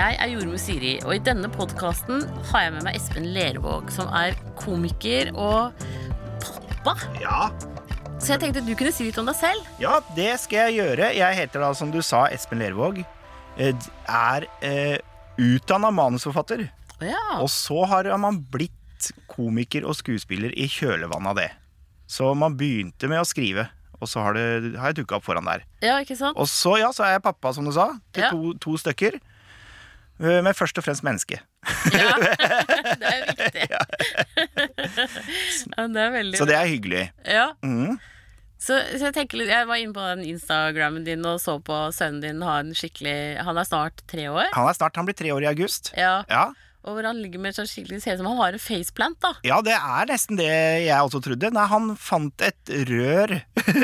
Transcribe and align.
Jeg 0.00 0.16
er 0.22 0.30
jordmor 0.32 0.60
Siri, 0.60 0.92
og 1.04 1.12
i 1.12 1.20
denne 1.24 1.48
podkasten 1.52 2.22
har 2.50 2.62
jeg 2.66 2.72
med 2.76 2.86
meg 2.86 2.96
Espen 2.96 3.26
Lervåg, 3.34 3.90
som 3.92 4.08
er 4.16 4.36
komiker 4.56 5.28
og 5.34 5.82
pappa. 6.40 6.94
Ja, 7.20 7.50
Så 8.20 8.34
jeg 8.34 8.40
tenkte 8.42 8.60
du 8.64 8.72
kunne 8.76 8.92
si 8.92 9.06
litt 9.06 9.18
om 9.20 9.28
deg 9.28 9.36
selv. 9.36 9.66
ja, 9.80 9.98
det 10.16 10.34
skal 10.40 10.68
jeg 10.70 10.80
gjøre. 10.80 11.10
Jeg 11.16 11.36
heter 11.38 11.60
da, 11.64 11.70
som 11.76 11.90
du 11.92 12.00
sa, 12.04 12.26
Espen 12.32 12.60
Lervåg. 12.60 13.02
Eh, 13.58 13.72
Er 14.08 14.46
eh, 14.64 14.98
utdanna 15.40 15.90
manusforfatter. 15.90 16.66
Ja. 17.00 17.40
Og 17.40 17.48
så 17.52 17.84
har 17.88 18.08
man 18.20 18.40
blitt 18.52 19.10
komiker 19.28 19.84
og 19.88 19.96
skuespiller 19.96 20.52
i 20.56 20.68
kjølvannet 20.68 21.28
av 21.32 21.36
det. 21.40 21.50
Så 22.10 22.34
man 22.36 22.56
begynte 22.56 23.08
med 23.08 23.20
å 23.20 23.24
skrive, 23.28 23.68
og 24.00 24.08
så 24.08 24.20
har, 24.24 24.34
det, 24.36 24.76
har 24.80 24.92
jeg 24.92 25.00
dukka 25.04 25.16
opp 25.16 25.24
foran 25.24 25.44
der. 25.48 25.64
ja, 25.84 25.98
ikke 26.00 26.16
sant? 26.16 26.36
Og 26.36 26.48
så, 26.48 26.78
ja, 26.80 26.90
så 26.92 27.04
er 27.04 27.16
jeg 27.18 27.22
pappa, 27.24 27.52
som 27.52 27.64
du 27.64 27.72
sa, 27.72 27.90
til 28.12 28.24
Ja. 28.24 28.30
to, 28.30 28.52
to 28.60 28.76
stykker. 28.76 29.20
Eh, 30.20 30.40
Men 30.44 30.52
først 30.54 30.76
og 30.78 30.84
fremst 30.84 31.02
menneske. 31.06 31.38
Ja, 31.94 32.10
det 33.00 33.10
er 33.10 33.20
viktig. 33.30 33.66
Ja, 33.70 33.80
det 35.88 36.00
er 36.02 36.10
veldig 36.14 36.38
Så 36.40 36.46
det 36.48 36.56
er 36.58 36.66
hyggelig. 36.68 37.04
Ja, 37.26 37.46
Mm. 37.64 37.98
så, 38.60 38.76
så 38.98 39.04
jeg 39.08 39.14
tenker 39.16 39.38
litt 39.40 39.48
Jeg 39.52 39.66
var 39.68 39.76
inne 39.80 39.94
på 39.96 40.04
den 40.14 40.24
Instagrammen 40.28 41.04
din 41.06 41.24
og 41.28 41.38
så 41.40 41.56
på 41.64 41.76
sønnen 41.96 42.20
din 42.24 42.42
ha 42.44 42.58
en 42.60 42.74
skikkelig 42.76 43.14
Han 43.46 43.56
er 43.60 43.64
snart 43.68 44.02
tre 44.10 44.26
år. 44.32 44.46
Han 44.56 44.68
er 44.68 44.76
snart, 44.76 44.96
han 45.00 45.06
blir 45.08 45.16
tre 45.16 45.30
år 45.32 45.42
i 45.46 45.50
august. 45.52 45.92
Ja, 45.96 46.18
Ja, 46.28 46.50
Og 46.80 46.96
hvor 46.96 47.04
han 47.04 47.18
ligger 47.20 47.42
med 47.44 47.52
skikkelig 47.58 47.98
Ser 48.00 48.16
ut 48.16 48.22
som 48.22 48.28
han 48.30 48.38
har 48.40 48.56
en 48.56 48.62
faceplant, 48.62 49.18
da. 49.20 49.34
Ja, 49.44 49.58
det 49.64 49.74
er 49.76 50.08
nesten 50.08 50.38
det 50.40 50.48
jeg 50.86 50.96
også 50.96 51.20
trodde. 51.24 51.50
Nei, 51.52 51.66
han 51.68 51.90
fant 52.00 52.44
et 52.46 52.72
rør 52.88 53.34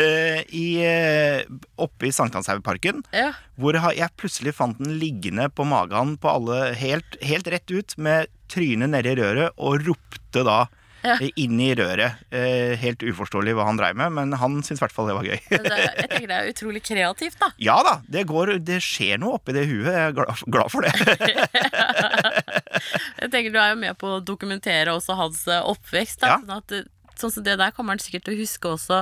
i, 0.62 0.66
eh, 0.80 1.42
oppe 1.76 2.08
i 2.08 2.14
Sankthanshaugparken. 2.16 3.04
Ja. 3.12 3.34
Hvor 3.60 3.76
jeg 3.92 4.08
plutselig 4.16 4.56
fant 4.56 4.80
den 4.80 4.96
liggende 5.00 5.50
på 5.52 5.66
magen 5.68 6.16
på 6.22 6.32
alle, 6.32 6.72
helt, 6.80 7.20
helt 7.24 7.52
rett 7.52 7.70
ut, 7.76 7.98
med 8.00 8.32
trynet 8.52 8.92
nedi 8.94 9.12
røret, 9.18 9.52
og 9.58 9.84
ropte 9.90 10.44
da 10.46 10.64
Ja. 11.06 11.18
eh, 11.20 11.28
inn 11.38 11.60
i 11.62 11.68
røret. 11.78 12.16
Eh, 12.34 12.72
helt 12.80 13.04
uforståelig 13.04 13.52
hva 13.54 13.66
han 13.68 13.76
dreiv 13.78 13.94
med, 14.00 14.10
men 14.16 14.32
han 14.40 14.56
syntes 14.64 14.80
i 14.80 14.84
hvert 14.86 14.94
fall 14.96 15.06
det 15.12 15.14
var 15.18 15.28
gøy. 15.28 15.36
Jeg 15.52 16.08
tenker 16.08 16.26
det 16.32 16.38
er 16.40 16.48
utrolig 16.50 16.82
kreativt, 16.82 17.36
da. 17.42 17.52
ja 17.68 17.76
da, 17.86 17.98
det, 18.10 18.24
går, 18.26 18.56
det 18.66 18.80
skjer 18.82 19.20
noe 19.22 19.36
oppi 19.38 19.54
det 19.54 19.66
huet. 19.68 19.92
Jeg 19.92 20.08
er 20.08 20.16
glad, 20.16 20.42
glad 20.50 20.72
for 20.72 20.82
det. 20.82 20.94
Jeg 23.22 23.30
tenker 23.32 23.52
Du 23.54 23.58
er 23.62 23.72
jo 23.74 23.80
med 23.80 23.96
på 24.00 24.16
å 24.16 24.20
dokumentere 24.24 24.92
også 24.96 25.16
hans 25.18 25.46
eh, 25.48 25.62
oppvekst. 25.62 26.20
Da, 26.22 26.36
Ja. 26.36 26.38
sånn, 26.42 26.56
at, 26.56 26.92
sånn 27.16 27.32
som 27.32 27.44
det 27.46 27.54
der 27.56 27.70
kommer 27.72 27.94
han 27.96 28.02
sikkert 28.02 28.26
til 28.26 28.34
å 28.36 28.40
huske 28.42 28.68
også, 28.74 28.98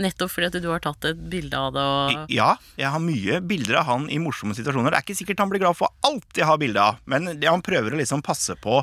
nettopp 0.00 0.30
fordi 0.32 0.46
at 0.48 0.54
du 0.64 0.68
har 0.70 0.80
tatt 0.80 1.04
et 1.10 1.18
bilde 1.32 1.58
av 1.58 1.74
det. 1.76 1.82
Og, 1.84 2.30
Ja, 2.32 2.54
jeg 2.80 2.88
har 2.94 3.02
mye 3.04 3.40
bilder 3.44 3.82
av 3.82 3.90
han 3.90 4.06
i 4.08 4.16
morsomme 4.22 4.56
situasjoner. 4.56 4.90
Det 4.94 5.00
er 5.02 5.04
ikke 5.08 5.18
sikkert 5.20 5.42
han 5.44 5.50
blir 5.52 5.60
glad 5.66 5.76
for 5.76 5.92
alt 6.08 6.40
jeg 6.40 6.48
har 6.48 6.56
bilde 6.62 6.80
av, 6.80 7.02
men 7.04 7.34
det 7.40 7.50
han 7.50 7.60
prøver 7.66 7.92
å 7.92 8.00
liksom 8.00 8.22
passe 8.24 8.56
på 8.64 8.80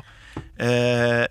eh, 0.62 1.24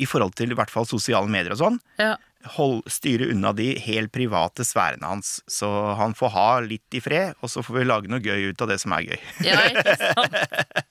i 0.00 0.06
forhold 0.10 0.32
til 0.38 0.50
i 0.50 0.56
hvert 0.58 0.72
fall 0.72 0.86
sosiale 0.88 1.28
medier 1.30 1.52
og 1.54 1.60
sånn. 1.66 1.80
ja. 2.02 2.14
Hold, 2.58 2.82
styre 2.92 3.30
unna 3.32 3.54
de 3.56 3.70
helt 3.80 4.10
private 4.12 4.66
sfærene 4.68 5.08
hans, 5.08 5.38
så 5.48 5.94
han 5.96 6.12
får 6.12 6.28
ha 6.34 6.48
litt 6.60 6.92
i 6.92 7.00
fred, 7.00 7.32
og 7.40 7.48
så 7.48 7.62
får 7.64 7.78
vi 7.78 7.84
lage 7.88 8.10
noe 8.12 8.20
gøy 8.20 8.50
ut 8.52 8.60
av 8.60 8.68
det 8.68 8.76
som 8.82 8.92
er 8.92 9.06
gøy. 9.06 9.20
ja, 9.48 9.62
ikke 9.72 9.94
sant? 9.96 10.36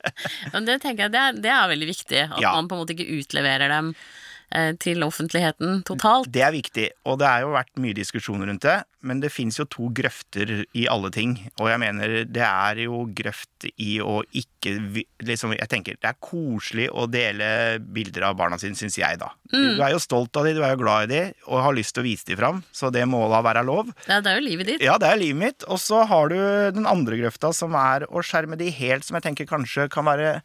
Men 0.53 0.65
det 0.67 0.79
tenker 0.83 1.05
jeg 1.07 1.11
det 1.15 1.21
er, 1.21 1.39
det 1.45 1.51
er 1.53 1.71
veldig 1.71 1.87
viktig. 1.89 2.21
At 2.31 2.41
Ja. 2.41 2.53
man 2.55 2.67
på 2.67 2.75
en 2.77 2.83
måte 2.85 2.95
ikke 2.95 3.19
utleverer 3.21 3.69
dem 3.69 3.93
til 4.83 5.03
offentligheten 5.05 5.81
totalt. 5.87 6.29
Det 6.33 6.43
er 6.45 6.53
viktig, 6.53 6.87
og 7.09 7.19
det 7.21 7.29
har 7.29 7.43
jo 7.45 7.53
vært 7.55 7.71
mye 7.81 7.95
diskusjoner 7.97 8.49
rundt 8.51 8.65
det, 8.65 8.75
men 9.03 9.19
det 9.23 9.31
fins 9.33 9.57
jo 9.59 9.65
to 9.67 9.89
grøfter 9.95 10.51
i 10.77 10.85
alle 10.91 11.09
ting, 11.13 11.35
og 11.59 11.67
jeg 11.71 11.81
mener 11.81 12.13
det 12.29 12.45
er 12.45 12.83
jo 12.85 13.03
grøft 13.15 13.67
i 13.73 13.97
å 14.03 14.21
ikke 14.31 14.75
liksom, 15.23 15.55
Jeg 15.57 15.69
tenker 15.71 15.97
det 15.99 16.09
er 16.11 16.19
koselig 16.23 16.85
å 16.91 17.05
dele 17.11 17.79
bilder 17.79 18.29
av 18.29 18.37
barna 18.39 18.59
sine, 18.61 18.77
syns 18.79 18.97
jeg, 18.99 19.19
da. 19.19 19.31
Du 19.51 19.81
er 19.83 19.93
jo 19.93 20.01
stolt 20.01 20.35
av 20.39 20.47
de, 20.47 20.55
du 20.55 20.63
er 20.63 20.75
jo 20.75 20.81
glad 20.83 21.07
i 21.07 21.13
de, 21.13 21.23
og 21.49 21.63
har 21.65 21.75
lyst 21.75 21.95
til 21.95 22.03
å 22.03 22.07
vise 22.07 22.27
de 22.29 22.37
fram, 22.39 22.61
så 22.71 22.91
det 22.93 23.03
må 23.09 23.25
da 23.31 23.41
være 23.45 23.65
lov. 23.67 23.91
Ja, 24.07 24.21
det 24.23 24.31
er 24.31 24.39
jo 24.39 24.45
livet 24.47 24.71
ditt. 24.71 24.85
Ja, 24.85 24.99
det 25.01 25.09
er 25.09 25.19
livet 25.19 25.41
mitt. 25.41 25.67
Og 25.67 25.81
så 25.83 26.03
har 26.09 26.31
du 26.31 26.37
den 26.75 26.87
andre 26.89 27.19
grøfta, 27.19 27.51
som 27.55 27.75
er 27.79 28.07
å 28.09 28.23
skjerme 28.25 28.59
de 28.59 28.69
helt, 28.73 29.07
som 29.07 29.19
jeg 29.19 29.27
tenker 29.27 29.49
kanskje 29.49 29.89
kan 29.91 30.07
være 30.07 30.37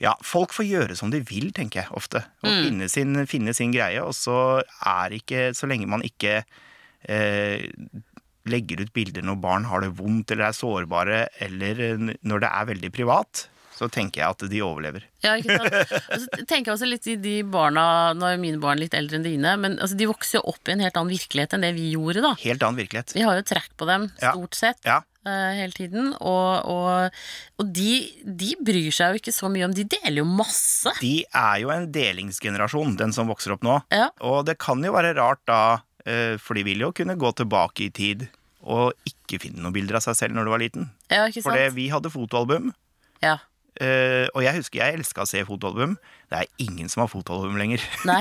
ja, 0.00 0.12
folk 0.22 0.52
får 0.54 0.66
gjøre 0.68 0.96
som 0.98 1.10
de 1.10 1.20
vil, 1.26 1.50
tenker 1.56 1.82
jeg 1.82 1.90
ofte. 1.98 2.22
Og 2.44 2.50
finne, 2.52 2.86
sin, 2.92 3.16
finne 3.26 3.54
sin 3.56 3.72
greie. 3.74 3.98
Og 4.04 4.14
så 4.14 4.62
er 4.86 5.16
ikke 5.18 5.48
Så 5.58 5.66
lenge 5.70 5.88
man 5.90 6.04
ikke 6.06 6.44
eh, 7.08 7.66
legger 8.48 8.80
ut 8.84 8.92
bilder 8.96 9.26
når 9.26 9.40
barn 9.42 9.66
har 9.68 9.82
det 9.84 9.92
vondt 9.98 10.30
eller 10.32 10.48
er 10.48 10.56
sårbare, 10.56 11.22
eller 11.44 11.82
når 12.22 12.44
det 12.44 12.50
er 12.50 12.68
veldig 12.70 12.90
privat, 12.94 13.48
så 13.78 13.86
tenker 13.92 14.22
jeg 14.22 14.34
at 14.34 14.44
de 14.50 14.62
overlever. 14.64 15.04
Ja, 15.22 15.36
ikke 15.38 15.54
sant? 15.54 15.92
Og 16.14 16.22
så 16.24 16.46
tenker 16.48 16.70
jeg 16.70 16.74
også 16.78 16.88
litt 16.88 17.06
i 17.12 17.14
de 17.22 17.34
barna 17.46 17.84
Nå 18.16 18.26
er 18.26 18.40
mine 18.42 18.58
barn 18.62 18.80
litt 18.80 18.94
eldre 18.98 19.20
enn 19.20 19.26
dine, 19.26 19.52
men 19.60 19.76
altså, 19.78 19.98
de 19.98 20.08
vokser 20.10 20.40
jo 20.40 20.46
opp 20.50 20.66
i 20.70 20.74
en 20.74 20.82
helt 20.82 20.96
annen 20.98 21.12
virkelighet 21.14 21.54
enn 21.54 21.66
det 21.66 21.74
vi 21.76 21.92
gjorde, 21.92 22.24
da. 22.24 22.32
Helt 22.42 22.64
annen 22.66 22.80
virkelighet. 22.80 23.14
Vi 23.14 23.22
har 23.26 23.38
jo 23.38 23.44
trekk 23.46 23.70
på 23.78 23.86
dem, 23.90 24.08
Ja. 24.22 24.32
stort 24.34 24.58
sett, 24.58 24.80
Ja. 24.88 25.02
Eh, 25.26 25.58
hele 25.58 25.74
tiden. 25.76 26.12
Og, 26.20 26.68
og, 26.68 27.18
og 27.58 27.72
de, 27.74 27.92
de 28.22 28.54
bryr 28.64 28.90
seg 28.94 29.14
jo 29.16 29.22
ikke 29.22 29.34
så 29.34 29.50
mye 29.52 29.66
om 29.68 29.74
De 29.76 29.84
deler 29.88 30.20
jo 30.22 30.28
masse. 30.28 30.92
De 31.02 31.24
er 31.26 31.60
jo 31.64 31.72
en 31.74 31.88
delingsgenerasjon, 31.94 32.96
den 33.00 33.14
som 33.16 33.30
vokser 33.32 33.56
opp 33.56 33.66
nå. 33.66 33.80
Ja. 33.94 34.10
Og 34.20 34.44
det 34.48 34.58
kan 34.62 34.82
jo 34.84 34.94
være 34.96 35.14
rart 35.18 35.42
da, 35.48 35.60
eh, 36.06 36.36
for 36.42 36.58
de 36.58 36.66
vil 36.68 36.86
jo 36.86 36.92
kunne 36.96 37.18
gå 37.18 37.32
tilbake 37.38 37.88
i 37.88 37.92
tid 37.94 38.28
og 38.68 38.92
ikke 39.08 39.38
finne 39.40 39.62
noen 39.62 39.72
bilder 39.72 39.96
av 40.00 40.04
seg 40.04 40.16
selv 40.18 40.36
når 40.36 40.44
du 40.44 40.50
var 40.52 40.60
liten. 40.62 40.88
Ja, 41.08 41.24
ikke 41.30 41.40
sant? 41.44 41.54
For 41.54 41.76
vi 41.78 41.88
hadde 41.92 42.12
fotoalbum, 42.12 42.72
Ja. 43.22 43.38
Eh, 43.84 44.26
og 44.34 44.44
jeg 44.44 44.60
husker 44.60 44.80
jeg 44.82 44.98
elska 44.98 45.24
å 45.24 45.28
se 45.28 45.42
fotoalbum. 45.48 45.96
Det 46.28 46.42
er 46.42 46.64
ingen 46.64 46.90
som 46.92 47.04
har 47.04 47.10
fotoalbum 47.12 47.56
lenger. 47.60 47.82
Nei. 48.08 48.20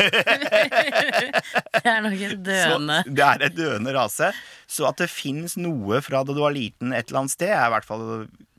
det 1.84 1.84
er 1.84 2.03
nok 2.06 2.16
en 2.16 2.44
døende 2.45 3.00
Så 3.03 3.16
det 3.18 3.25
er 3.28 3.45
en 3.50 3.57
døende 3.57 3.96
rase. 3.97 4.31
Så 4.69 4.88
at 4.90 5.01
det 5.01 5.09
fins 5.12 5.57
noe 5.59 6.01
fra 6.06 6.23
da 6.23 6.35
du 6.35 6.44
var 6.44 6.56
liten 6.56 6.96
et 6.96 7.09
eller 7.09 7.25
annet 7.25 7.35
sted, 7.35 7.51
er 7.51 7.67
i 7.67 7.73
hvert 7.75 7.88
fall 7.88 8.06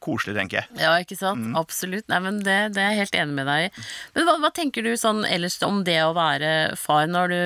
koselig, 0.05 0.37
tenker 0.39 0.61
jeg. 0.61 0.79
Ja, 0.81 0.95
ikke 1.03 1.19
sant? 1.19 1.51
Mm. 1.51 1.59
Absolutt. 1.59 2.07
Nei, 2.11 2.21
men 2.25 2.41
det, 2.47 2.59
det 2.77 2.85
er 2.85 2.95
jeg 2.95 3.05
helt 3.05 3.21
enig 3.25 3.39
med 3.41 3.51
deg 3.51 3.67
i. 3.67 3.85
Men 4.17 4.29
hva, 4.29 4.39
hva 4.45 4.53
tenker 4.55 4.87
du 4.87 4.93
sånn 5.01 5.25
ellers 5.29 5.59
om 5.67 5.83
det 5.87 5.99
å 6.05 6.15
være 6.17 6.55
far 6.79 7.09
når 7.11 7.35
du 7.35 7.41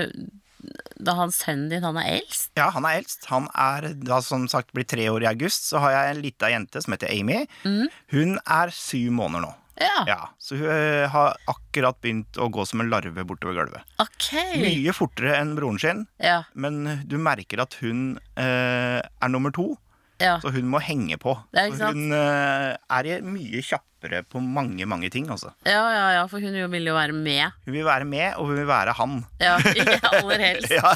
Da 1.03 1.15
han 1.19 1.33
sønnen 1.35 1.69
din, 1.73 1.83
han 1.83 1.97
er 1.99 2.21
eldst? 2.21 2.51
Ja, 2.59 2.69
han 2.75 2.85
er 2.87 3.01
eldst. 3.01 3.27
Han 3.33 3.49
er 3.59 3.89
da 4.07 4.21
som 4.23 4.45
sagt 4.51 4.71
blir 4.77 4.87
tre 4.87 5.09
år 5.11 5.25
i 5.25 5.31
august. 5.33 5.67
Så 5.73 5.81
har 5.83 5.91
jeg 5.97 6.15
en 6.17 6.23
lita 6.23 6.51
jente 6.53 6.83
som 6.85 6.95
heter 6.95 7.11
Amy. 7.11 7.41
Hun 8.15 8.37
er 8.47 8.71
syv 8.77 9.11
måneder 9.19 9.47
nå. 9.49 9.53
Ja. 9.81 10.03
Ja, 10.07 10.19
Så 10.39 10.59
hun 10.61 10.69
eh, 10.69 11.09
har 11.11 11.33
akkurat 11.49 11.97
begynt 12.05 12.37
å 12.39 12.47
gå 12.53 12.63
som 12.69 12.83
en 12.85 12.91
larve 12.93 13.25
bortover 13.27 13.57
gulvet. 13.57 13.87
Ok. 14.05 14.29
Mye 14.61 14.93
fortere 14.95 15.39
enn 15.41 15.55
broren 15.57 15.81
sin, 15.81 16.05
Ja. 16.23 16.43
men 16.55 17.01
du 17.09 17.17
merker 17.19 17.65
at 17.65 17.75
hun 17.81 18.19
eh, 18.37 19.01
er 19.01 19.33
nummer 19.33 19.51
to, 19.57 19.73
ja. 20.23 20.37
så 20.43 20.53
hun 20.55 20.69
må 20.71 20.81
henge 20.83 21.19
på. 21.21 21.35
Hun 21.53 22.15
uh, 22.15 22.73
er 22.79 23.11
mye 23.27 23.63
kjappere 23.67 24.23
på 24.27 24.41
mange, 24.43 24.87
mange 24.89 25.11
ting, 25.13 25.29
altså. 25.31 25.53
Ja, 25.67 25.83
ja, 25.95 26.07
ja, 26.19 26.25
for 26.31 26.43
hun 26.43 26.57
vil 26.73 26.91
jo 26.91 26.97
være 26.97 27.15
med. 27.17 27.59
Hun 27.67 27.77
vil 27.77 27.87
være 27.87 28.09
med, 28.09 28.33
og 28.37 28.51
hun 28.51 28.63
vil 28.63 28.71
være 28.71 28.95
han. 28.99 29.21
Ja, 29.43 29.59
ikke 29.75 29.99
aller 30.13 30.47
helst. 30.49 30.73
Ja, 30.75 30.95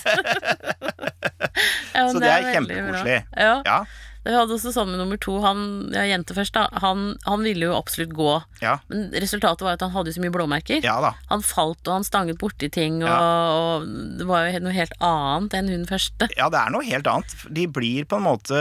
Ja, 1.96 2.02
så 2.12 2.20
det 2.20 2.28
er 2.28 2.42
er 2.44 2.52
kjempekoselig. 2.52 3.20
Ja. 3.64 3.78
Vi 4.26 4.34
hadde 4.34 4.56
også 4.58 4.84
med 4.88 4.98
nummer 4.98 5.18
to. 5.22 5.36
Han, 5.44 5.60
ja, 5.94 6.02
jente 6.10 6.34
først, 6.36 6.52
da. 6.58 6.66
Han, 6.82 7.14
han 7.24 7.44
ville 7.46 7.68
jo 7.70 7.76
absolutt 7.78 8.12
gå. 8.18 8.30
ja, 8.60 8.76
Men 8.90 9.08
resultatet 9.14 9.62
var 9.62 9.76
at 9.78 9.84
han 9.86 9.94
hadde 9.94 10.12
så 10.16 10.20
mye 10.24 10.34
blåmerker. 10.34 10.82
ja. 10.84 10.96
Han 11.30 11.42
falt 11.46 11.86
og 11.86 11.92
han 12.00 12.04
stanget 12.06 12.38
borti 12.40 12.68
ting, 12.74 12.98
og, 13.06 13.10
og 13.10 13.86
det 14.18 14.26
var 14.28 14.48
jo 14.50 14.60
noe 14.66 14.74
helt 14.74 14.94
annet 15.00 15.54
enn 15.60 15.70
hun 15.70 15.86
første. 15.88 16.28
Ja, 16.36 16.48
det 16.50 16.58
er 16.58 16.74
noe 16.74 16.84
helt 16.86 17.06
annet. 17.06 17.34
De 17.54 17.66
blir 17.70 18.04
på 18.10 18.18
en 18.18 18.26
måte 18.26 18.58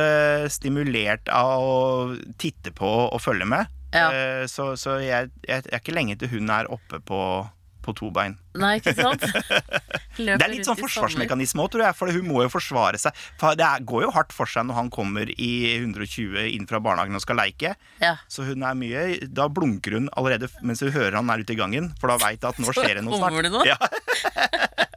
stimulert 0.54 1.28
av 1.34 1.58
å 1.66 2.16
titte 2.42 2.72
på 2.76 2.92
og 3.10 3.22
følge 3.24 3.48
med. 3.50 3.72
Eh, 3.96 4.44
Så, 4.52 4.74
så 4.78 4.98
jeg, 5.02 5.30
jeg 5.48 5.64
er 5.72 5.80
ikke 5.80 5.94
lenge 5.96 6.18
til 6.20 6.30
hun 6.36 6.50
er 6.52 6.68
oppe 6.72 7.00
på, 7.08 7.20
på 7.86 7.94
to 7.98 8.10
bein. 8.14 8.36
Nei, 8.58 8.78
ikke 8.80 8.96
sant? 8.98 9.24
Løper 10.18 10.40
Det 10.40 10.46
er 10.46 10.52
litt 10.52 10.68
sånn 10.68 10.80
forsvarsmekanisme 10.80 11.64
òg, 11.64 11.72
tror 11.74 11.86
jeg, 11.88 11.98
for 12.00 12.12
hun 12.16 12.28
må 12.30 12.44
jo 12.46 12.52
forsvare 12.54 13.00
seg. 13.02 13.16
For 13.42 13.58
det 13.60 13.68
går 13.88 14.08
jo 14.08 14.12
hardt 14.16 14.34
for 14.36 14.50
seg 14.50 14.68
når 14.70 14.80
han 14.80 14.92
kommer 14.94 15.30
i 15.36 15.52
120 15.78 16.50
inn 16.56 16.68
fra 16.70 16.82
barnehagen 16.84 17.18
og 17.20 17.24
skal 17.24 17.40
leike. 17.42 17.76
Ja. 18.02 18.16
Så 18.32 18.48
hun 18.48 18.64
er 18.66 18.78
mye 18.78 19.06
Da 19.36 19.48
blunker 19.52 19.98
hun 19.98 20.10
allerede 20.16 20.50
mens 20.66 20.84
hun 20.84 20.94
hører 20.96 21.20
han 21.20 21.30
er 21.32 21.44
ute 21.44 21.56
i 21.56 21.60
gangen, 21.60 21.92
for 22.00 22.12
da 22.12 22.20
veit 22.22 22.44
hun 22.44 22.54
at 22.54 22.64
nå 22.64 22.74
skjer 22.78 23.00
det 23.00 23.06
noe 23.06 23.20
snart. 23.20 23.42
Det 23.46 23.54
noe? 23.54 23.68
Ja. 23.68 23.80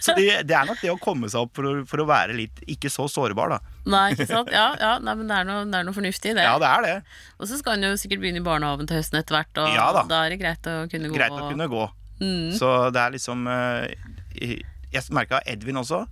Så 0.00 0.14
det, 0.16 0.46
det 0.48 0.54
er 0.56 0.64
nok 0.68 0.80
det 0.80 0.90
å 0.92 0.98
komme 1.02 1.28
seg 1.28 1.42
opp 1.44 1.52
for 1.58 1.66
å, 1.68 1.72
for 1.88 2.02
å 2.02 2.06
være 2.08 2.36
litt 2.38 2.62
ikke 2.70 2.88
så 2.92 3.08
sårbar, 3.10 3.52
da. 3.56 3.58
Nei, 3.92 4.04
ikke 4.14 4.26
sant? 4.30 4.48
Ja, 4.54 4.70
ja 4.80 4.92
nei, 5.02 5.14
men 5.18 5.26
det 5.28 5.36
er, 5.40 5.44
noe, 5.48 5.64
det 5.68 5.80
er 5.80 5.84
noe 5.88 5.96
fornuftig 5.96 6.32
i 6.32 6.36
det. 6.38 6.46
Ja, 6.46 6.54
det 6.62 6.70
er 6.70 6.86
det. 6.86 6.94
Og 7.38 7.48
så 7.50 7.58
skal 7.60 7.76
han 7.76 7.82
jo 7.90 7.92
sikkert 8.00 8.22
begynne 8.22 8.40
i 8.40 8.46
barnehagen 8.46 8.86
til 8.88 8.96
høsten 9.00 9.18
etter 9.20 9.36
hvert, 9.40 9.52
og 9.64 9.74
Ja 9.74 9.90
da. 9.96 10.06
da 10.08 10.22
er 10.26 10.34
det 10.36 10.40
greit 10.40 10.70
å 10.70 10.78
kunne 10.92 11.10
gå 11.12 11.18
Greit 11.18 11.36
å 11.36 11.48
kunne 11.50 11.68
gå. 11.72 11.84
Mm. 12.22 12.50
Så 12.54 12.68
det 12.94 13.00
er 13.02 13.10
liksom 13.16 13.46
eh, 13.50 14.58
Jeg 14.94 15.02
merka 15.10 15.40
Edvin 15.50 15.80
også. 15.80 16.04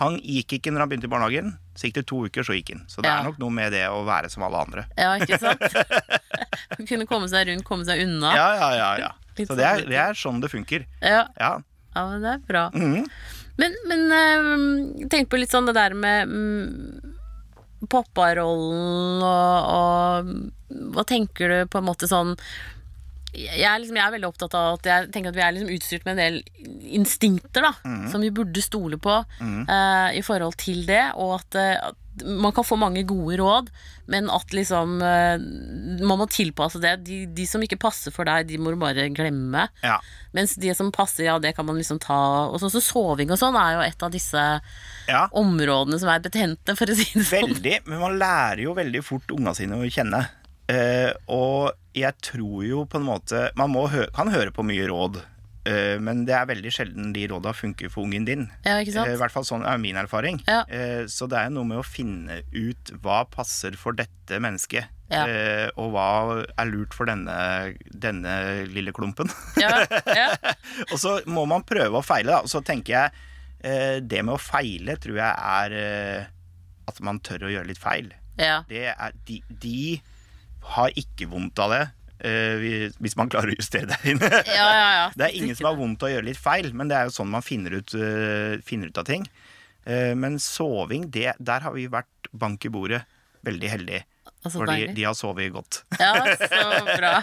Han 0.00 0.14
gikk 0.24 0.54
ikke 0.56 0.72
når 0.72 0.80
han 0.86 0.88
begynte 0.88 1.08
i 1.10 1.12
barnehagen. 1.12 1.50
Så 1.76 1.88
gikk 1.90 1.98
det 1.98 2.06
to 2.08 2.22
uker, 2.24 2.44
så 2.46 2.54
gikk 2.56 2.70
han. 2.72 2.86
Så 2.88 3.02
det 3.04 3.10
Ja. 3.10 3.18
er 3.20 3.26
nok 3.28 3.36
noe 3.42 3.52
med 3.52 3.72
det 3.76 3.82
å 3.92 3.98
være 4.08 4.30
som 4.32 4.42
alle 4.46 4.62
andre. 4.64 4.86
Ja, 4.96 5.10
ikke 5.20 5.36
sant? 5.42 5.60
Kunne 6.88 7.04
komme 7.10 7.28
seg 7.28 7.50
rundt, 7.50 7.64
komme 7.68 7.84
seg 7.84 8.00
unna. 8.06 8.30
Ja, 8.36 8.46
ja, 8.56 8.70
ja. 8.78 8.90
ja. 9.04 9.10
Så 9.40 9.56
det 9.56 9.64
er, 9.66 9.82
sånn- 9.82 9.90
det 9.92 9.98
er 10.00 10.16
sånn 10.18 10.40
det 10.42 10.50
funker. 10.52 10.86
Ja, 11.04 11.26
Ja. 11.40 11.52
Ja 11.94 12.06
men 12.06 12.24
det 12.24 12.34
er 12.34 12.42
bra. 12.48 12.64
Mm. 12.74 13.06
Men, 13.60 13.78
men 13.90 14.04
eh, 14.16 15.06
tenk 15.12 15.30
på 15.30 15.40
litt 15.40 15.52
sånn 15.52 15.68
det 15.68 15.76
der 15.76 15.96
med 15.98 16.30
mm, 16.30 17.14
papparollen 17.90 19.24
og, 19.24 19.70
og 19.74 20.92
Hva 20.94 21.04
tenker 21.08 21.50
du 21.50 21.70
på 21.70 21.80
en 21.80 21.88
måte 21.88 22.08
sånn 22.08 22.36
jeg 23.34 23.62
er, 23.62 23.78
liksom, 23.78 23.98
jeg 23.98 24.04
er 24.06 24.14
veldig 24.16 24.28
opptatt 24.30 24.54
av 24.58 24.76
at 24.78 24.88
jeg 24.90 25.08
tenker 25.14 25.30
at 25.30 25.38
vi 25.38 25.44
er 25.44 25.54
liksom 25.54 25.72
utstyrt 25.76 26.06
med 26.06 26.16
en 26.16 26.22
del 26.22 26.94
instinkter 27.00 27.66
da, 27.68 27.72
som 28.10 28.24
vi 28.24 28.32
burde 28.34 28.62
stole 28.64 28.98
på 29.02 29.16
eh, 29.40 30.18
i 30.18 30.22
forhold 30.26 30.58
til 30.60 30.82
det, 30.88 31.04
og 31.20 31.36
at, 31.38 31.58
eh, 31.60 31.90
at 31.90 31.98
man 32.26 32.52
kan 32.52 32.66
få 32.66 32.76
mange 32.76 33.02
gode 33.08 33.36
råd, 33.40 33.70
men 34.10 34.30
at 34.34 34.52
liksom 34.52 34.98
uh, 34.98 35.38
man 36.02 36.18
må 36.20 36.26
tilpasse 36.30 36.80
det. 36.82 36.96
De, 37.06 37.20
de 37.30 37.46
som 37.48 37.62
ikke 37.62 37.78
passer 37.80 38.12
for 38.14 38.28
deg, 38.28 38.48
de 38.48 38.58
må 38.60 38.74
du 38.74 38.80
bare 38.80 39.08
glemme. 39.14 39.68
ja. 39.86 40.00
Mens 40.36 40.54
de 40.60 40.70
som 40.76 40.92
passer, 40.94 41.24
ja, 41.26 41.38
det 41.42 41.56
kan 41.56 41.66
man 41.66 41.74
liksom 41.74 41.98
ta 41.98 42.16
Og 42.52 42.60
så, 42.62 42.68
så 42.70 42.78
soving 42.84 43.32
og 43.34 43.38
sånn 43.40 43.56
er 43.58 43.72
jo 43.74 43.80
et 43.82 44.04
av 44.06 44.12
disse 44.14 44.42
ja. 45.10 45.22
områdene 45.34 45.98
som 45.98 46.10
er 46.12 46.22
betente, 46.22 46.76
for 46.78 46.90
å 46.90 46.94
si 46.98 47.08
det 47.14 47.24
sånn. 47.26 47.50
Veldig. 47.50 47.76
Men 47.88 48.02
man 48.04 48.18
lærer 48.20 48.62
jo 48.66 48.76
veldig 48.78 49.02
fort 49.06 49.34
unga 49.34 49.54
sine 49.58 49.78
å 49.78 49.90
kjenne. 49.90 50.22
Uh, 50.70 51.10
og 51.34 51.79
jeg 51.96 52.14
tror 52.22 52.62
jo 52.66 52.84
på 52.86 53.00
en 53.00 53.06
måte 53.08 53.48
Man 53.58 53.72
må 53.74 53.86
hø 53.90 54.04
kan 54.14 54.30
høre 54.30 54.52
på 54.54 54.62
mye 54.66 54.84
råd, 54.90 55.16
uh, 55.68 55.96
men 56.02 56.24
det 56.28 56.34
er 56.36 56.46
veldig 56.50 56.70
sjelden 56.74 57.12
de 57.16 57.24
råda 57.32 57.52
funker 57.56 57.90
for 57.90 58.06
ungen 58.06 58.24
din. 58.28 58.46
Ja, 58.64 58.78
ikke 58.78 58.92
Eh, 58.92 58.94
I 58.94 58.96
sant? 58.98 59.18
hvert 59.22 59.34
fall 59.34 59.46
sånn 59.48 59.66
er 59.66 59.78
min 59.82 59.96
erfaring. 60.00 60.38
Ja. 60.46 60.62
Uh, 60.70 61.04
så 61.10 61.26
det 61.30 61.38
er 61.40 61.48
jo 61.50 61.56
noe 61.58 61.68
med 61.72 61.80
å 61.82 61.86
finne 61.86 62.40
ut 62.54 62.92
hva 63.02 63.24
passer 63.30 63.74
for 63.80 63.92
dette 63.98 64.38
mennesket. 64.42 64.86
Ja. 65.10 65.24
Og 65.74 65.88
hva 65.90 66.06
er 66.46 66.68
lurt 66.70 66.94
for 66.94 67.10
denne, 67.10 67.34
denne 67.90 68.34
lille 68.70 68.92
klumpen. 68.94 69.26
Ja, 69.58 69.80
ja, 70.06 70.28
og 70.92 71.00
så 71.02 71.16
må 71.26 71.42
man 71.50 71.64
prøve 71.66 71.98
og 71.98 72.06
feile, 72.06 72.30
da. 72.30 72.44
Og 72.46 72.52
så 72.52 72.60
tenker 72.62 72.94
jeg 72.94 74.04
det 74.06 74.20
med 74.22 74.36
å 74.36 74.38
feile 74.38 74.94
tror 75.02 75.18
jeg 75.18 75.34
er 75.34 75.74
at 76.86 77.00
man 77.02 77.18
tør 77.26 77.48
å 77.48 77.50
gjøre 77.56 77.66
litt 77.72 77.82
feil. 77.82 78.12
ja. 78.38 78.60
Det 78.70 78.84
er, 78.94 79.18
de, 79.26 79.40
de 79.50 79.98
har 80.74 80.92
ikke 81.00 81.30
vondt 81.30 81.62
av 81.62 81.74
det, 81.76 81.86
Uh, 82.20 82.90
hvis 83.00 83.14
man 83.16 83.30
klarer 83.32 83.48
å 83.48 83.54
justere 83.56 83.86
det 83.88 84.12
inne. 84.12 84.28
ja, 84.58 84.66
ja, 84.76 84.88
ja. 84.92 85.04
Det 85.16 85.24
er 85.24 85.36
ingen 85.38 85.56
som 85.56 85.70
har 85.70 85.78
vondt 85.78 86.02
av 86.04 86.10
å 86.10 86.12
gjøre 86.12 86.26
litt 86.26 86.36
feil, 86.36 86.66
men 86.76 86.90
det 86.90 86.98
er 86.98 87.06
jo 87.08 87.14
sånn 87.14 87.30
man 87.32 87.40
finner 87.40 87.78
ut, 87.78 87.94
uh, 87.96 88.58
finner 88.60 88.92
ut 88.92 89.00
av 89.00 89.06
ting. 89.08 89.24
Uh, 89.88 90.12
men 90.20 90.36
soving, 90.36 91.06
det, 91.14 91.30
der 91.40 91.64
har 91.64 91.72
vi 91.72 91.86
vært 91.88 92.28
bank 92.36 92.68
i 92.68 92.72
bordet 92.74 93.00
veldig 93.48 93.70
heldige. 93.72 94.02
Altså, 94.40 94.56
fordi 94.62 94.72
deilig. 94.72 94.94
de 94.96 95.04
har 95.04 95.16
sovet 95.16 95.52
godt. 95.52 95.80
Ja, 96.00 96.12
så 96.40 96.84
bra. 96.88 97.14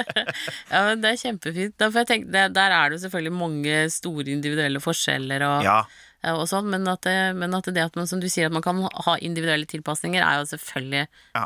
ja, 0.72 0.82
men 0.86 1.02
det 1.02 1.10
er 1.10 1.22
kjempefint. 1.22 1.74
Da 1.78 1.88
får 1.90 2.04
jeg 2.04 2.10
tenke, 2.10 2.30
det, 2.34 2.44
der 2.54 2.74
er 2.74 2.90
det 2.90 2.98
jo 2.98 3.04
selvfølgelig 3.06 3.34
mange 3.34 3.78
store 3.94 4.26
individuelle 4.30 4.82
forskjeller 4.82 5.46
og, 5.46 5.66
og 6.34 6.48
sånn, 6.50 6.66
men 6.70 6.82
men 6.82 7.54
at 7.54 7.64
det 7.70 7.82
at 7.84 7.94
man, 7.96 8.06
som 8.06 8.20
du 8.20 8.26
sier, 8.28 8.46
at 8.46 8.52
man 8.52 8.62
kan 8.62 8.80
ha 8.82 9.16
individuelle 9.20 9.66
tilpasninger, 9.66 10.22
er 10.22 10.40
jo 10.40 10.56
selvfølgelig 10.56 11.06
Ja. 11.34 11.44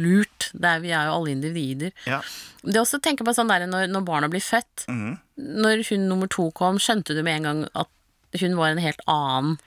lurt. 0.00 0.50
Er, 0.62 0.80
vi 0.80 0.90
er 0.92 1.06
jo 1.08 1.16
alle 1.18 1.30
individer. 1.34 1.92
ja. 2.06 2.20
Det 2.64 2.80
også 2.80 2.96
å 2.96 3.02
tenke 3.04 3.24
på 3.24 3.34
sånn 3.36 3.48
der 3.48 3.66
når, 3.66 3.88
når 3.92 4.04
barna 4.06 4.28
blir 4.28 4.40
født. 4.40 4.86
Mm. 4.88 5.18
Når 5.36 5.82
hun 5.90 6.08
nummer 6.08 6.26
to 6.32 6.50
kom, 6.56 6.78
skjønte 6.80 7.12
du 7.14 7.22
med 7.22 7.36
en 7.36 7.42
gang 7.42 7.68
at 7.74 8.40
hun 8.40 8.56
var 8.56 8.70
en 8.72 8.78
helt 8.78 9.00
annen 9.06 9.58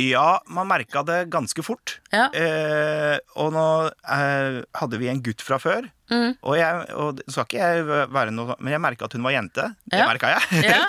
ja 0.00 0.40
man 0.50 0.66
merka 0.70 1.02
det 1.06 1.20
ganske 1.30 1.62
fort. 1.62 1.98
Ja. 2.12 2.26
Eh, 2.34 3.18
og 3.38 3.52
nå 3.54 3.64
eh, 3.90 4.60
hadde 4.80 4.98
vi 5.00 5.08
en 5.12 5.22
gutt 5.22 5.42
fra 5.44 5.58
før. 5.62 5.86
Mm. 6.10 6.34
Og, 6.44 6.56
jeg, 6.58 6.82
og 7.00 7.20
skal 7.32 7.46
ikke 7.46 7.60
jeg 7.62 7.84
være 8.12 8.32
noe 8.36 8.52
Men 8.60 8.74
jeg 8.74 8.80
merka 8.84 9.06
at 9.06 9.14
hun 9.16 9.22
var 9.24 9.32
jente. 9.32 9.64
Det 9.88 9.98
Ja. 10.02 10.08
merka 10.10 10.34
jeg. 10.34 10.64
Ja, 10.68 10.82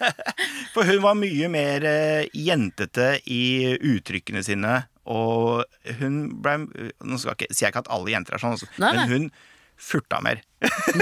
For 0.74 0.88
hun 0.88 1.02
var 1.04 1.18
mye 1.18 1.50
mer 1.52 1.84
eh, 1.84 2.28
jentete 2.32 3.10
i 3.28 3.42
uttrykkene 3.76 4.42
sine. 4.46 4.78
Og 5.06 5.66
hun 6.00 6.16
ble 6.42 6.56
Nå 7.04 7.18
skal 7.22 7.36
ikke, 7.36 7.50
sier 7.52 7.68
jeg 7.68 7.74
ikke 7.74 7.84
at 7.84 7.92
alle 7.94 8.10
jenter 8.14 8.34
er 8.38 8.42
sånn, 8.42 8.56
altså, 8.56 8.66
Nei, 8.82 8.90
nei. 8.90 8.96
men 8.96 9.12
hun 9.12 9.28
furta 9.76 10.18
mer. 10.24 10.40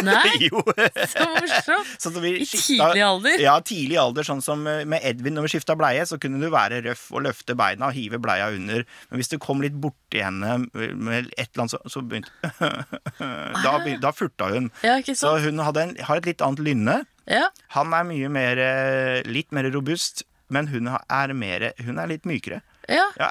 Nei, 0.03 0.35
jo. 0.49 0.61
så 1.09 1.25
morsomt. 1.31 1.91
Sånn 2.03 2.17
I 2.26 2.32
skifta- 2.43 2.91
tidlig 2.91 3.05
alder? 3.06 3.37
Ja, 3.43 3.55
tidlig 3.65 3.99
alder. 4.03 4.26
Sånn 4.26 4.43
som 4.44 4.67
eh, 4.71 4.82
med 4.88 5.05
Edvin 5.06 5.37
når 5.38 5.47
vi 5.47 5.53
skifta 5.55 5.76
bleie, 5.79 6.03
så 6.11 6.19
kunne 6.21 6.41
du 6.43 6.49
være 6.53 6.82
røff 6.88 7.06
og 7.15 7.23
løfte 7.29 7.56
beina 7.59 7.88
og 7.93 7.97
hive 7.97 8.19
bleia 8.23 8.50
under. 8.53 8.85
Men 9.11 9.23
hvis 9.23 9.31
du 9.32 9.38
kom 9.43 9.62
litt 9.65 9.76
borti 9.81 10.21
henne 10.25 10.59
med 10.75 11.31
et 11.38 11.49
eller 11.55 11.65
annet, 11.65 11.76
så, 11.76 11.81
så 11.97 12.03
begynte 12.03 12.53
da, 13.65 13.75
da 14.03 14.12
furta 14.15 14.50
hun. 14.53 14.71
Ja, 14.85 14.99
Så 15.06 15.37
hun 15.44 15.62
en, 15.62 15.97
har 16.03 16.21
et 16.21 16.29
litt 16.29 16.44
annet 16.44 16.62
lynne. 16.67 17.00
Ja, 17.31 17.47
Han 17.73 17.94
er 17.97 18.05
mye 18.05 18.29
mer 18.29 18.59
eh, 18.61 19.23
litt 19.25 19.55
mer 19.56 19.71
robust, 19.73 20.26
men 20.53 20.69
hun 20.69 20.91
er, 20.93 21.32
mer, 21.32 21.71
hun 21.87 21.97
er 22.03 22.11
litt 22.11 22.26
mykere. 22.29 22.61
Ja. 22.88 23.06
Ja. 23.20 23.31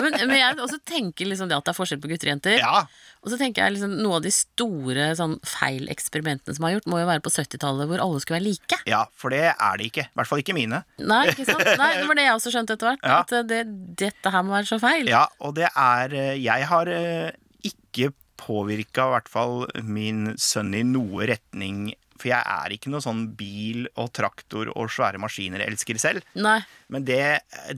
Men, 0.00 0.14
men 0.30 0.36
jeg 0.38 0.56
også 0.62 0.78
tenker 0.86 1.26
liksom 1.28 1.48
det 1.50 1.56
at 1.58 1.66
det 1.66 1.72
er 1.72 1.76
forskjell 1.76 1.98
på 2.00 2.08
gutter 2.12 2.28
og 2.28 2.34
jenter. 2.36 2.58
ja. 2.62 2.84
Og 3.20 3.28
så 3.28 3.36
tenker 3.36 3.66
jeg 3.66 3.74
liksom 3.74 3.98
noe 4.00 4.16
av 4.16 4.22
de 4.24 4.30
store 4.32 5.10
sånn, 5.18 5.34
feileksperimentene 5.44 6.54
som 6.56 6.64
er 6.64 6.76
gjort, 6.78 6.86
må 6.88 7.02
jo 7.02 7.08
være 7.10 7.20
på 7.20 7.32
70-tallet, 7.34 7.90
hvor 7.90 8.00
alle 8.00 8.20
skulle 8.22 8.38
være 8.38 8.46
like. 8.46 8.78
ja, 8.88 9.02
for 9.12 9.34
det 9.34 9.42
er 9.50 9.76
de 9.76 9.88
ikke. 9.90 10.06
I 10.08 10.16
hvert 10.16 10.30
fall 10.30 10.40
ikke 10.40 10.56
mine. 10.56 10.80
Nei, 11.04 11.18
ikke 11.34 11.44
sant? 11.44 11.60
Nei, 11.82 11.90
det 11.98 12.06
var 12.08 12.16
det 12.16 12.24
jeg 12.24 12.38
også 12.38 12.54
skjønte 12.54 12.78
etter 12.78 12.88
hvert. 12.94 13.04
Ja. 13.04 13.18
At 13.26 13.34
eh, 13.36 13.44
det, 13.50 13.60
dette 14.00 14.32
her 14.32 14.46
må 14.46 14.56
være 14.56 14.70
så 14.70 14.80
feil. 14.80 15.10
Ja, 15.12 15.26
og 15.44 15.52
det 15.58 15.68
er 15.68 16.16
eh, 16.16 16.32
Jeg 16.40 16.64
har 16.70 16.88
eh, 16.94 17.28
ikke 17.68 18.14
påvirka 18.40 19.10
i 19.10 19.14
hvert 19.18 19.28
fall 19.28 19.66
min 19.84 20.30
sønn 20.40 20.72
i 20.78 20.80
noe 20.88 21.28
retning. 21.28 21.90
For 22.20 22.30
jeg 22.30 22.44
er 22.44 22.74
ikke 22.76 22.92
noe 22.92 23.00
sånn 23.04 23.22
bil 23.38 23.86
og 23.96 24.10
traktor 24.16 24.68
og 24.74 24.90
svære 24.92 25.20
maskiner 25.22 25.64
elsker 25.64 26.00
selv. 26.02 26.26
Nei, 26.36 26.58
Men 26.92 27.06
det, 27.08 27.22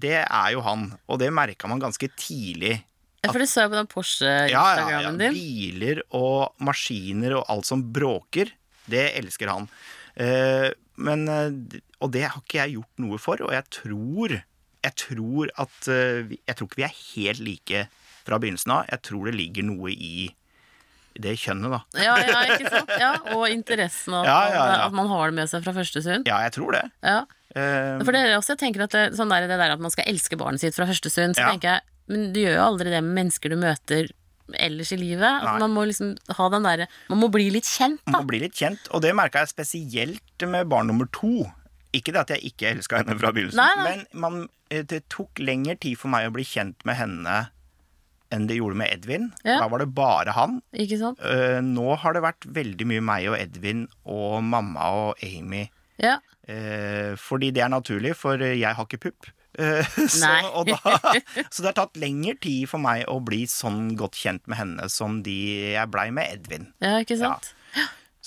det 0.03 0.17
er 0.25 0.49
jo 0.57 0.65
han, 0.67 0.89
og 1.07 1.23
det 1.23 1.31
merka 1.35 1.71
man 1.71 1.83
ganske 1.83 2.11
tidlig. 2.19 2.81
for 3.23 3.39
det 3.39 3.49
så 3.49 3.65
jeg 3.65 3.73
på 3.73 3.79
den 3.79 3.91
Porsche-instagrammen 3.93 5.21
din. 5.23 5.31
Ja, 5.31 5.39
ja, 5.39 5.47
ja. 5.47 5.71
Biler 5.79 6.03
og 6.19 6.59
maskiner 6.59 7.39
og 7.39 7.47
alt 7.55 7.71
som 7.71 7.87
bråker, 7.95 8.51
det 8.91 9.13
elsker 9.23 9.53
han. 9.55 9.71
Uh, 10.19 10.73
men, 11.01 11.25
eh, 11.29 11.81
og 12.03 12.13
det 12.13 12.27
har 12.27 12.41
ikke 12.41 12.61
jeg 12.61 12.77
gjort 12.77 13.03
noe 13.03 13.21
for, 13.23 13.43
og 13.47 13.55
jeg 13.55 13.69
tror 13.73 14.39
Jeg 14.83 14.95
tror 14.99 15.53
at 15.63 15.89
eh, 15.89 16.35
Jeg 16.43 16.57
tror 16.59 16.69
ikke 16.69 16.81
vi 16.81 16.85
er 16.89 17.01
helt 17.15 17.43
like 17.47 17.83
fra 18.23 18.39
begynnelsen 18.39 18.71
av. 18.71 18.87
Jeg 18.91 19.03
tror 19.09 19.27
det 19.27 19.35
ligger 19.35 19.67
noe 19.67 19.91
i 19.91 20.29
det 21.21 21.35
kjønnet, 21.43 21.71
da. 21.75 21.81
Ja, 22.01 22.15
ja, 22.25 22.41
ikke 22.55 22.71
sant? 22.73 22.91
Ja, 23.01 23.13
og 23.37 23.45
interessen 23.53 24.15
av 24.17 24.25
Ja, 24.29 24.39
ja, 24.55 24.65
at 24.87 24.93
man 24.97 25.09
har 25.11 25.31
det 25.31 25.37
med 25.41 25.51
seg 25.51 25.65
fra 25.67 25.75
første 25.77 26.03
stund. 26.05 26.27
Ja, 26.31 26.41
jeg 26.47 26.53
tror 26.57 26.73
det. 26.73 26.85
Ja. 27.05 27.21
Eh, 27.55 28.01
For 28.05 28.13
det 28.17 28.23
er 28.25 28.37
også, 28.39 28.55
jeg 28.55 28.63
tenker 28.65 28.87
at 28.87 28.95
det, 28.97 29.05
sånn 29.19 29.29
der, 29.33 29.45
det 29.51 29.59
der 29.61 29.75
at 29.75 29.81
man 29.85 29.93
skal 29.93 30.09
elske 30.09 30.39
barnet 30.41 30.63
sitt 30.63 30.75
fra 30.79 30.87
første 30.89 31.11
stund, 31.13 31.37
så 31.37 31.51
tenker 31.51 31.75
jeg 31.75 31.81
Men 32.13 32.33
du 32.35 32.41
gjør 32.41 32.57
jo 32.57 32.65
aldri 32.65 32.91
det 32.91 33.03
med 33.05 33.15
mennesker 33.21 33.53
du 33.53 33.57
møter 33.61 34.09
ellers 34.59 34.91
i 34.93 34.99
livet. 34.99 35.23
At 35.47 35.61
man 35.63 35.71
må 35.73 35.85
liksom 35.89 36.15
ha 36.37 36.49
den 36.53 36.65
derre 36.67 36.87
Man 37.09 37.21
må 37.23 37.29
bli 37.33 37.47
litt 37.55 37.69
kjent, 37.69 38.01
da. 38.05 38.11
Man 38.17 38.25
må 38.25 38.33
bli 38.33 38.41
litt 38.43 38.57
kjent, 38.59 38.89
og 38.91 39.03
det 39.05 39.13
merka 39.17 39.45
jeg 39.45 39.53
spesielt 39.55 40.47
med 40.51 40.67
barn 40.73 40.89
nummer 40.91 41.07
to. 41.15 41.47
Ikke 41.95 42.13
det 42.17 42.23
at 42.25 42.31
jeg 42.35 42.53
ikke 42.53 42.71
elska 42.73 43.03
henne 43.03 43.15
fra 43.21 43.31
begynnelsen, 43.37 43.61
Nei, 43.61 43.73
nei. 43.77 43.85
men 43.85 44.07
man, 44.25 44.49
eh, 44.73 44.83
det 44.89 45.03
tok 45.13 45.39
lengre 45.45 45.77
tid 45.79 45.99
for 46.01 46.09
meg 46.13 46.27
å 46.31 46.33
bli 46.35 46.45
kjent 46.49 46.81
med 46.89 46.97
henne 46.97 47.35
enn 48.33 48.49
det 48.49 48.59
gjorde 48.59 48.79
med 48.81 48.93
Edvin. 48.95 49.31
Ja. 49.45 49.61
Da 49.63 49.69
var 49.73 49.83
det 49.83 49.91
bare 49.97 50.35
han. 50.37 50.61
Ikke 50.73 50.99
sant? 51.01 51.23
Uh, 51.23 51.61
nå 51.65 51.95
har 52.01 52.17
det 52.17 52.25
vært 52.25 52.49
veldig 52.59 52.89
mye 52.89 53.05
meg 53.05 53.29
og 53.33 53.39
Edvin 53.39 53.87
og 54.09 54.41
mamma 54.47 54.89
og 55.05 55.25
Amy. 55.27 55.67
Ja. 56.03 56.19
Uh, 56.49 57.15
fordi 57.21 57.53
det 57.55 57.65
er 57.65 57.73
naturlig, 57.73 58.17
for 58.19 58.41
jeg 58.43 58.67
har 58.67 58.89
ikke 58.89 59.05
pupp. 59.09 59.31
Uh, 59.59 59.85
så, 60.09 60.33
og 60.57 60.71
da, 60.71 60.79
så 61.53 61.61
det 61.61 61.71
har 61.71 61.79
tatt 61.83 61.99
lengre 62.01 62.39
tid 62.41 62.71
for 62.71 62.83
meg 62.83 63.05
å 63.13 63.19
bli 63.25 63.45
sånn 63.51 63.93
godt 64.01 64.17
kjent 64.17 64.47
med 64.49 64.61
henne 64.63 64.89
som 64.93 65.21
de 65.27 65.39
jeg 65.75 65.93
blei 65.93 66.09
med 66.15 66.39
Edvin. 66.39 66.71
ja, 66.83 66.99
ikke 67.05 67.21
sant? 67.21 67.53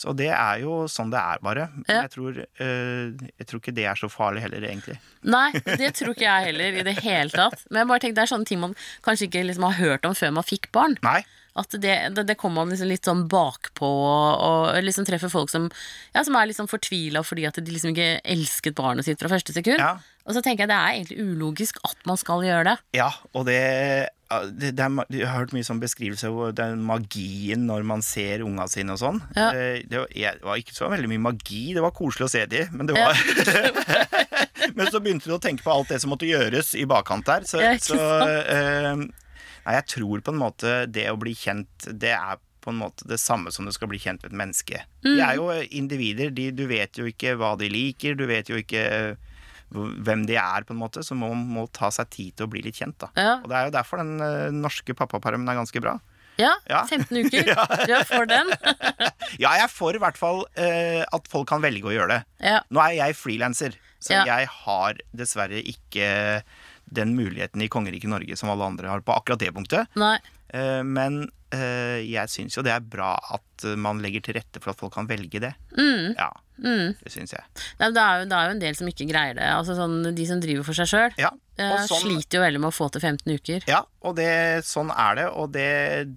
Så 0.06 0.14
det 0.14 0.30
er 0.30 0.60
jo 0.62 0.84
sånn 0.92 1.10
det 1.10 1.18
er, 1.18 1.40
bare. 1.42 1.70
Men 1.80 2.04
jeg, 2.04 2.12
tror, 2.14 2.36
eh, 2.62 3.30
jeg 3.32 3.48
tror 3.50 3.62
ikke 3.62 3.74
det 3.74 3.88
er 3.90 3.98
så 3.98 4.10
farlig 4.12 4.44
heller, 4.44 4.66
egentlig. 4.68 5.00
Nei, 5.26 5.48
det 5.82 5.96
tror 5.98 6.14
ikke 6.14 6.28
jeg 6.28 6.52
heller 6.52 6.78
i 6.78 6.84
det 6.86 6.94
hele 7.02 7.34
tatt. 7.34 7.64
Men 7.72 7.82
jeg 7.82 7.90
bare 7.90 8.04
tenker 8.04 8.20
det 8.20 8.26
er 8.28 8.34
sånne 8.36 8.50
ting 8.52 8.62
man 8.62 8.76
kanskje 9.06 9.30
ikke 9.32 9.48
liksom 9.48 9.66
har 9.66 9.80
hørt 9.80 10.06
om 10.06 10.14
før 10.18 10.36
man 10.38 10.46
fikk 10.46 10.70
barn. 10.76 11.00
Nei. 11.06 11.24
At 11.58 11.72
det, 11.72 11.96
det, 12.14 12.26
det 12.28 12.36
kommer 12.38 12.62
man 12.62 12.74
liksom 12.74 12.90
litt 12.92 13.08
sånn 13.08 13.26
bakpå 13.32 13.88
og, 13.88 14.44
og 14.46 14.84
liksom 14.84 15.08
treffer 15.08 15.32
folk 15.32 15.50
som, 15.50 15.70
ja, 16.12 16.22
som 16.28 16.36
er 16.36 16.50
liksom 16.52 16.68
fortvila 16.68 17.24
fordi 17.24 17.48
at 17.48 17.58
de 17.64 17.72
liksom 17.72 17.94
ikke 17.96 18.20
elsket 18.36 18.76
barnet 18.78 19.08
sitt 19.08 19.24
fra 19.24 19.32
første 19.32 19.56
sekund. 19.56 19.82
Ja. 19.82 19.96
Og 20.26 20.34
så 20.34 20.42
tenker 20.42 20.66
jeg 20.66 20.72
det 20.72 20.78
er 20.82 20.96
egentlig 20.98 21.22
ulogisk 21.22 21.78
at 21.86 22.00
man 22.10 22.18
skal 22.18 22.42
gjøre 22.46 22.64
det. 22.72 22.76
Ja, 22.98 23.12
og 23.38 23.46
det, 23.46 23.60
det, 24.58 24.72
det 24.74 24.82
er, 24.88 24.96
Jeg 25.14 25.28
har 25.30 25.44
hørt 25.44 25.54
mye 25.54 25.68
sånn 25.68 25.82
beskrivelse 25.84 26.32
av 26.34 26.56
den 26.58 26.82
magien 26.88 27.68
når 27.70 27.86
man 27.86 28.02
ser 28.06 28.42
unga 28.46 28.66
sine 28.72 28.96
og 28.96 29.02
sånn. 29.04 29.20
Ja. 29.38 29.52
Eh, 29.54 29.84
Det, 29.86 30.00
var, 30.02 30.10
jeg, 30.18 30.40
det 30.42 30.50
var 30.50 30.62
ikke 30.64 30.74
så 30.78 30.90
veldig 30.90 31.12
mye 31.14 31.24
magi, 31.28 31.62
det 31.78 31.84
var 31.86 31.94
koselig 31.94 32.26
å 32.26 32.32
se 32.34 32.46
de, 32.50 32.66
men 32.74 32.90
det 32.90 32.98
Ja. 32.98 33.12
Men 34.76 34.90
så 34.90 34.98
begynte 35.00 35.30
du 35.30 35.36
å 35.36 35.40
tenke 35.40 35.62
på 35.64 35.70
alt 35.72 35.92
det 35.94 36.00
som 36.02 36.10
måtte 36.10 36.26
gjøres 36.28 36.72
i 36.80 36.88
bakkant 36.90 37.28
der. 37.28 37.44
Så, 37.48 37.60
så 37.86 38.00
eh, 38.50 38.96
Nei, 38.98 39.76
jeg 39.78 39.86
tror 39.94 40.24
på 40.26 40.34
en 40.34 40.40
måte 40.42 40.74
det 40.90 41.06
å 41.12 41.20
bli 41.22 41.36
kjent, 41.38 41.86
det 41.86 42.16
er 42.18 42.40
på 42.66 42.74
en 42.74 42.80
måte 42.82 43.06
det 43.06 43.20
samme 43.22 43.54
som 43.54 43.68
du 43.70 43.72
skal 43.76 43.90
bli 43.92 44.00
kjent 44.02 44.26
med 44.26 44.34
et 44.34 44.40
menneske. 44.42 44.82
De 45.06 45.20
er 45.22 45.38
jo 45.38 45.52
individer. 45.70 46.34
De, 46.34 46.48
du 46.54 46.66
vet 46.70 46.98
jo 46.98 47.06
ikke 47.10 47.36
hva 47.38 47.54
de 47.62 47.70
liker, 47.70 48.18
du 48.18 48.26
vet 48.30 48.50
jo 48.50 48.58
ikke 48.58 48.84
hvem 49.74 50.26
de 50.30 50.36
er, 50.40 50.64
på 50.68 50.74
en 50.76 50.80
måte, 50.80 51.02
så 51.04 51.16
må 51.18 51.32
man 51.36 51.68
ta 51.74 51.90
seg 51.92 52.10
tid 52.14 52.36
til 52.38 52.46
å 52.46 52.52
bli 52.52 52.62
litt 52.66 52.76
kjent. 52.78 53.04
Ja, 53.18 53.40
Og 53.44 53.50
Det 53.50 53.56
er 53.58 53.66
jo 53.70 53.74
derfor 53.76 53.98
den 54.04 54.20
uh, 54.22 54.52
norske 54.54 54.94
pappapermen 54.96 55.48
er 55.50 55.58
ganske 55.58 55.82
bra. 55.82 55.98
ja 56.38 56.54
Ja. 56.70 56.84
15 56.86 57.18
uker. 57.26 57.50
Du 57.88 57.94
er 57.96 58.04
for 58.08 58.26
den? 58.30 58.52
Ja, 59.42 59.52
jeg 59.58 59.64
er 59.66 59.72
for 59.74 59.96
i 59.98 60.00
hvert 60.00 60.18
fall 60.20 60.44
uh, 60.46 61.04
at 61.12 61.28
folk 61.28 61.50
kan 61.50 61.62
velge 61.64 61.90
å 61.90 61.96
gjøre 61.96 62.14
det. 62.14 62.22
Ja. 62.46 62.62
Nå 62.70 62.80
er 62.86 62.94
jeg 63.00 63.16
frilanser, 63.20 63.76
så 64.00 64.14
Ja. 64.20 64.24
jeg 64.38 64.48
har 64.62 65.00
dessverre 65.18 65.60
ikke 65.66 66.44
den 66.86 67.16
muligheten 67.18 67.62
i 67.66 67.68
kongeriket 67.68 68.08
Norge 68.12 68.38
som 68.38 68.52
alle 68.54 68.64
andre 68.70 68.88
har 68.94 69.02
på 69.02 69.16
akkurat 69.18 69.40
det 69.42 69.52
punktet. 69.56 69.90
Nei. 69.98 70.20
Eh, 70.54 70.84
men 70.86 71.26
jeg 71.56 72.28
syns 72.28 72.58
jo 72.58 72.62
det 72.66 72.74
er 72.74 72.82
bra 72.84 73.14
at 73.32 73.64
man 73.80 74.02
legger 74.04 74.20
til 74.26 74.36
rette 74.36 74.60
for 74.60 74.74
at 74.74 74.80
folk 74.82 74.92
kan 74.94 75.08
velge 75.08 75.40
det. 75.40 75.54
Mm. 75.78 76.14
Ja, 76.18 76.28
Mm. 76.58 76.96
det 77.04 77.12
syns 77.12 77.34
jeg. 77.36 77.44
Nei, 77.82 77.90
det, 77.92 78.02
er 78.02 78.22
jo, 78.22 78.28
det 78.32 78.38
er 78.38 78.46
jo 78.50 78.54
en 78.56 78.62
del 78.64 78.76
som 78.80 78.88
ikke 78.88 79.08
greier 79.10 79.36
det. 79.36 79.48
Altså 79.52 79.76
sånn, 79.76 79.98
De 80.16 80.26
som 80.30 80.40
driver 80.44 80.64
for 80.68 80.78
seg 80.78 80.88
sjøl, 80.92 81.16
Ja, 81.20 81.32
sånn, 81.58 82.02
sliter 82.04 82.40
jo 82.40 82.44
veldig 82.46 82.62
med 82.64 82.72
å 82.72 82.76
få 82.76 82.90
til 82.96 83.02
15 83.04 83.34
uker. 83.36 83.66
ja, 83.68 83.82
og 84.02 84.16
det, 84.20 84.30
sånn 84.68 84.92
er 84.92 85.16
det. 85.20 85.28
Og 85.36 85.52
det, 85.56 85.70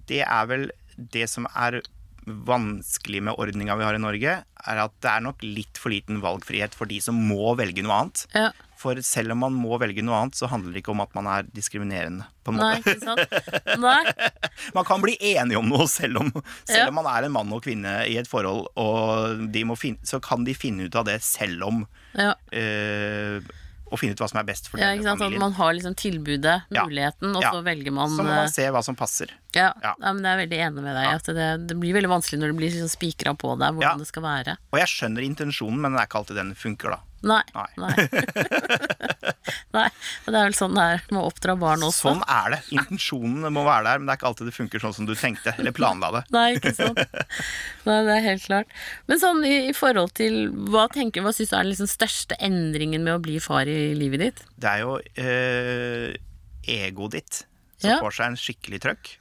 det 0.07 0.21
er 0.23 0.45
vel 0.51 0.69
det 0.95 1.27
som 1.31 1.47
er 1.55 1.81
vanskelig 2.29 3.21
med 3.25 3.39
ordninga 3.41 3.75
vi 3.79 3.85
har 3.87 3.95
i 3.97 4.01
Norge, 4.01 4.33
er 4.43 4.81
at 4.83 4.95
det 5.01 5.11
er 5.11 5.23
nok 5.25 5.43
litt 5.45 5.79
for 5.81 5.89
liten 5.93 6.19
valgfrihet 6.21 6.75
for 6.77 6.89
de 6.89 6.99
som 7.01 7.15
må 7.15 7.55
velge 7.59 7.81
noe 7.85 8.01
annet. 8.03 8.25
Ja. 8.35 8.51
For 8.79 8.95
selv 9.03 9.33
om 9.35 9.41
man 9.43 9.55
må 9.59 9.75
velge 9.81 9.99
noe 10.07 10.15
annet, 10.21 10.37
så 10.39 10.47
handler 10.47 10.71
det 10.71 10.79
ikke 10.85 10.93
om 10.93 11.01
at 11.03 11.11
man 11.17 11.27
er 11.27 11.43
diskriminerende. 11.51 12.23
på 12.47 12.53
en 12.53 12.61
Nei, 12.61 12.77
ikke 12.79 12.93
sant? 13.03 13.33
Nei. 13.83 14.03
Man 14.77 14.85
kan 14.87 15.01
bli 15.03 15.17
enige 15.19 15.59
om 15.59 15.67
noe 15.67 15.85
selv 15.91 16.21
om, 16.21 16.29
selv 16.63 16.85
Ja. 16.85 16.87
om 16.87 16.95
man 16.95 17.05
er 17.11 17.25
en 17.27 17.31
mann 17.35 17.51
og 17.55 17.61
kvinne 17.65 17.97
i 18.07 18.15
et 18.21 18.27
forhold, 18.31 18.67
og 18.79 19.43
de 19.51 19.63
må 19.67 19.75
finne, 19.79 19.99
så 20.07 20.21
kan 20.23 20.43
de 20.47 20.53
finne 20.55 20.87
ut 20.87 20.95
av 20.95 21.05
det 21.11 21.19
selv 21.23 21.63
om 21.67 21.83
Ja. 22.15 22.33
øh, 22.55 23.41
Å 23.89 23.97
finne 23.97 24.13
ut 24.13 24.19
hva 24.21 24.27
som 24.29 24.37
er 24.37 24.45
best 24.45 24.67
for 24.69 24.77
Ja, 24.77 24.91
ikke 24.93 25.01
sant? 25.07 25.17
At 25.17 25.25
familien. 25.25 25.39
man 25.41 25.53
har 25.57 25.71
liksom 25.73 25.95
tilbudet, 25.97 26.61
Ja. 26.69 26.83
muligheten, 26.85 27.35
og 27.35 27.41
Ja. 27.41 27.51
så 27.51 27.63
velger 27.65 27.91
man 27.91 28.09
Så 28.13 28.21
må 28.21 28.29
eh, 28.29 28.35
man 28.45 28.47
se 28.53 28.67
hva 28.69 28.83
som 28.85 28.95
passer. 28.95 29.27
ja. 29.55 29.73
Ja. 29.83 29.95
ja, 29.99 30.13
men 30.13 30.21
jeg 30.23 30.31
er 30.37 30.41
veldig 30.47 30.59
enig 30.67 30.83
med 30.83 30.95
deg. 30.95 31.07
At 31.15 31.23
det, 31.25 31.67
det 31.67 31.75
blir 31.79 31.93
veldig 31.97 32.11
vanskelig 32.11 32.37
når 32.39 32.53
det 32.53 32.57
blir 32.61 32.69
liksom 32.71 32.91
spikra 32.95 33.33
på 33.35 33.57
deg 33.57 33.73
hvordan 33.73 33.81
Ja. 33.81 33.95
det 33.97 34.07
skal 34.07 34.23
være. 34.23 34.57
Og 34.71 34.77
jeg 34.79 34.87
skjønner 34.87 35.25
intensjonen, 35.25 35.79
men 35.81 35.91
det 35.93 36.01
er 36.01 36.05
ikke 36.07 36.19
alltid 36.21 36.35
den 36.37 36.53
funker, 36.55 36.89
da. 36.91 36.99
Nei. 37.25 37.41
Nei. 37.77 37.93
Nei. 39.75 39.85
Og 40.25 40.29
det 40.31 40.39
er 40.39 40.45
vel 40.47 40.55
sånn 40.57 40.75
det 40.77 40.83
er 40.93 41.01
med 41.11 41.19
å 41.21 41.25
oppdra 41.29 41.55
barn 41.59 41.83
også. 41.85 42.09
Sånn 42.13 42.21
er 42.31 42.53
det. 42.55 42.59
Intensjonen 42.75 43.47
må 43.53 43.63
være 43.67 43.85
der, 43.89 43.99
men 44.01 44.07
det 44.09 44.13
er 44.15 44.19
ikke 44.21 44.29
alltid 44.31 44.49
det 44.49 44.55
funker 44.55 44.83
sånn 44.83 44.95
som 44.95 45.07
du 45.09 45.13
tenkte, 45.19 45.53
eller 45.59 45.75
planla 45.75 46.11
det. 46.15 46.23
Nei, 46.35 46.47
ikke 46.57 46.73
sant. 46.77 47.01
Nei, 47.87 47.97
det 48.07 48.15
er 48.15 48.25
helt 48.29 48.45
klart. 48.47 48.73
Men 49.11 49.21
sånn 49.21 49.43
i, 49.47 49.53
i 49.69 49.75
forhold 49.75 50.13
til 50.19 50.39
Hva 50.71 50.85
tenker 50.93 51.23
Hva 51.25 51.31
syns 51.35 51.51
du 51.51 51.55
er 51.57 51.63
den 51.65 51.71
liksom 51.73 51.89
største 51.91 52.37
endringen 52.45 53.03
med 53.05 53.17
å 53.17 53.23
bli 53.23 53.39
far 53.43 53.69
i 53.69 53.93
livet 53.97 54.23
ditt? 54.23 54.43
Det 54.59 54.69
er 54.77 54.83
jo 54.85 54.97
eh, 55.19 56.13
egoet 56.69 57.17
ditt 57.17 57.41
som 57.79 57.93
Ja. 57.93 57.97
får 58.03 58.15
seg 58.17 58.31
en 58.33 58.39
skikkelig 58.39 58.79
trøkk. 58.83 59.11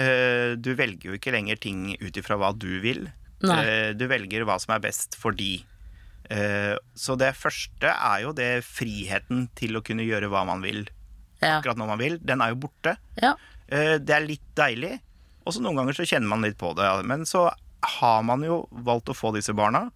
Eh, 0.00 0.54
du 0.60 0.70
velger 0.76 1.10
jo 1.10 1.16
ikke 1.18 1.32
lenger 1.34 1.58
ting 1.60 1.90
ut 2.00 2.16
ifra 2.20 2.36
hva 2.40 2.52
du 2.56 2.68
vil. 2.84 3.06
Nei. 3.44 3.58
Eh, 3.64 3.90
du 3.96 4.06
velger 4.08 4.44
hva 4.48 4.56
som 4.60 4.72
er 4.76 4.80
best 4.84 5.16
for 5.20 5.36
de. 5.36 5.58
Eh, 6.30 6.74
så 6.98 7.16
det 7.20 7.32
første 7.38 7.90
er 7.92 8.22
jo 8.24 8.32
det 8.36 8.64
friheten 8.66 9.46
til 9.58 9.76
å 9.78 9.82
kunne 9.86 10.06
gjøre 10.06 10.30
hva 10.32 10.44
man 10.48 10.62
vil 10.64 10.86
Ja. 11.42 11.58
akkurat 11.60 11.76
når 11.78 11.86
man 11.92 11.98
vil. 12.00 12.18
Den 12.18 12.40
er 12.42 12.54
jo 12.54 12.62
borte. 12.66 12.96
ja. 13.22 13.34
Eh, 13.68 13.98
det 13.98 14.10
er 14.14 14.26
litt 14.26 14.44
deilig. 14.54 15.00
Og 15.46 15.52
så 15.54 15.60
noen 15.62 15.76
ganger 15.76 15.92
så 15.98 16.06
kjenner 16.06 16.28
man 16.30 16.42
litt 16.42 16.56
på 16.58 16.72
det. 16.78 16.86
Men 17.06 17.24
så 17.26 17.48
har 17.98 18.22
man 18.22 18.42
jo 18.42 18.68
valgt 18.70 19.10
å 19.10 19.14
få 19.14 19.32
disse 19.34 19.52
barna. 19.54 19.90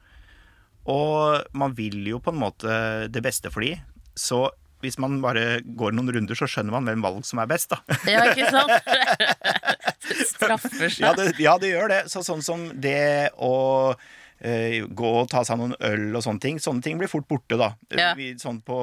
Og 0.91 1.45
man 1.55 1.75
vil 1.75 2.05
jo 2.09 2.19
på 2.23 2.33
en 2.33 2.41
måte 2.41 3.09
det 3.11 3.23
beste 3.23 3.51
for 3.53 3.61
de. 3.63 3.77
Så 4.19 4.49
hvis 4.83 4.97
man 4.99 5.19
bare 5.21 5.61
går 5.63 5.93
noen 5.93 6.09
runder, 6.15 6.35
så 6.39 6.49
skjønner 6.49 6.73
man 6.73 6.87
hvem 6.89 7.03
valg 7.05 7.25
som 7.29 7.39
er 7.43 7.47
best, 7.51 7.71
da. 7.75 7.79
ja, 8.09 8.23
ikke 8.33 8.49
sant? 8.51 8.73
Det 10.11 10.27
straffer 10.27 10.89
seg. 10.91 11.03
Ja, 11.05 11.13
det, 11.15 11.27
ja, 11.39 11.53
det 11.61 11.71
gjør 11.75 11.89
det. 11.93 11.99
Så 12.11 12.23
sånn 12.27 12.41
som 12.43 12.65
det 12.81 13.31
å 13.39 13.95
eh, 14.41 14.81
gå 14.87 15.11
og 15.21 15.29
ta 15.33 15.43
seg 15.45 15.59
noen 15.61 15.75
øl 15.85 16.17
og 16.17 16.23
sånne 16.25 16.41
ting. 16.41 16.59
Sånne 16.63 16.83
ting 16.85 16.99
blir 17.01 17.11
fort 17.13 17.27
borte, 17.29 17.59
da. 17.61 17.71
Ja. 17.97 18.11
Vi, 18.19 18.31
sånn 18.41 18.61
på 18.67 18.77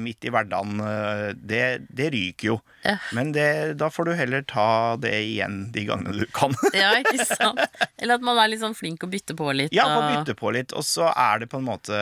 midt 0.00 0.24
i 0.24 0.32
hverdagen. 0.32 0.80
eh, 0.80 1.32
Det, 1.36 1.62
det 1.92 2.10
ryker 2.14 2.48
jo. 2.52 2.56
Ja. 2.86 2.96
Men 3.16 3.32
det, 3.36 3.46
da 3.80 3.90
får 3.92 4.08
du 4.08 4.12
heller 4.18 4.42
ta 4.48 4.96
det 4.96 5.12
igjen 5.28 5.70
de 5.74 5.84
gangene 5.90 6.16
du 6.22 6.26
kan. 6.32 6.54
Ja, 6.76 6.94
ikke 7.02 7.26
sant? 7.28 7.60
Eller 7.98 8.16
at 8.18 8.24
man 8.26 8.38
er 8.40 8.48
litt 8.52 8.62
sånn 8.64 8.74
flink 8.78 9.04
å 9.04 9.10
bytte 9.12 9.36
på 9.38 9.52
litt. 9.54 9.72
Ja, 9.76 9.86
og- 9.98 10.08
bytte 10.12 10.34
på 10.38 10.52
litt. 10.56 10.72
Og 10.76 10.82
så 10.88 11.10
er 11.12 11.42
det 11.44 11.50
på 11.52 11.60
en 11.60 11.68
måte 11.68 11.92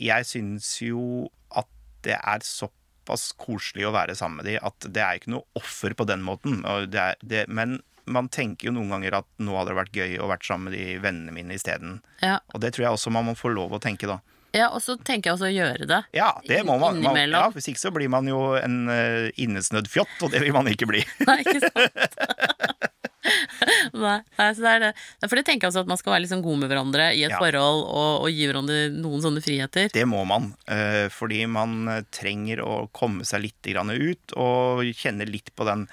Jeg 0.00 0.24
syns 0.28 0.70
jo 0.84 1.26
at 1.56 1.66
det 2.06 2.14
er 2.20 2.44
såpass 2.46 3.32
koselig 3.38 3.84
å 3.88 3.92
være 3.94 4.14
sammen 4.18 4.40
med 4.42 4.46
de 4.50 4.56
at 4.62 4.86
det 4.92 5.02
er 5.02 5.18
ikke 5.18 5.34
noe 5.34 5.44
offer 5.58 5.94
på 5.98 6.06
den 6.08 6.22
måten. 6.26 6.62
Det 6.90 7.00
er, 7.02 7.20
det, 7.22 7.44
men 7.48 7.80
man 8.06 8.28
tenker 8.32 8.68
jo 8.68 8.74
noen 8.76 8.92
ganger 8.94 9.18
at 9.20 9.28
nå 9.42 9.56
hadde 9.58 9.72
det 9.72 9.78
vært 9.80 9.98
gøy 9.98 10.16
å 10.22 10.30
vært 10.30 10.46
sammen 10.46 10.70
med 10.70 10.78
de 10.78 10.96
vennene 11.02 11.34
mine 11.34 11.56
isteden. 11.58 12.00
Ja. 12.22 12.38
Og 12.54 12.62
det 12.62 12.74
tror 12.76 12.86
jeg 12.86 12.98
også 12.98 13.12
man 13.14 13.28
må 13.28 13.36
få 13.38 13.50
lov 13.54 13.74
å 13.76 13.82
tenke, 13.82 14.08
da. 14.10 14.20
ja, 14.56 14.70
og 14.70 14.80
så 14.84 14.96
tenker 14.96 15.30
jeg 15.30 15.36
også 15.38 15.48
å 15.50 15.54
gjøre 15.54 15.88
det. 15.90 16.02
Ja, 16.16 16.30
det 16.46 16.62
må 16.68 16.78
man. 16.80 17.02
man 17.04 17.18
ja, 17.18 17.46
hvis 17.54 17.68
ikke 17.72 17.82
så 17.82 17.92
blir 17.94 18.08
man 18.12 18.28
jo 18.30 18.54
en 18.60 18.86
uh, 18.88 19.26
innesnødd 19.36 19.90
fjott, 19.92 20.16
og 20.22 20.32
det 20.32 20.40
vil 20.44 20.54
man 20.56 20.70
ikke 20.70 20.88
bli. 20.88 21.02
Nei, 21.28 21.40
ikke 21.44 21.60
sant? 21.66 22.92
Nei, 23.96 24.18
så 24.38 24.62
det 24.62 24.70
er 24.70 24.82
det. 24.84 24.90
For 25.26 25.38
det 25.38 25.44
tenker 25.48 25.66
jeg 25.66 25.72
også 25.72 25.82
at 25.82 25.90
man 25.90 25.98
skal 26.00 26.14
være 26.14 26.28
sånn 26.30 26.44
god 26.44 26.60
med 26.62 26.70
hverandre 26.70 27.08
i 27.16 27.24
et 27.26 27.34
Ja. 27.34 27.40
forhold 27.42 27.82
og, 27.86 28.12
og 28.26 28.28
gi 28.30 28.46
hverandre 28.46 28.78
noen 28.94 29.24
sånne 29.24 29.42
friheter. 29.44 29.90
Det 29.94 30.04
må 30.08 30.22
man, 30.28 30.52
eh, 30.70 31.08
fordi 31.12 31.42
man 31.50 32.04
trenger 32.14 32.62
å 32.62 32.76
komme 32.94 33.26
seg 33.26 33.42
litt 33.48 33.66
ut 33.66 34.36
og 34.38 34.84
kjenne 34.94 35.26
litt 35.26 35.50
på 35.56 35.66
den 35.66 35.88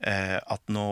at 0.00 0.62
nå 0.70 0.88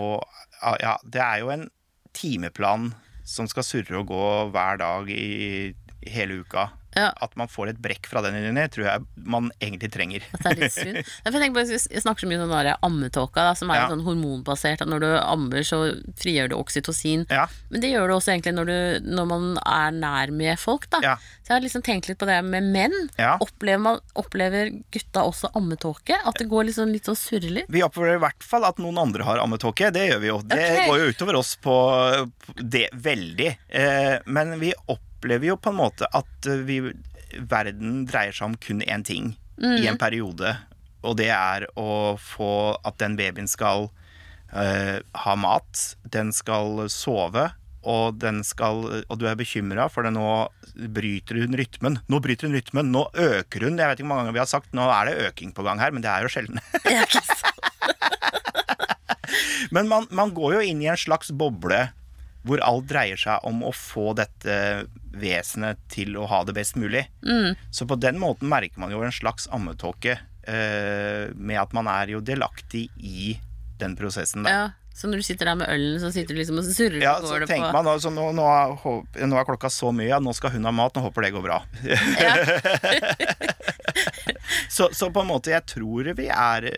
Ja, 0.83 0.97
det 1.05 1.21
er 1.23 1.43
jo 1.43 1.51
en 1.53 1.69
timeplan 2.17 2.89
som 3.27 3.47
skal 3.51 3.67
surre 3.67 4.01
og 4.01 4.09
gå 4.11 4.27
hver 4.55 4.81
dag 4.81 5.11
i 5.13 5.75
hele 6.13 6.43
uka. 6.43 6.71
Ja. 6.97 7.11
At 7.21 7.35
man 7.37 7.49
får 7.53 7.75
et 7.75 7.81
brekk 7.85 8.07
fra 8.09 8.23
den 8.25 8.39
inni, 8.39 8.63
tror 8.73 8.87
jeg 8.87 9.05
man 9.29 9.51
egentlig 9.61 9.91
trenger. 9.93 10.23
At 10.33 10.47
det 10.47 10.53
er 10.55 10.61
litt 10.63 10.73
synd. 10.73 11.01
Jeg, 11.27 11.53
på, 11.53 11.63
jeg 11.69 12.01
snakker 12.01 12.25
så 12.25 12.29
mye 12.31 12.39
om 12.41 12.53
den 12.55 12.71
ammetåka, 12.87 13.43
da, 13.51 13.53
som 13.59 13.69
er 13.71 13.83
Ja. 13.83 13.89
sånn 13.91 14.05
hormonbasert. 14.07 14.81
At 14.81 14.89
når 14.89 15.03
du 15.05 15.09
ammer, 15.19 15.61
så 15.67 15.81
frigjør 16.17 16.49
du 16.51 16.57
oksytocin. 16.57 17.27
Ja, 17.29 17.45
Men 17.69 17.83
det 17.85 17.91
gjør 17.93 18.09
du 18.09 18.15
også 18.17 18.33
egentlig 18.33 18.55
når, 18.57 18.71
du, 18.71 19.11
når 19.13 19.29
man 19.29 19.45
er 19.61 19.93
nær 19.93 20.33
med 20.33 20.57
folk. 20.59 20.89
da 20.95 21.03
Ja. 21.05 21.15
Så 21.45 21.53
jeg 21.53 21.57
har 21.59 21.67
liksom 21.67 21.85
tenkt 21.85 22.09
litt 22.09 22.19
på 22.19 22.27
det 22.31 22.39
med 22.49 22.65
menn. 22.73 22.97
Ja. 23.21 23.37
Opplever, 23.45 23.83
man, 23.83 24.01
opplever 24.17 24.73
gutta 24.95 25.27
også 25.29 25.53
ammetåke? 25.59 26.17
At 26.25 26.41
det 26.41 26.49
går 26.49 26.71
liksom 26.71 26.95
litt 26.97 27.11
sånn 27.11 27.19
surrelig? 27.19 27.67
Vi 27.69 27.85
opplever 27.85 28.17
i 28.17 28.25
hvert 28.25 28.43
fall 28.47 28.65
at 28.65 28.81
noen 28.81 28.97
andre 29.05 29.27
har 29.29 29.45
ammetåke. 29.45 29.93
Det 29.93 30.09
gjør 30.09 30.25
vi 30.25 30.33
jo. 30.33 30.41
Det 30.49 30.63
okay. 30.65 30.89
går 30.89 31.05
jo 31.05 31.13
utover 31.13 31.43
oss 31.45 31.55
på 31.61 31.67
på 31.67 32.55
det 32.55 32.89
veldig. 32.93 33.59
Eh, 33.69 34.15
men 34.27 34.59
vi 34.61 34.73
opplever 34.73 35.06
jo 35.25 35.57
på 35.57 35.73
en 35.73 35.79
måte 35.79 36.09
at 36.13 36.49
eh, 36.49 36.65
vi, 36.67 36.81
verden 37.39 38.05
dreier 38.09 38.33
seg 38.33 38.53
om 38.53 38.57
kun 38.57 38.83
én 38.83 39.05
ting 39.05 39.37
i 39.57 39.87
en 39.89 39.99
periode. 39.99 40.57
Og 41.07 41.17
det 41.17 41.31
er 41.33 41.67
å 41.79 42.17
få 42.21 42.77
at 42.85 42.99
den 43.01 43.17
babyen 43.17 43.49
skal 43.49 43.89
uh, 44.53 44.99
ha 45.01 45.35
mat, 45.39 45.97
den 46.03 46.33
skal 46.35 46.91
sove. 46.93 47.53
Og, 47.87 48.19
den 48.19 48.43
skal, 48.43 49.07
og 49.07 49.19
du 49.21 49.29
er 49.31 49.39
bekymra, 49.39 49.87
for 49.89 50.03
det 50.03 50.11
nå 50.13 50.51
bryter 50.91 51.39
hun 51.39 51.55
rytmen. 51.55 52.01
Nå 52.11 52.19
bryter 52.19 52.49
hun 52.49 52.57
rytmen, 52.59 52.91
nå 52.91 53.05
øker 53.15 53.63
hun. 53.63 53.79
Jeg 53.79 53.87
vet 53.87 54.01
ikke 54.01 54.09
hvor 54.09 54.11
mange 54.11 54.25
ganger 54.25 54.35
vi 54.35 54.43
har 54.43 54.51
sagt 54.51 54.75
nå 54.75 54.89
er 54.91 55.07
det 55.07 55.29
øking 55.29 55.55
på 55.55 55.63
gang 55.63 55.79
her, 55.79 55.95
men 55.95 56.03
det 56.03 56.11
er 56.11 56.27
jo 56.27 56.33
sjelden. 56.35 56.59
Men 59.71 59.89
man, 59.89 60.07
man 60.11 60.35
går 60.35 60.59
jo 60.59 60.67
inn 60.67 60.83
i 60.83 60.91
en 60.91 60.99
slags 60.99 61.31
boble 61.35 61.87
hvor 62.47 62.63
alt 62.63 62.87
dreier 62.91 63.19
seg 63.19 63.43
om 63.47 63.65
å 63.67 63.73
få 63.75 64.13
dette 64.19 64.87
vesenet 65.21 65.83
til 65.93 66.17
å 66.21 66.27
ha 66.31 66.43
det 66.47 66.57
best 66.57 66.79
mulig. 66.81 67.07
Så 67.75 67.89
på 67.89 67.99
den 68.01 68.21
måten 68.23 68.51
merker 68.53 68.81
man 68.83 68.95
jo 68.95 69.05
en 69.05 69.15
slags 69.15 69.49
ammetåke 69.55 70.17
eh, 70.17 71.29
med 71.35 71.61
at 71.61 71.77
man 71.77 71.91
er 71.91 72.17
jo 72.17 72.25
delaktig 72.25 72.89
i 72.97 73.37
den 73.81 73.97
prosessen 73.99 74.47
der. 74.47 74.59
Ja. 74.59 74.67
Så 74.97 75.11
når 75.11 75.21
du 75.21 75.27
sitter 75.27 75.51
der 75.51 75.59
med 75.61 75.69
ølen, 75.69 75.99
så 76.01 76.09
sitter 76.09 76.33
du 76.33 76.39
liksom 76.41 76.57
og 76.57 76.69
surrer 76.73 77.03
Ja, 77.03 77.19
så 77.21 77.37
det 77.37 77.51
tenker 77.51 77.69
på 77.69 77.77
man 77.77 77.89
altså, 77.91 78.09
nå, 78.09 78.31
nå, 78.33 78.45
er, 78.49 79.27
nå 79.29 79.37
er 79.37 79.45
klokka 79.45 79.69
så 79.69 79.91
mye, 79.93 80.07
ja, 80.09 80.17
nå 80.25 80.33
skal 80.33 80.55
hun 80.55 80.65
ha 80.65 80.73
mat, 80.73 80.97
nå 80.97 81.03
håper 81.05 81.27
det 81.27 81.35
går 81.35 81.45
bra. 81.45 81.59
så, 84.77 84.89
så 84.97 85.11
på 85.13 85.21
en 85.21 85.29
måte, 85.29 85.53
jeg 85.53 85.69
tror 85.69 86.09
vi 86.17 86.31
er 86.33 86.71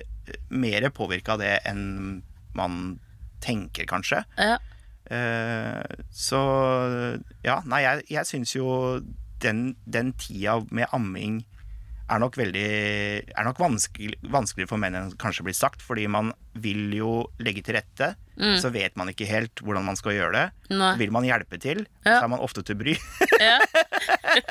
mer 0.50 0.88
påvirka 0.96 1.36
av 1.36 1.44
det 1.44 1.52
enn 1.70 1.84
man 2.58 2.98
tenker, 3.44 3.86
kanskje. 3.86 4.24
Ja. 4.34 4.58
Eh, 5.08 6.02
så 6.12 6.40
ja, 7.44 7.60
nei, 7.64 7.80
jeg, 7.86 8.02
jeg 8.12 8.28
syns 8.28 8.52
jo 8.56 8.68
den, 9.40 9.70
den 9.88 10.12
tida 10.20 10.58
med 10.74 10.90
amming 10.92 11.38
er 12.08 12.20
nok 12.22 12.38
veldig 12.40 12.64
Er 13.36 13.44
nok 13.44 13.58
vanskelig, 13.60 14.14
vanskeligere 14.32 14.70
for 14.70 14.80
menn 14.80 14.96
enn 14.96 15.10
kanskje 15.20 15.44
blir 15.44 15.56
sagt, 15.56 15.82
fordi 15.84 16.06
man 16.08 16.30
vil 16.58 16.88
jo 16.96 17.10
legge 17.44 17.60
til 17.66 17.76
rette, 17.76 18.14
så 18.58 18.70
vet 18.72 18.96
man 18.96 19.10
ikke 19.12 19.26
helt 19.28 19.60
hvordan 19.62 19.84
man 19.86 19.98
skal 19.98 20.14
gjøre 20.16 20.32
det. 20.32 20.44
Nei. 20.72 20.94
Vil 21.02 21.12
man 21.14 21.26
hjelpe 21.28 21.58
til, 21.60 21.84
Ja. 22.06 22.16
så 22.18 22.24
er 22.24 22.32
man 22.32 22.40
ofte 22.42 22.64
til 22.66 22.78
bry. 22.80 22.94
Ja. 23.38 23.58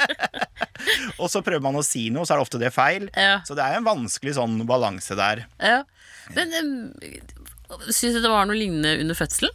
og 1.21 1.29
så 1.33 1.41
prøver 1.45 1.63
man 1.65 1.77
å 1.79 1.83
si 1.85 2.07
noe, 2.13 2.25
så 2.27 2.35
er 2.35 2.39
det 2.39 2.45
ofte 2.45 2.61
det 2.61 2.71
feil. 2.75 3.07
Ja. 3.17 3.39
Så 3.47 3.57
det 3.57 3.65
er 3.65 3.79
en 3.79 3.87
vanskelig 3.87 4.35
sånn 4.37 4.59
balanse 4.69 5.17
der. 5.19 5.45
ja. 5.63 5.81
Men 6.35 6.51
um, 6.59 6.71
syns 7.87 8.17
du 8.17 8.19
det 8.19 8.27
var 8.31 8.45
noe 8.49 8.57
lignende 8.59 8.97
under 8.99 9.15
fødselen? 9.15 9.53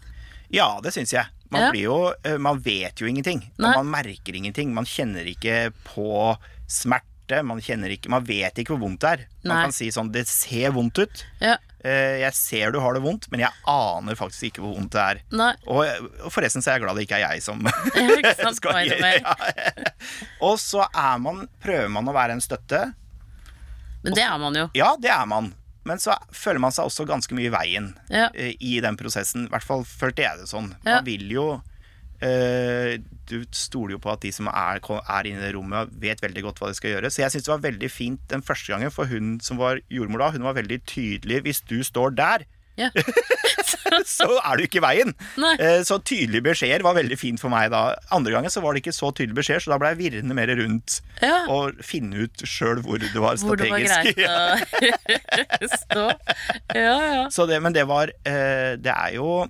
Ja, 0.52 0.68
det 0.84 0.92
syns 0.94 1.12
jeg. 1.14 1.26
Man, 1.52 1.62
Ja. 1.66 1.70
blir 1.72 1.82
jo, 1.84 1.96
eh, 2.24 2.38
man 2.40 2.60
vet 2.64 3.00
jo 3.00 3.06
ingenting. 3.08 3.50
Man 3.58 3.88
merker 3.90 4.34
ingenting. 4.36 4.72
Man 4.74 4.84
kjenner 4.88 5.24
ikke 5.28 5.72
på 5.84 6.36
smerte. 6.68 7.42
Man, 7.44 7.60
ikke, 7.60 8.08
man 8.12 8.24
vet 8.24 8.56
ikke 8.60 8.74
hvor 8.74 8.80
vondt 8.84 9.00
det 9.00 9.10
er. 9.10 9.26
Man 9.44 9.56
Nei. 9.56 9.62
kan 9.64 9.72
si 9.72 9.86
sånn 9.94 10.10
Det 10.12 10.26
ser 10.28 10.72
vondt 10.72 10.98
ut. 10.98 11.24
Ja. 11.40 11.56
Eh, 11.84 12.20
Jeg 12.20 12.32
ser 12.34 12.70
du 12.72 12.78
har 12.80 12.92
det 12.94 13.02
vondt, 13.02 13.30
men 13.30 13.40
jeg 13.40 13.50
aner 13.66 14.14
faktisk 14.14 14.50
ikke 14.50 14.60
hvor 14.62 14.76
vondt 14.76 14.92
det 14.92 15.00
er. 15.00 15.20
Nei. 15.32 15.54
Og, 15.66 16.30
forresten 16.30 16.62
så 16.62 16.70
er 16.72 16.78
jeg 16.78 16.82
glad 16.84 16.96
det 16.96 17.06
ikke 17.08 17.20
er 17.20 17.32
jeg 17.32 17.42
som 17.42 17.60
sant? 18.42 18.56
skal 18.56 18.84
gjøre 18.86 19.12
ja. 19.20 19.34
Og 20.40 20.58
så 20.60 20.84
man, 21.18 21.48
prøver 21.62 21.88
man 21.90 22.08
å 22.08 22.12
være 22.14 22.32
en 22.36 22.40
støtte. 22.44 22.94
Men 24.04 24.14
det 24.14 24.22
er 24.24 24.38
man 24.38 24.54
jo. 24.54 24.68
Ja, 24.74 24.96
det 25.00 25.10
er 25.10 25.26
man. 25.26 25.52
Men 25.88 25.98
så 25.98 26.14
føler 26.30 26.60
man 26.62 26.72
seg 26.74 26.86
også 26.86 27.06
ganske 27.08 27.34
mye 27.34 27.48
i 27.50 27.54
veien 27.54 27.92
Ja. 28.12 28.28
uh, 28.30 28.52
i 28.60 28.76
den 28.84 28.96
prosessen. 29.00 29.46
I 29.48 29.52
hvert 29.54 29.66
fall 29.66 29.84
følte 29.88 30.22
jeg 30.22 30.38
det 30.42 30.48
sånn. 30.52 30.72
Ja. 30.84 31.00
Man 31.00 31.08
vil 31.08 31.26
jo 31.34 31.46
uh, 32.22 32.92
Du 33.30 33.36
stoler 33.56 33.96
jo 33.96 34.00
på 34.02 34.12
at 34.12 34.22
de 34.24 34.32
som 34.34 34.48
er, 34.52 34.78
er 34.82 35.28
inne 35.30 35.40
i 35.40 35.46
det 35.46 35.54
rommet, 35.56 35.90
vet 36.02 36.22
veldig 36.22 36.42
godt 36.48 36.60
hva 36.62 36.68
de 36.70 36.78
skal 36.78 36.94
gjøre. 36.96 37.10
Så 37.10 37.22
jeg 37.24 37.34
syns 37.34 37.46
det 37.48 37.54
var 37.54 37.64
veldig 37.64 37.90
fint 37.90 38.20
den 38.30 38.42
første 38.44 38.74
gangen, 38.74 38.92
for 38.94 39.08
hun 39.10 39.38
som 39.42 39.58
var 39.60 39.80
jordmor 39.90 40.22
da, 40.26 40.30
hun 40.36 40.44
var 40.46 40.58
veldig 40.58 40.82
tydelig. 40.90 41.42
Hvis 41.46 41.62
du 41.70 41.78
står 41.86 42.14
der, 42.18 42.44
Ja. 42.80 42.88
så 44.08 44.26
er 44.40 44.56
du 44.56 44.62
ikke 44.64 44.78
i 44.80 44.84
veien. 44.84 45.10
Nei. 45.40 45.52
Eh, 45.60 45.82
Så 45.84 45.98
tydelige 46.08 46.44
beskjeder 46.46 46.84
var 46.86 46.96
veldig 46.96 47.18
fint 47.20 47.40
for 47.42 47.52
meg 47.52 47.68
da. 47.74 47.82
Andre 48.14 48.32
gangen 48.32 48.50
så 48.52 48.62
var 48.64 48.72
det 48.74 48.80
ikke 48.84 48.94
så 48.96 49.10
tydelige 49.12 49.36
beskjeder, 49.42 49.60
så 49.66 49.74
da 49.74 49.78
ble 49.82 49.90
jeg 49.92 50.00
virrende 50.00 50.36
mer 50.38 50.52
rundt 50.56 51.00
Ja. 51.22 51.42
og 51.52 51.82
finne 51.84 52.24
ut 52.26 52.44
sjøl 52.48 52.80
hvor 52.86 52.98
det 53.02 53.12
var 53.14 53.36
Hvor 53.42 53.56
det 53.60 53.68
var 53.70 53.84
greit 53.84 54.22
å 55.62 55.72
stå. 55.84 56.06
Ja, 56.74 56.96
ja. 57.12 57.26
Så 57.34 57.46
det, 57.50 57.60
men 57.62 57.74
det 57.76 57.84
var 57.90 58.12
eh, 58.24 58.74
Det 58.80 58.92
er 58.94 59.18
jo 59.18 59.42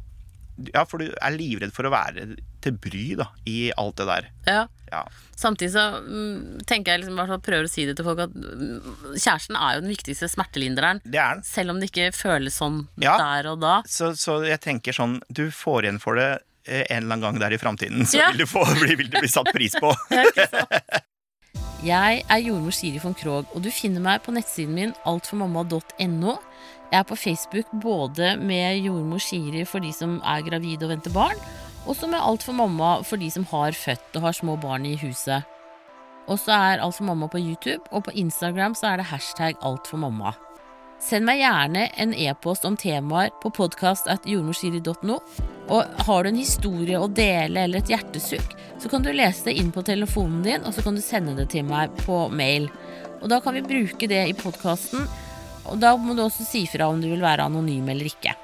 Ja, 0.75 0.85
for 0.89 0.99
du 1.03 1.09
er 1.17 1.33
livredd 1.37 1.73
for 1.75 1.89
å 1.89 1.93
være 1.95 2.37
til 2.63 2.75
bry 2.79 3.15
da, 3.19 3.31
i 3.49 3.71
alt 3.77 3.97
det 4.03 4.07
der. 4.11 4.31
ja. 4.51 4.63
Ja. 4.93 5.07
Samtidig 5.41 5.71
så 5.73 5.83
mm, 6.05 6.59
tenker 6.69 6.93
jeg 6.93 7.01
liksom, 7.01 7.17
i 7.17 7.25
hvert 7.25 7.43
prøver 7.47 7.65
å 7.65 7.71
si 7.73 7.87
det 7.89 7.95
til 7.97 8.05
folk 8.05 8.19
at 8.27 8.35
mm, 8.37 8.91
kjæresten 9.17 9.57
er 9.57 9.79
jo 9.79 9.81
den 9.87 9.89
viktigste 9.95 10.29
smertelindreren. 10.29 11.01
Det 11.07 11.17
er 11.17 11.39
den. 11.39 11.47
Selv 11.49 11.73
om 11.73 11.81
det 11.81 11.89
ikke 11.89 12.11
føles 12.13 12.59
sånn 12.61 12.83
Ja. 13.01 13.15
der 13.17 13.49
og 13.55 13.63
da. 13.65 13.79
Så, 13.89 14.11
så 14.21 14.43
jeg 14.45 14.61
tenker 14.61 14.93
sånn 14.93 15.15
Du 15.33 15.47
får 15.49 15.87
igjen 15.89 15.99
for 16.03 16.21
det 16.21 16.29
eh, 16.69 16.85
en 16.93 17.07
eller 17.07 17.17
annen 17.17 17.25
gang 17.25 17.41
der 17.41 17.57
i 17.57 17.61
framtiden, 17.63 18.05
så 18.05 18.21
Ja. 18.21 18.29
vil, 18.35 18.45
du 18.45 18.51
få, 18.53 18.67
bli, 18.83 18.99
vil 19.01 19.09
du 19.09 19.17
bli 19.17 19.33
satt 19.33 19.49
pris 19.57 19.73
på. 19.81 19.95
Jeg 21.83 22.21
er 22.31 22.39
jordmor 22.45 22.71
Siri 22.77 23.01
von 23.03 23.17
Krogh, 23.19 23.49
og 23.57 23.65
du 23.65 23.71
finner 23.75 24.05
meg 24.05 24.21
på 24.23 24.31
nettsiden 24.37 24.77
min 24.77 24.93
altformamma.no. 25.09 26.37
Jeg 26.93 27.01
er 27.01 27.09
på 27.09 27.17
Facebook 27.17 27.71
både 27.81 28.35
med 28.37 28.83
jordmor 28.85 29.21
Shiri 29.25 29.63
for 29.65 29.81
de 29.81 29.89
som 29.97 30.19
er 30.29 30.43
gravide 30.45 30.85
og 30.85 30.91
venter 30.93 31.15
barn, 31.15 31.39
og 31.89 31.97
så 31.97 32.05
med 32.07 32.21
Alt 32.21 32.45
for 32.45 32.53
mamma 32.53 32.99
for 33.09 33.17
de 33.17 33.31
som 33.33 33.47
har 33.49 33.73
født 33.73 34.19
og 34.19 34.27
har 34.27 34.37
små 34.37 34.59
barn 34.61 34.85
i 34.85 34.99
huset. 35.01 35.49
Og 36.29 36.37
så 36.39 36.53
er 36.53 36.83
Alt 36.85 36.99
for 36.99 37.09
mamma 37.09 37.31
på 37.33 37.41
YouTube, 37.41 37.81
og 37.91 38.05
på 38.05 38.13
Instagram 38.13 38.77
så 38.77 38.91
er 38.91 39.01
det 39.01 39.09
hashtag 39.09 39.57
Alt 39.65 39.89
for 39.89 40.05
mamma. 40.05 40.35
Send 41.01 41.25
meg 41.27 41.41
gjerne 41.41 41.89
en 41.99 42.13
e-post 42.13 42.69
om 42.69 42.77
temaer 42.77 43.33
på 43.41 43.51
podkast 43.57 44.07
at 44.13 44.29
jordmorsiri.no. 44.29 45.17
Og 45.73 46.05
har 46.07 46.23
du 46.23 46.29
en 46.29 46.39
historie 46.45 47.01
å 47.01 47.09
dele 47.09 47.65
eller 47.65 47.81
et 47.81 47.91
hjertesukk, 47.91 48.53
så 48.79 48.93
kan 48.93 49.03
du 49.03 49.15
lese 49.17 49.49
det 49.49 49.57
inn 49.57 49.73
på 49.73 49.83
telefonen 49.89 50.45
din, 50.45 50.63
og 50.63 50.77
så 50.77 50.85
kan 50.85 50.95
du 50.95 51.03
sende 51.03 51.35
det 51.41 51.49
til 51.57 51.65
meg 51.67 51.91
på 52.05 52.27
mail. 52.29 52.69
Og 53.23 53.31
da 53.33 53.41
kan 53.41 53.57
vi 53.57 53.65
bruke 53.65 54.13
det 54.13 54.27
i 54.29 54.37
podkasten, 54.37 55.09
og 55.69 55.79
da 55.83 55.93
må 55.99 56.17
du 56.17 56.25
også 56.25 56.47
si 56.47 56.65
fra 56.71 56.89
om 56.91 57.03
du 57.03 57.09
vil 57.11 57.23
være 57.23 57.47
anonym 57.51 57.91
eller 57.93 58.11
ikke. 58.11 58.35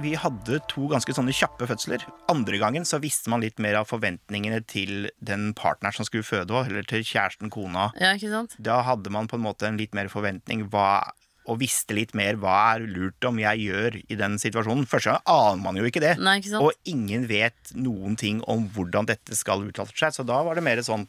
Vi 0.00 0.14
hadde 0.16 0.60
to 0.70 0.86
ganske 0.88 1.12
sånne 1.12 1.32
kjappe 1.36 1.66
fødsler. 1.68 2.06
Andre 2.32 2.60
gangen 2.62 2.86
så 2.88 3.00
visste 3.02 3.28
man 3.32 3.42
litt 3.44 3.60
mer 3.60 3.82
av 3.82 3.88
forventningene 3.90 4.62
til 4.64 5.10
den 5.20 5.50
partneren 5.56 5.98
som 5.98 6.08
skulle 6.08 6.24
føde 6.24 6.62
eller 6.62 6.86
til 6.88 7.04
kjæresten, 7.04 7.50
kona. 7.52 7.90
Ja, 8.00 8.14
ikke 8.16 8.30
sant? 8.32 8.56
Da 8.56 8.80
hadde 8.86 9.12
man 9.12 9.28
på 9.28 9.36
en 9.36 9.44
måte 9.44 9.68
en 9.68 9.80
litt 9.80 9.92
mer 9.96 10.08
forventning 10.12 10.64
hva, 10.72 11.02
og 11.44 11.60
visste 11.60 11.96
litt 11.96 12.14
mer 12.16 12.38
hva 12.40 12.56
er 12.76 12.86
lurt 12.88 13.28
om 13.28 13.42
jeg 13.42 13.66
gjør 13.66 13.98
i 14.00 14.18
den 14.22 14.38
situasjonen. 14.40 14.88
Første 14.88 15.12
gang 15.12 15.28
aner 15.34 15.64
man 15.66 15.80
jo 15.80 15.84
ikke 15.90 16.04
det. 16.04 16.14
Nei, 16.22 16.38
ikke 16.40 16.54
sant? 16.54 16.64
Og 16.64 16.88
ingen 16.88 17.28
vet 17.28 17.74
noen 17.76 18.16
ting 18.20 18.40
om 18.48 18.70
hvordan 18.72 19.10
dette 19.10 19.36
skal 19.36 19.66
utlatte 19.68 19.98
seg. 20.00 20.16
Så 20.16 20.24
da 20.24 20.40
var 20.46 20.56
det 20.56 20.64
mer 20.64 20.80
sånn 20.86 21.04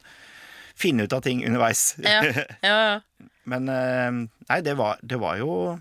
finne 0.76 1.04
ut 1.08 1.14
av 1.14 1.22
ting 1.26 1.46
underveis. 1.48 1.96
Ja, 2.04 2.22
ja, 2.62 2.76
ja. 2.92 3.00
Men 3.50 3.70
eh, 3.70 4.12
nei, 4.52 4.60
det 4.66 4.76
var, 4.80 5.00
det 5.02 5.18
var 5.22 5.40
jo 5.42 5.80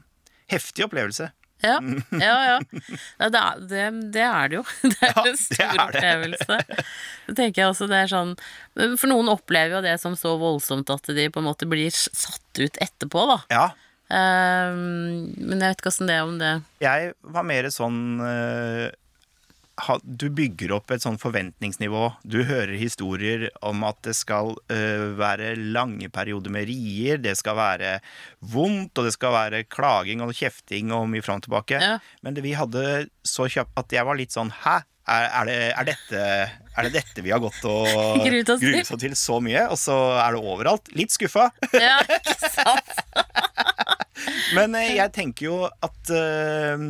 heftig 0.51 0.87
opplevelse. 0.89 1.31
Ja, 1.61 1.75
ja. 2.25 2.37
ja. 2.55 2.57
Det, 3.29 3.37
er, 3.37 3.59
det, 3.69 3.83
det 4.17 4.23
er 4.25 4.49
det 4.49 4.57
jo. 4.61 4.65
Det 4.95 4.97
er 5.05 5.13
Ja, 5.13 5.25
en 5.29 5.37
stor 5.37 5.59
det 5.59 5.67
er 5.67 5.77
det. 5.77 5.85
opplevelse. 5.85 6.59
Det 7.29 7.35
tenker 7.37 7.63
jeg 7.63 7.69
også 7.75 7.89
det 7.91 7.99
er 8.01 8.09
sånn 8.09 8.31
For 8.97 9.11
noen 9.13 9.29
opplever 9.29 9.77
jo 9.77 9.83
det 9.85 9.93
som 10.01 10.17
så 10.17 10.33
voldsomt 10.41 10.89
at 10.95 11.13
de 11.13 11.27
på 11.29 11.43
en 11.43 11.49
måte 11.51 11.69
blir 11.69 11.93
satt 11.93 12.63
ut 12.65 12.81
etterpå, 12.81 13.27
da. 13.35 13.39
Ja, 13.53 13.69
Um, 14.11 15.29
men 15.39 15.61
jeg 15.63 15.69
vet 15.71 15.83
ikke 15.85 15.91
åssen 15.93 16.09
det 16.11 16.15
er 16.19 16.25
om 16.27 16.33
det 16.41 16.49
jeg 16.83 17.13
var 17.31 17.45
mer 17.47 17.69
sånn 17.71 17.99
eh, 18.27 18.89
Du 20.05 20.29
bygger 20.35 20.75
opp 20.77 20.93
et 20.95 21.05
sånn 21.05 21.19
forventningsnivå. 21.21 22.03
Du 22.23 22.43
hører 22.49 22.77
historier 22.81 23.49
om 23.67 23.85
at 23.89 24.01
det 24.07 24.15
skal 24.19 24.55
eh, 24.73 25.11
være 25.19 25.55
lange 25.59 26.11
perioder 26.13 26.53
med 26.55 26.69
rier, 26.71 27.21
det 27.23 27.37
skal 27.41 27.59
være 27.59 27.97
vondt, 28.41 28.93
og 28.99 29.09
det 29.09 29.15
skal 29.17 29.35
være 29.37 29.65
klaging 29.71 30.25
og 30.25 30.35
kjefting 30.37 30.93
og 30.97 31.09
mye 31.13 31.25
fram 31.25 31.41
og 31.41 31.49
tilbake. 31.49 31.81
Ja. 31.81 31.99
Men 32.25 32.37
det 32.37 32.45
vi 32.47 32.57
hadde 32.59 33.09
så 33.27 33.49
kjapt 33.51 33.77
at 33.81 33.93
jeg 33.95 34.07
var 34.07 34.19
litt 34.19 34.35
sånn 34.37 34.53
Hæ? 34.63 34.81
Er, 35.11 35.25
er, 35.27 35.49
det, 35.49 35.55
er, 35.75 35.87
dette, 35.89 36.25
er 36.79 36.87
det 36.87 36.91
dette 36.95 37.23
vi 37.25 37.33
har 37.35 37.41
gått 37.43 37.65
og 37.67 37.89
Gruet 38.27 38.53
oss 38.53 38.61
gruet 38.63 38.85
oss 38.85 39.01
til 39.03 39.17
så 39.19 39.41
mye, 39.43 39.65
og 39.73 39.81
så 39.81 39.97
er 40.21 40.37
det 40.37 40.43
overalt? 40.45 40.93
Litt 40.95 41.15
skuffa. 41.15 41.49
Ja, 41.75 41.97
ikke 42.21 42.53
sant? 42.53 42.93
Men 44.55 44.77
eh, 44.79 44.95
jeg 44.99 45.11
tenker 45.17 45.49
jo 45.49 45.57
at 45.67 46.13
eh, 46.15 46.87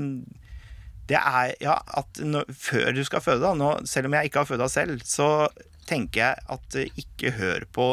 det 1.10 1.18
er 1.18 1.52
Ja, 1.64 1.74
at 2.00 2.20
når, 2.22 2.46
før 2.54 2.92
du 2.96 3.02
skal 3.06 3.20
føde, 3.24 3.42
da, 3.42 3.52
nå, 3.58 3.72
selv 3.90 4.06
om 4.10 4.14
jeg 4.18 4.30
ikke 4.30 4.44
har 4.44 4.48
føda 4.52 4.68
selv, 4.70 5.02
så 5.04 5.48
tenker 5.90 6.22
jeg 6.22 6.44
at 6.56 6.76
eh, 6.78 6.92
ikke 7.02 7.32
hør 7.40 7.66
på 7.74 7.90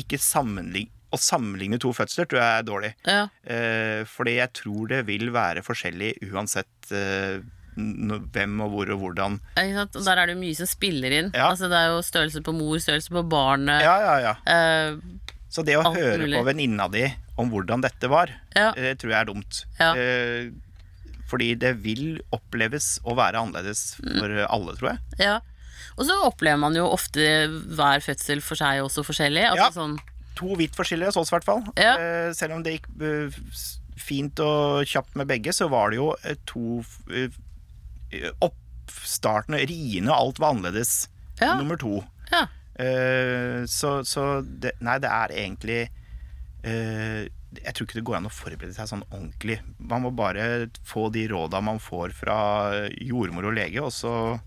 Ikke 0.00 0.16
sammenlign 0.18 0.88
Å 1.14 1.18
sammenligne 1.20 1.76
to 1.78 1.92
fødsler 1.94 2.26
tror 2.26 2.40
jeg 2.40 2.60
er 2.62 2.64
dårlig. 2.66 2.88
Ja, 3.06 3.26
Eh, 3.46 4.00
fordi 4.10 4.38
jeg 4.40 4.50
tror 4.56 4.88
det 4.90 5.02
vil 5.06 5.28
være 5.34 5.62
forskjellig 5.62 6.14
uansett 6.32 6.90
eh, 6.90 7.36
hvem 7.76 8.56
og 8.64 8.70
hvor 8.72 8.90
og 8.94 8.98
hvordan. 9.02 9.36
sant? 9.58 9.96
Og 9.98 10.04
der 10.06 10.18
er 10.22 10.26
det 10.30 10.34
jo 10.36 10.40
mye 10.40 10.56
som 10.58 10.66
spiller 10.70 11.14
inn. 11.20 11.30
Ja. 11.34 11.48
Altså 11.52 11.68
Det 11.70 11.78
er 11.78 11.92
jo 11.92 12.02
størrelse 12.06 12.42
på 12.46 12.54
mor, 12.54 12.78
størrelse 12.82 13.10
på 13.14 13.22
barnet. 13.30 13.82
Ja, 13.82 13.94
ja, 14.02 14.16
ja. 14.22 14.34
Eh, 14.46 14.98
Så 15.54 15.62
det 15.66 15.76
å 15.78 15.84
høre 15.94 16.18
mulig. 16.24 16.38
på 16.38 16.44
venninna 16.50 16.88
di 16.90 17.04
om 17.38 17.50
hvordan 17.50 17.82
dette 17.82 18.10
var, 18.10 18.30
Ja. 18.54 18.72
eh, 18.76 18.94
tror 18.98 19.10
jeg 19.14 19.20
er 19.20 19.30
dumt. 19.30 19.64
Ja. 19.78 19.92
Fordi 21.34 21.50
det 21.58 21.74
vil 21.82 22.20
oppleves 22.32 22.94
å 23.02 23.16
være 23.18 23.40
annerledes 23.42 23.96
for 23.98 24.30
alle, 24.46 24.76
tror 24.78 24.92
jeg. 24.94 24.98
ja. 25.26 25.40
Og 25.98 26.06
så 26.08 26.14
opplever 26.26 26.58
man 26.58 26.74
jo 26.74 26.88
ofte 26.90 27.22
hver 27.76 28.00
fødsel 28.02 28.40
for 28.42 28.58
seg 28.58 28.80
også 28.82 29.02
forskjellig. 29.06 29.44
Altså 29.50 29.66
Ja. 29.66 29.70
sånn 29.74 29.98
To 30.40 30.56
vidt 30.58 30.74
forskjellige 30.74 31.12
hos 31.12 31.16
oss, 31.20 31.30
i 31.30 31.34
hvert 31.36 31.44
fall. 31.46 31.60
Ja. 31.78 31.92
Eh, 31.94 32.32
selv 32.34 32.56
om 32.56 32.62
det 32.66 32.72
gikk 32.80 32.88
eh, 33.06 33.36
fint 34.02 34.40
og 34.42 34.82
kjapt 34.90 35.14
med 35.14 35.28
begge, 35.30 35.52
så 35.54 35.68
var 35.70 35.90
det 35.92 36.00
jo 36.00 36.08
eh, 36.24 36.34
to 36.50 36.82
Oppstarten 38.42 39.54
og 39.58 39.64
riene, 39.70 40.10
alt 40.14 40.40
var 40.42 40.54
annerledes. 40.54 41.08
Ja. 41.40 41.54
Nummer 41.58 41.78
to. 41.80 42.00
Ja. 42.32 42.46
Så 43.70 44.00
så 44.02 44.24
det, 44.42 44.72
Nei, 44.82 44.98
det 44.98 45.10
er 45.10 45.34
egentlig 45.38 45.80
Jeg 47.62 47.74
tror 47.76 47.86
ikke 47.86 47.98
det 48.00 48.04
går 48.08 48.16
an 48.18 48.28
å 48.28 48.32
forberede 48.32 48.74
seg 48.76 48.88
sånn 48.90 49.04
ordentlig. 49.10 49.60
Man 49.78 50.02
må 50.06 50.10
bare 50.16 50.68
få 50.86 51.08
de 51.14 51.26
råda 51.30 51.60
man 51.64 51.78
får 51.82 52.14
fra 52.16 52.36
jordmor 52.98 53.50
og 53.50 53.56
lege, 53.58 53.82
og 53.84 53.92
så 53.94 54.38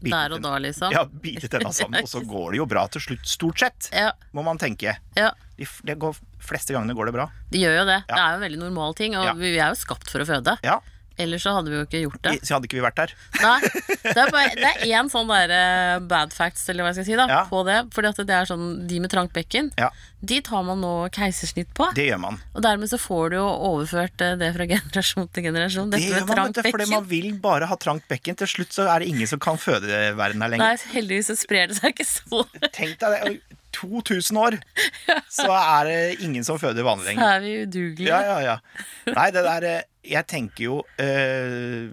bite 0.00 0.16
der 0.16 0.32
og 0.36 0.42
da, 0.44 0.54
liksom. 0.64 0.92
Ja, 0.96 1.04
bite 1.04 1.48
tenna 1.52 1.72
sammen, 1.76 2.02
og 2.02 2.08
så 2.08 2.22
går 2.34 2.52
det 2.54 2.60
jo 2.62 2.66
bra 2.70 2.86
til 2.92 3.02
slutt, 3.04 3.26
stort 3.28 3.60
sett. 3.60 3.90
Ja, 3.92 4.12
Må 4.36 4.44
man 4.46 4.58
tenke. 4.60 4.96
ja. 5.18 5.32
De 5.60 5.66
de 5.84 5.92
går, 6.00 6.16
fleste 6.40 6.72
gangene 6.72 6.94
går 6.96 7.10
det 7.10 7.12
bra. 7.18 7.26
Det 7.52 7.60
gjør 7.60 7.74
jo 7.82 7.84
det. 7.84 7.98
Ja. 8.08 8.14
Det 8.14 8.20
er 8.22 8.30
jo 8.30 8.36
en 8.38 8.44
veldig 8.46 8.60
normal 8.62 8.94
ting, 8.96 9.16
og 9.20 9.28
vi 9.36 9.50
er 9.58 9.74
jo 9.74 9.76
skapt 9.76 10.08
for 10.08 10.24
å 10.24 10.24
føde. 10.24 10.54
Ja, 10.64 10.78
Ellers 11.20 11.44
så 11.46 11.52
hadde 11.56 11.72
vi 11.72 11.76
jo 11.78 11.86
ikke 11.86 12.02
gjort 12.06 12.22
det. 12.26 12.34
Så 12.46 12.56
hadde 12.56 12.68
ikke 12.70 12.78
vi 12.80 12.84
vært 12.84 13.00
her. 13.04 13.14
Nei, 13.40 13.56
det 14.02 14.14
er, 14.16 14.30
bare, 14.34 14.52
det 14.56 14.70
er 14.70 14.84
én 15.00 15.10
sånn 15.12 15.28
der 15.30 15.52
eh, 15.56 15.96
bad 16.10 16.32
facts, 16.36 16.64
eller 16.72 16.86
hva 16.86 16.92
jeg 16.94 17.00
skal 17.02 17.08
si, 17.10 17.18
da, 17.20 17.26
Ja. 17.30 17.42
på 17.50 17.60
det. 17.68 17.78
Fordi 17.94 18.10
at 18.14 18.22
det 18.30 18.36
er 18.40 18.48
sånn, 18.50 18.70
de 18.90 19.00
med 19.04 19.12
trangt 19.12 19.34
bekken, 19.36 19.70
Ja, 19.80 19.90
de 20.20 20.40
tar 20.44 20.64
man 20.66 20.82
nå 20.84 20.92
keisersnitt 21.16 21.70
på. 21.76 21.86
Det 21.96 22.08
gjør 22.10 22.18
man. 22.20 22.40
Og 22.54 22.60
dermed 22.64 22.90
så 22.92 22.98
får 23.00 23.30
du 23.32 23.36
jo 23.38 23.46
overført 23.70 24.20
eh, 24.26 24.34
det 24.40 24.50
fra 24.56 24.66
generasjon 24.74 25.30
til 25.32 25.46
generasjon. 25.48 25.92
Det 25.94 26.02
gjør 26.02 26.24
med 26.24 26.28
man, 26.28 26.36
trangt 26.40 26.60
vet 26.60 26.68
du, 26.68 26.72
fordi 26.76 26.90
man 26.92 27.06
vil 27.08 27.30
bare 27.40 27.68
ha 27.70 27.78
trangt 27.80 28.04
bekken. 28.10 28.36
Til 28.40 28.50
slutt 28.56 28.76
så 28.76 28.88
er 28.92 29.00
det 29.04 29.08
ingen 29.14 29.30
som 29.30 29.40
kan 29.40 29.56
føde 29.60 29.88
verden 30.18 30.44
her 30.44 30.52
lenger. 30.56 30.74
Nei, 30.76 30.92
heldigvis 30.96 31.32
så 31.32 31.38
sprer 31.40 31.70
det 31.72 31.80
seg 31.80 31.94
ikke 31.96 32.08
så. 32.08 32.44
Tenk 32.76 32.98
deg 33.00 33.16
det. 33.24 33.38
2000 33.70 34.34
år, 34.40 34.56
så 35.30 35.46
er 35.54 35.86
det 35.86 35.98
ingen 36.26 36.42
som 36.44 36.58
føder 36.58 36.82
vanlig 36.82 37.12
lenger. 37.12 37.22
Så 37.22 37.28
er 37.36 37.44
vi 37.44 37.52
udugelige. 37.62 38.08
Ja, 38.10 38.20
ja, 38.26 38.38
ja. 38.42 39.14
Nei, 39.14 39.28
det 39.30 39.44
der 39.46 39.66
eh, 39.68 39.84
Jeg 40.06 40.26
tenker 40.30 40.64
jo 40.64 40.76
eh, 41.02 41.90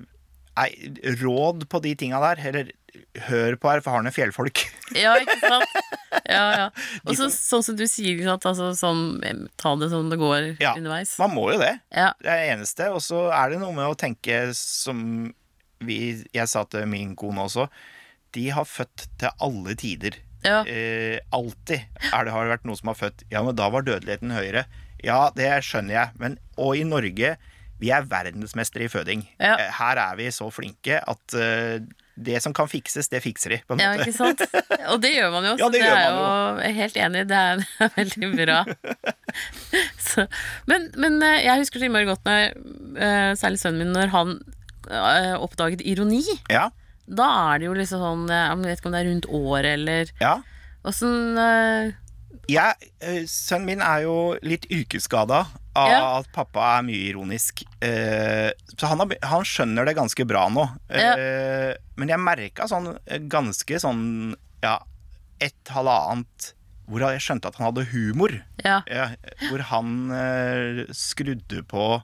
Nei, 0.57 0.69
råd 1.21 1.67
på 1.69 1.79
de 1.83 1.91
tinga 1.99 2.17
der, 2.23 2.39
eller 2.49 2.69
hør 3.27 3.57
på 3.61 3.69
erfarne 3.75 4.09
fjellfolk. 4.15 4.63
Ja, 4.97 5.11
ikke 5.21 5.35
sant? 5.43 5.73
Ja, 6.25 6.45
ja. 6.55 6.67
Og 7.05 7.11
så, 7.19 7.27
sånn 7.29 7.61
som 7.65 7.75
du 7.77 7.83
sier? 7.91 8.21
Altså, 8.33 8.71
sånn, 8.79 9.01
ta 9.59 9.73
det 9.77 9.89
som 9.91 10.07
det 10.09 10.17
går 10.17 10.55
Ja. 10.63 10.71
underveis. 10.79 11.11
Man 11.21 11.35
må 11.35 11.43
jo 11.51 11.59
det. 11.61 11.75
Ja, 11.93 12.13
Det 12.23 12.31
er 12.31 12.39
det 12.41 12.47
eneste. 12.55 12.87
Og 12.95 13.03
så 13.05 13.27
er 13.35 13.51
det 13.53 13.59
noe 13.61 13.75
med 13.75 13.85
å 13.91 13.97
tenke 13.99 14.39
som 14.57 15.03
vi, 15.85 15.97
jeg 16.33 16.49
sa 16.49 16.63
til 16.65 16.87
min 16.89 17.11
kone 17.19 17.43
også. 17.45 17.67
De 18.33 18.47
har 18.55 18.65
født 18.65 19.05
til 19.21 19.29
alle 19.45 19.75
tider. 19.77 20.17
ja. 20.47 20.63
Eh, 20.65 21.19
alltid 21.35 21.83
er 22.13 22.25
det, 22.25 22.33
har 22.33 22.47
det 22.47 22.55
vært 22.55 22.65
noen 22.65 22.79
som 22.79 22.89
har 22.93 22.97
født 22.97 23.23
Ja, 23.29 23.43
men 23.45 23.55
da 23.59 23.67
var 23.69 23.85
dødeligheten 23.85 24.33
høyere. 24.33 24.65
Ja, 25.05 25.27
det 25.37 25.51
skjønner 25.67 25.93
jeg. 25.99 26.17
Men, 26.17 26.39
og 26.57 26.73
i 26.79 26.87
Norge, 26.87 27.35
vi 27.81 27.91
er 27.93 28.05
verdensmestere 28.09 28.87
i 28.87 28.91
føding. 28.91 29.23
Ja. 29.39 29.55
Eh, 29.59 29.71
Her 29.77 29.99
er 30.01 30.17
vi 30.19 30.27
så 30.33 30.47
flinke 30.53 30.99
at 31.01 31.35
eh, 31.37 31.79
det 32.17 32.39
som 32.41 32.53
kan 32.57 32.65
fikses, 32.69 33.11
det 33.11 33.21
fikser 33.21 33.53
de. 33.53 33.59
På 33.67 33.75
en 33.75 33.83
ja, 33.83 33.91
ikke 33.99 34.15
sant? 34.15 34.41
Og 34.91 34.97
det 35.03 35.11
gjør 35.13 35.29
man 35.35 35.45
jo. 35.45 35.53
Ja, 35.61 35.67
det 35.69 35.83
det 35.83 35.91
er 35.91 36.15
man 36.15 36.17
jo 36.17 36.65
er 36.65 36.73
helt 36.79 36.97
enig. 36.97 37.21
Det 37.29 37.37
er, 37.37 37.61
det 37.77 37.85
er 37.85 37.93
veldig 37.99 38.31
bra. 38.39 38.57
Så, 40.07 40.25
men, 40.65 40.89
men 40.97 41.19
eh, 41.21 41.43
jeg 41.45 41.61
husker 41.61 41.81
så 41.83 41.85
innmari 41.89 42.07
godt 42.09 42.25
når 42.25 43.35
særlig 43.37 43.59
sønnen 43.61 43.83
min, 43.83 43.93
når 43.93 44.09
han 44.13 44.37
oppdaget 45.43 45.83
ironi. 45.85 46.23
Ja, 46.49 46.69
Da 47.07 47.27
er 47.51 47.59
det 47.59 47.67
jo 47.67 47.73
liksom 47.75 48.01
sånn 48.01 48.23
Jeg 48.31 48.57
vet 48.63 48.79
ikke 48.79 48.89
om 48.89 48.95
det 48.95 48.99
er 49.01 49.07
rundt 49.11 49.27
året 49.35 49.69
eller 49.77 50.09
ja. 50.21 50.33
åssen 50.87 51.37
eh, 51.39 51.91
Jeg, 52.47 52.91
eh, 53.03 53.23
sønnen 53.27 53.65
min 53.67 53.81
er 53.83 54.03
jo 54.05 54.37
litt 54.41 54.65
yrkesskada 54.71 55.41
av 55.77 55.89
Ja. 55.91 56.01
at 56.19 56.29
pappa 56.33 56.77
er 56.77 56.83
mye 56.87 57.09
ironisk. 57.11 57.63
Eh, 57.83 58.51
så 58.77 58.87
han, 58.87 58.99
har, 59.03 59.11
han 59.21 59.43
skjønner 59.45 59.85
det 59.85 59.95
ganske 59.97 60.25
bra 60.25 60.47
nå. 60.49 60.63
Eh, 60.89 61.73
Men 61.97 62.07
jeg 62.13 62.19
merka 62.23 62.67
sånn 62.71 62.93
eh, 63.05 63.19
ganske 63.27 63.79
sånn 63.83 64.35
ja, 64.63 64.77
et 65.43 65.69
halvannet 65.75 66.53
hvor 66.87 67.03
jeg 67.03 67.19
skjønte 67.19 67.49
at 67.51 67.57
han 67.59 67.67
hadde 67.67 67.83
humor. 67.91 68.31
Ja. 68.63 68.79
Ja, 68.87 69.09
hvor 69.49 69.59
han 69.73 69.89
eh, 70.15 70.85
skrudde 70.95 71.65
på 71.67 72.01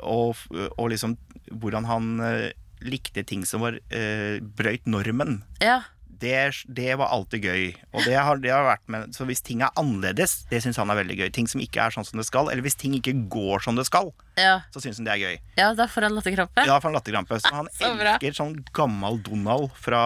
og, 0.00 0.36
og 0.78 0.88
liksom 0.92 1.18
hvordan 1.52 1.84
han 1.88 2.08
eh, 2.24 2.48
likte 2.80 3.22
ting 3.28 3.44
som 3.48 3.60
var 3.64 3.76
eh, 3.92 4.40
brøyt 4.40 4.86
normen. 4.88 5.42
ja. 5.60 5.82
Det, 6.18 6.64
det 6.72 6.94
var 6.96 7.10
alltid 7.12 7.44
gøy. 7.44 7.64
Og 7.92 8.04
det 8.06 8.14
har, 8.16 8.38
det 8.40 8.50
har 8.54 8.64
vært 8.64 8.86
med, 8.92 9.10
så 9.16 9.26
hvis 9.28 9.42
ting 9.44 9.60
er 9.66 9.74
annerledes, 9.76 10.46
det 10.50 10.62
syns 10.64 10.78
han 10.80 10.88
er 10.92 10.96
veldig 11.02 11.16
gøy. 11.18 11.28
Ting 11.36 11.48
som 11.50 11.60
ikke 11.60 11.82
er 11.84 11.92
sånn 11.92 12.06
som 12.08 12.16
det 12.20 12.24
skal, 12.28 12.48
eller 12.52 12.64
hvis 12.64 12.78
ting 12.80 12.94
ikke 12.96 13.12
går 13.32 13.60
som 13.66 13.76
det 13.76 13.84
skal, 13.88 14.12
Ja, 14.40 14.58
så 14.72 14.80
syns 14.84 14.98
han 15.00 15.06
det 15.08 15.14
er 15.14 15.20
gøy. 15.22 15.36
ja 15.56 15.68
da 15.76 15.86
får 15.88 16.06
han 16.08 16.16
latterkrampe. 16.16 16.64
Ja, 16.68 16.78
får 16.80 16.88
han 16.90 16.96
latterkrampe. 16.98 17.38
Så 17.40 17.52
han 17.56 17.68
Så 17.76 17.92
elsker 17.92 18.36
sånn 18.36 18.56
gammel 18.76 19.20
Donald 19.28 19.70
fra 19.80 20.00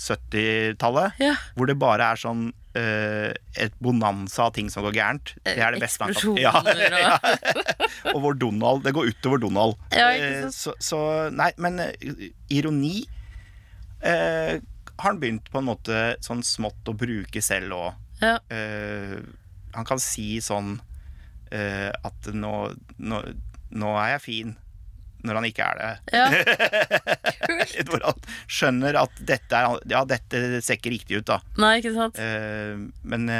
70-tallet, 0.00 1.12
Ja. 1.20 1.34
hvor 1.56 1.66
det 1.68 1.78
bare 1.80 2.12
er 2.12 2.20
sånn 2.20 2.50
Uh, 2.72 3.28
et 3.60 3.74
bonanza 3.84 4.46
av 4.46 4.54
ting 4.56 4.70
som 4.72 4.80
går 4.86 4.94
gærent. 4.96 5.34
Det 5.44 5.58
er 5.60 5.74
det 5.74 5.80
beste 5.82 6.06
man 6.06 6.14
kan 6.16 6.38
ja, 6.40 6.52
ja, 6.64 7.18
og- 7.20 8.14
vår 8.14 8.22
hvor 8.22 8.38
Donald 8.40 8.80
Det 8.86 8.94
går 8.96 9.10
utover 9.12 9.42
Donald. 9.42 9.74
Ja, 9.92 10.06
sant? 10.16 10.54
så, 10.56 10.72
så 10.80 11.00
Nei, 11.36 11.50
men 11.60 11.76
eh, 11.84 12.30
ironi 12.48 13.02
eh, 14.00 14.56
har 15.02 15.10
han 15.10 15.20
begynt 15.22 15.50
på 15.50 15.60
en 15.60 15.66
måte 15.66 16.00
sånn 16.22 16.44
smått 16.46 16.88
å 16.88 16.96
bruke 16.96 17.42
selv 17.44 17.74
òg. 17.74 18.00
Ja. 18.22 18.36
han 19.74 19.86
kan 19.88 19.98
si 19.98 20.36
sånn 20.38 20.76
uh, 21.52 21.90
at 22.06 22.32
nå, 22.34 22.56
nå, 23.02 23.22
nå 23.72 23.94
er 24.02 24.16
jeg 24.16 24.26
fin. 24.26 24.58
Når 25.22 25.38
han 25.38 25.44
ikke 25.46 25.66
er 25.68 25.78
det. 25.78 26.16
Ja. 26.18 26.24
Hvor 27.86 28.02
han 28.08 28.24
skjønner 28.50 28.96
at 29.04 29.20
dette, 29.22 29.54
er, 29.54 29.78
ja, 29.92 30.00
dette 30.08 30.62
ser 30.64 30.80
ikke 30.80 30.90
riktig 30.96 31.20
ut, 31.20 31.28
da. 31.28 31.38
Nei, 31.62 31.76
ikke 31.78 31.94
sant? 31.94 32.18
Uh, 32.18 32.88
men 33.06 33.30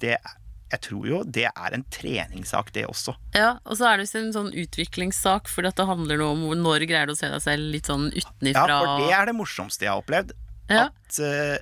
det 0.00 0.16
Jeg 0.16 0.80
tror 0.82 1.04
jo 1.10 1.20
det 1.28 1.44
er 1.50 1.76
en 1.76 1.84
treningssak, 1.92 2.72
det 2.74 2.86
også. 2.88 3.12
Ja, 3.36 3.58
og 3.68 3.76
så 3.78 3.90
er 3.90 3.98
det 3.98 4.06
visst 4.06 4.16
en 4.18 4.32
sånn 4.34 4.48
utviklingssak, 4.64 5.52
for 5.52 5.68
dette 5.68 5.84
handler 5.86 6.22
noe 6.22 6.32
om 6.38 6.48
når 6.48 6.64
når 6.64 6.88
greier 6.88 7.10
du 7.10 7.14
å 7.14 7.20
se 7.20 7.28
deg 7.30 7.44
selv 7.44 7.68
litt 7.76 7.92
sånn 7.92 8.08
utenifra. 8.08 8.64
Ja, 8.64 8.80
for 8.80 9.04
det 9.04 9.12
er 9.20 9.28
det 9.28 9.36
morsomste 9.36 9.86
jeg 9.86 9.92
har 9.92 10.02
opplevd. 10.02 10.32
Ja. 10.72 10.88
At 10.90 11.18
eh, 11.22 11.58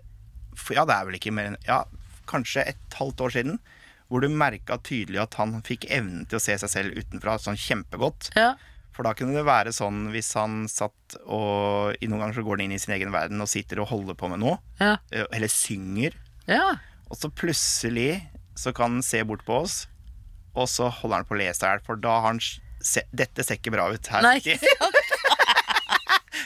for, 0.57 0.75
Ja, 0.79 0.85
det 0.89 0.95
er 0.97 1.05
vel 1.09 1.17
ikke 1.19 1.33
mer 1.35 1.51
enn 1.53 1.57
Ja, 1.67 1.83
kanskje 2.31 2.63
et 2.71 2.95
halvt 2.99 3.21
år 3.27 3.35
siden. 3.35 3.59
Hvor 4.09 4.21
du 4.23 4.29
merka 4.31 4.77
tydelig 4.85 5.19
at 5.23 5.35
han 5.41 5.57
fikk 5.67 5.87
evnen 5.93 6.27
til 6.29 6.39
å 6.39 6.43
se 6.45 6.55
seg 6.61 6.71
selv 6.71 6.97
utenfra 7.01 7.39
sånn 7.41 7.57
kjempegodt. 7.59 8.31
Ja, 8.37 8.53
For 8.95 9.03
da 9.09 9.15
kunne 9.19 9.35
det 9.35 9.45
være 9.49 9.73
sånn 9.75 10.05
hvis 10.15 10.29
han 10.39 10.69
satt 10.71 11.17
og 11.25 11.97
i 12.01 12.07
Noen 12.07 12.21
ganger 12.23 12.37
så 12.39 12.45
går 12.47 12.59
han 12.61 12.65
inn 12.69 12.77
i 12.77 12.79
sin 12.83 12.95
egen 12.95 13.11
verden 13.13 13.41
og 13.43 13.49
sitter 13.51 13.81
og 13.83 13.89
holder 13.91 14.15
på 14.21 14.29
med 14.31 14.41
noe. 14.45 14.59
ja, 14.81 14.97
eh, 15.11 15.25
Eller 15.33 15.49
synger. 15.53 16.15
ja. 16.47 16.77
Og 17.11 17.19
så 17.21 17.29
plutselig 17.31 18.23
så 18.57 18.73
kan 18.75 18.97
han 18.97 19.03
se 19.03 19.21
bort 19.27 19.43
på 19.45 19.57
oss, 19.65 19.87
og 20.57 20.69
så 20.71 20.89
holder 20.89 21.21
han 21.21 21.27
på 21.29 21.35
å 21.35 21.39
lese 21.39 21.67
her, 21.67 21.83
for 21.85 21.97
da 22.01 22.15
har 22.21 22.29
han 22.33 22.41
se, 22.41 23.03
Dette 23.13 23.45
ser 23.45 23.59
ikke 23.59 23.73
bra 23.75 23.89
ut. 23.93 24.07
Her 24.09 24.23
Nei, 24.25 24.39
sitter, 24.45 24.69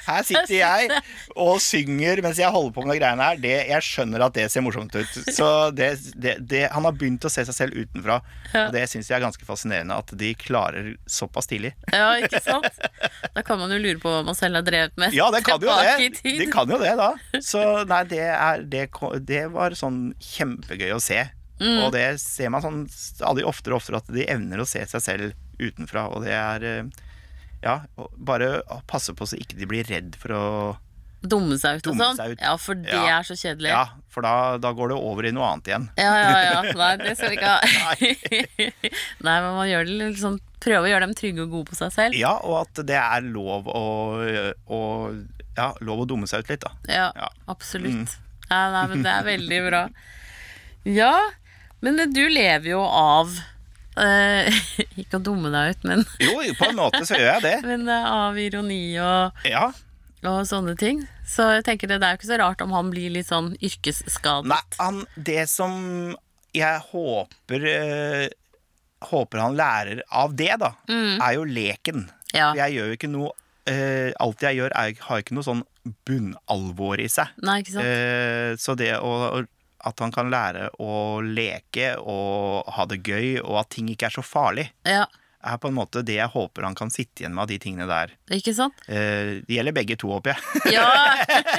her 0.07 0.27
sitter 0.27 0.55
jeg 0.55 1.01
og 1.35 1.59
synger 1.63 2.23
mens 2.25 2.41
jeg 2.41 2.53
holder 2.55 2.75
på 2.75 2.85
med 2.85 2.95
de 2.95 3.01
greiene 3.03 3.29
her. 3.31 3.41
Det, 3.43 3.55
jeg 3.71 3.87
skjønner 3.87 4.27
at 4.29 4.37
det 4.37 4.47
ser 4.53 4.65
morsomt 4.67 4.95
ut. 4.95 5.19
Så 5.35 5.49
det, 5.77 5.91
det, 6.15 6.65
han 6.73 6.87
har 6.89 6.97
begynt 6.99 7.27
å 7.27 7.33
se 7.33 7.45
seg 7.49 7.57
selv 7.57 7.79
utenfra, 7.79 8.21
og 8.65 8.75
det 8.75 8.85
syns 8.91 9.11
jeg 9.11 9.19
er 9.19 9.25
ganske 9.27 9.49
fascinerende 9.49 9.99
at 9.99 10.13
de 10.19 10.33
klarer 10.39 10.93
såpass 11.09 11.51
tidlig. 11.51 11.75
ja, 11.95 12.11
ikke 12.23 12.43
sant? 12.45 12.83
Da 13.35 13.45
kan 13.47 13.61
man 13.61 13.73
jo 13.75 13.81
lure 13.81 14.01
på 14.03 14.13
hva 14.13 14.23
man 14.27 14.37
selv 14.39 14.61
har 14.61 14.67
drevet 14.67 14.97
med 15.01 15.15
Ja, 15.17 15.29
det 15.35 15.45
kan 15.47 15.63
jo 15.63 15.73
det. 15.73 16.11
De 16.25 16.47
kan 16.51 16.71
jo 16.71 16.79
det, 16.81 16.95
da. 16.99 17.13
Så 17.45 17.63
nei, 17.89 18.05
det, 18.11 18.23
er, 18.35 18.63
det, 18.67 18.87
det 19.29 19.45
var 19.55 19.77
sånn 19.79 20.13
kjempegøy 20.23 20.95
å 20.97 21.03
se. 21.03 21.21
Mm. 21.59 21.83
Og 21.85 21.93
det 21.95 22.07
ser 22.23 22.53
man 22.55 22.63
sånn 22.63 22.85
stadig 22.93 23.47
oftere 23.49 23.75
og 23.75 23.83
oftere 23.83 24.01
at 24.01 24.11
de 24.15 24.27
evner 24.31 24.63
å 24.63 24.69
se 24.69 24.85
seg 24.87 25.05
selv 25.05 25.37
utenfra. 25.59 26.07
Og 26.15 26.25
det 26.27 26.35
er 26.37 26.67
eh, 26.67 27.07
Ja, 27.63 27.81
bare 28.17 28.63
passe 28.87 29.15
på 29.19 29.27
så 29.27 29.39
ikke 29.41 29.57
de 29.59 29.67
blir 29.67 29.85
redd 29.89 30.15
for 30.21 30.35
å 30.37 30.45
Dumme 31.19 31.57
seg 31.59 31.81
ut 31.81 31.89
og 31.91 31.97
sånn. 31.99 32.37
Ja, 32.39 32.53
for 32.63 32.79
det 32.79 32.93
Ja. 32.95 33.19
er 33.19 33.25
så 33.27 33.35
kjedelig. 33.35 33.73
Ja, 33.73 33.89
for 34.09 34.23
da, 34.23 34.57
da 34.63 34.71
går 34.73 34.93
det 34.93 34.99
over 35.03 35.27
i 35.27 35.33
noe 35.35 35.49
annet 35.51 35.67
igjen. 35.67 35.89
Ja, 35.99 36.13
ja, 36.15 36.37
ja. 36.47 36.61
Nei, 36.79 36.91
det 37.01 37.17
skal 37.19 37.33
vi 37.33 37.39
ikke 37.41 37.57
ha. 37.57 37.59
Nei, 39.27 39.35
men 39.43 39.57
man 39.57 39.67
gjør 39.67 39.89
det 39.89 39.97
litt 39.99 40.21
sånn 40.23 40.39
Prøve 40.63 40.87
å 40.87 40.91
gjøre 40.91 41.07
dem 41.07 41.15
trygge 41.19 41.43
og 41.43 41.51
gode 41.51 41.69
på 41.73 41.77
seg 41.79 41.91
selv. 41.95 42.15
Ja, 42.19 42.33
og 42.43 42.61
at 42.69 42.81
det 42.87 42.97
er 42.99 43.27
lov 43.27 43.67
å, 43.71 43.83
å 44.71 44.79
Ja, 45.59 45.69
lov 45.83 46.05
å 46.05 46.07
dumme 46.07 46.27
seg 46.31 46.43
ut 46.47 46.51
litt, 46.55 46.63
da. 46.63 46.71
Ja, 46.87 47.11
Ja. 47.19 47.29
absolutt. 47.51 48.15
Ja, 48.51 48.63
nei, 48.75 48.87
men 48.95 49.03
det 49.03 49.11
er 49.11 49.27
veldig 49.27 49.61
bra. 49.69 49.83
Ja, 50.87 51.13
men 51.83 51.99
du 52.15 52.23
lever 52.31 52.71
jo 52.77 52.81
av 52.87 53.35
eh, 53.97 54.49
Ikke 55.01 55.19
å 55.19 55.25
dumme 55.25 55.51
deg 55.55 55.77
ut, 55.77 55.85
men, 55.89 56.05
Jo, 56.23 56.39
på 56.59 56.69
en 56.69 56.79
måte 56.79 57.03
så 57.09 57.19
gjør 57.19 57.39
jeg 57.39 57.45
det. 57.47 57.57
men 57.71 57.87
uh, 57.89 58.29
av 58.29 58.41
ironi 58.41 58.83
og, 59.03 59.45
Ja. 59.49 59.69
og 60.29 60.41
sånne 60.49 60.77
ting. 60.79 61.05
Så 61.29 61.47
jeg 61.57 61.67
tenker 61.69 61.91
det, 61.91 62.01
det 62.03 62.09
er 62.09 62.17
jo 62.17 62.21
ikke 62.23 62.33
så 62.33 62.41
rart 62.43 62.65
om 62.65 62.75
han 62.77 62.93
blir 62.93 63.13
litt 63.15 63.31
sånn 63.31 63.53
yrkesskadet. 63.65 64.51
Nei, 64.51 64.63
han, 64.81 65.03
det 65.17 65.49
som 65.53 66.15
jeg 66.57 66.85
håper 66.93 67.67
uh, 67.69 68.29
Håper 69.09 69.39
han 69.39 69.55
lærer 69.55 70.01
av 70.11 70.33
det, 70.35 70.57
da, 70.59 70.73
er 70.91 71.35
jo 71.37 71.45
leken. 71.47 72.09
Ja. 72.35 72.49
Jeg 72.59 72.75
gjør 72.75 72.89
jo 72.91 72.97
ikke 72.97 73.11
noe 73.13 73.37
Alt 73.69 74.43
jeg 74.43 74.57
gjør, 74.57 74.73
er, 74.73 74.95
har 75.05 75.21
ikke 75.21 75.35
noe 75.37 75.45
sånn 75.45 75.61
bunnalvor 76.09 76.99
i 76.99 77.07
seg. 77.13 77.31
Nei, 77.45 77.59
ikke 77.61 77.75
sant? 77.77 78.63
Så 78.65 78.75
det 78.81 78.95
å 78.97 79.43
at 79.87 80.01
han 80.03 80.11
kan 80.15 80.31
lære 80.33 80.69
å 80.83 81.21
leke 81.23 81.93
og 82.01 82.67
ha 82.75 82.85
det 82.91 83.03
gøy, 83.07 83.39
og 83.45 83.61
at 83.61 83.71
ting 83.77 83.89
ikke 83.93 84.07
er 84.11 84.17
så 84.19 84.25
farlig, 84.27 84.69
Ja. 84.89 85.05
er 85.45 85.57
på 85.63 85.69
en 85.71 85.75
måte 85.79 86.03
det 86.03 86.17
jeg 86.19 86.29
håper 86.33 86.65
han 86.67 86.75
kan 86.75 86.91
sitte 86.91 87.23
igjen 87.23 87.35
med 87.35 87.43
av 87.45 87.49
de 87.53 87.59
tingene 87.63 87.87
der. 87.87 88.11
Ikke 88.35 88.55
sant? 88.57 88.75
Eh, 88.89 89.39
det 89.47 89.55
gjelder 89.55 89.73
begge 89.77 89.97
to, 89.97 90.09
håper 90.11 90.35
jeg. 90.35 90.63
Ja, 90.79 90.89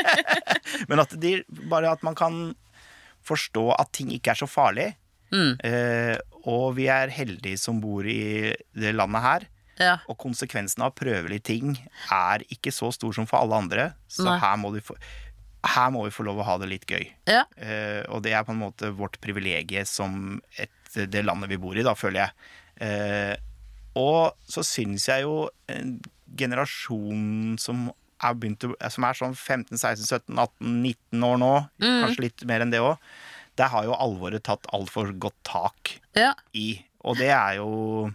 Men 0.89 0.99
at 1.03 1.13
de, 1.19 1.39
bare 1.71 1.91
at 1.93 2.03
man 2.03 2.15
kan 2.17 2.55
forstå 3.25 3.69
at 3.79 3.91
ting 3.95 4.11
ikke 4.15 4.33
er 4.33 4.39
så 4.41 4.47
farlig. 4.49 4.89
Mm. 5.31 5.55
Eh, 5.63 6.17
og 6.49 6.73
vi 6.79 6.87
er 6.89 7.11
heldige 7.13 7.59
som 7.61 7.79
bor 7.83 8.05
i 8.07 8.53
det 8.73 8.93
landet 8.95 9.21
her. 9.25 9.47
ja. 9.79 9.97
Og 10.11 10.17
konsekvensen 10.19 10.81
av 10.83 10.91
å 10.91 10.97
prøve 10.97 11.29
litt 11.31 11.45
ting 11.47 11.75
er 12.11 12.43
ikke 12.51 12.71
så 12.73 12.89
stor 12.95 13.13
som 13.15 13.27
for 13.29 13.39
alle 13.43 13.55
andre. 13.63 13.85
Så 14.11 14.25
Nei. 14.27 14.37
her 14.41 14.57
må, 14.59 14.71
du 14.75 14.81
få, 14.83 14.95
her 15.65 15.91
må 15.91 16.05
vi 16.05 16.13
få 16.13 16.23
lov 16.27 16.39
å 16.39 16.47
ha 16.47 16.57
det 16.61 16.69
litt 16.71 16.87
gøy. 16.87 17.05
ja. 17.27 17.43
Eh, 17.57 18.01
og 18.07 18.23
det 18.23 18.33
er 18.35 18.45
på 18.47 18.55
en 18.55 18.61
måte 18.61 18.93
vårt 18.95 19.19
privilegie 19.23 19.83
som 19.87 20.39
et, 20.57 20.71
det 20.95 21.25
landet 21.25 21.51
vi 21.51 21.59
bor 21.61 21.77
i, 21.77 21.85
da, 21.85 21.95
føler 21.99 22.23
jeg. 22.23 22.51
Eh, 22.87 23.35
og 23.99 24.37
så 24.47 24.63
syns 24.63 25.09
jeg 25.09 25.25
jo 25.25 25.49
en 25.71 25.97
generasjon 26.39 27.57
som 27.59 27.89
er, 27.89 28.37
begynt 28.37 28.65
som 28.93 29.07
er 29.07 29.17
sånn 29.17 29.35
15, 29.35 29.75
16, 29.75 30.05
17, 30.05 30.39
18, 30.39 30.71
19 30.85 31.27
år 31.27 31.41
nå, 31.41 31.51
kanskje 31.81 32.25
litt 32.27 32.45
mer 32.47 32.63
enn 32.63 32.73
det 32.73 32.81
òg, 32.83 32.95
der 33.59 33.71
har 33.73 33.87
jo 33.87 33.97
alvoret 33.97 34.45
tatt 34.47 34.69
altfor 34.75 35.11
godt 35.19 35.37
tak 35.47 35.97
ja. 36.15 36.31
i. 36.55 36.79
Og 37.07 37.19
det 37.19 37.31
er 37.31 37.59
jo 37.59 38.09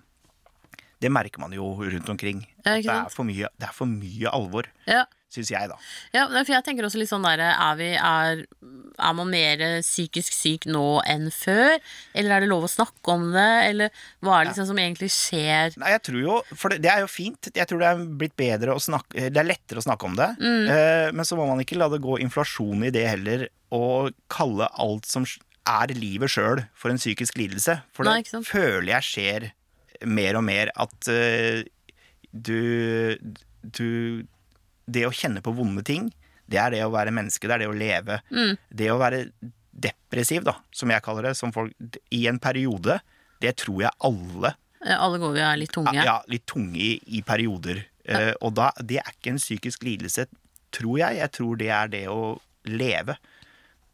Det 1.00 1.10
merker 1.12 1.40
man 1.40 1.52
jo 1.52 1.66
rundt 1.76 2.08
omkring. 2.08 2.44
Ja, 2.64 2.78
det, 2.80 2.88
er 2.88 3.10
for 3.12 3.28
mye, 3.28 3.50
det 3.60 3.66
er 3.68 3.74
for 3.76 3.90
mye 3.90 4.30
alvor, 4.32 4.70
ja. 4.88 5.02
Syns 5.34 5.52
jeg, 5.52 5.70
da. 5.70 5.78
Ja, 6.14 6.26
for 6.30 6.54
jeg 6.54 6.66
tenker 6.66 6.86
også 6.86 7.00
litt 7.00 7.10
sånn 7.10 7.26
derre 7.26 7.50
Er, 7.52 7.82
er, 7.98 8.44
er 8.96 9.16
man 9.18 9.30
mer 9.32 9.62
psykisk 9.84 10.34
syk 10.36 10.68
nå 10.70 11.02
enn 11.10 11.30
før? 11.34 11.76
Eller 12.14 12.36
er 12.36 12.44
det 12.44 12.50
lov 12.52 12.66
å 12.68 12.70
snakke 12.70 13.14
om 13.14 13.30
det? 13.34 13.50
Eller 13.70 14.04
hva 14.24 14.38
er 14.38 14.46
det 14.46 14.54
liksom 14.54 14.70
som 14.72 14.82
egentlig 14.82 15.10
skjer? 15.14 15.78
Nei, 15.82 15.94
jeg 15.96 16.04
tror 16.10 16.20
jo, 16.22 16.40
for 16.52 16.74
det, 16.74 16.82
det 16.84 16.92
er 16.92 17.04
jo 17.04 17.10
fint. 17.10 17.50
Jeg 17.54 17.70
tror 17.70 17.82
det 17.82 17.90
er 17.90 18.04
blitt 18.24 18.36
bedre 18.38 18.76
å 18.76 18.82
snakke 18.82 19.28
Det 19.34 19.42
er 19.42 19.50
lettere 19.50 19.82
å 19.82 19.86
snakke 19.86 20.08
om 20.08 20.18
det. 20.18 20.30
Eh, 20.44 21.08
men 21.14 21.26
så 21.26 21.38
må 21.38 21.48
man 21.48 21.62
ikke 21.64 21.78
la 21.80 21.90
det 21.92 22.02
gå 22.04 22.18
inflasjon 22.24 22.86
i 22.86 22.92
det 22.94 23.04
heller, 23.08 23.48
og 23.74 24.14
kalle 24.32 24.68
alt 24.80 25.08
som 25.10 25.26
er 25.64 25.94
livet 25.96 26.32
sjøl, 26.32 26.64
for 26.76 26.92
en 26.92 27.00
psykisk 27.00 27.38
lidelse. 27.40 27.78
For 27.96 28.06
det 28.06 28.44
føler 28.46 28.92
jeg 28.98 29.08
skjer 29.08 29.48
mer 30.04 30.38
og 30.38 30.44
mer 30.46 30.72
at 30.74 31.08
uh, 31.08 31.64
du 32.34 33.16
Du 33.64 34.26
Det 34.86 35.06
å 35.08 35.12
kjenne 35.14 35.42
på 35.44 35.54
vonde 35.56 35.84
ting, 35.86 36.10
det 36.50 36.58
er 36.60 36.74
det 36.74 36.82
å 36.84 36.90
være 36.92 37.12
menneske, 37.14 37.48
det 37.48 37.54
er 37.56 37.64
det 37.64 37.70
å 37.70 37.76
leve. 37.76 38.18
Mm. 38.30 38.56
Det 38.68 38.90
å 38.92 38.98
være 39.00 39.22
depressiv, 39.72 40.44
da, 40.46 40.58
som 40.74 40.92
jeg 40.92 41.02
kaller 41.02 41.30
det, 41.30 41.34
som 41.38 41.52
folk, 41.54 41.72
i 42.14 42.26
en 42.30 42.38
periode, 42.42 43.00
det 43.42 43.56
tror 43.64 43.86
jeg 43.86 43.96
alle 44.04 44.54
Eh, 44.84 45.00
Alle 45.00 45.16
går 45.16 45.32
vi 45.32 45.40
er 45.40 45.56
litt 45.56 45.72
tunge. 45.72 45.94
ja, 46.04 46.18
litt 46.28 46.44
tunge 46.46 46.76
i, 46.76 46.90
i 47.16 47.22
perioder. 47.24 47.86
Eh, 48.04 48.34
og 48.44 48.52
da, 48.58 48.66
det 48.84 48.98
er 49.00 49.14
ikke 49.14 49.32
en 49.32 49.40
psykisk 49.40 49.86
lidelse, 49.86 50.26
tror 50.76 50.98
jeg. 51.00 51.16
Jeg 51.22 51.32
tror 51.32 51.56
det 51.56 51.70
er 51.72 51.88
det 51.88 52.02
å 52.12 52.34
leve. 52.68 53.16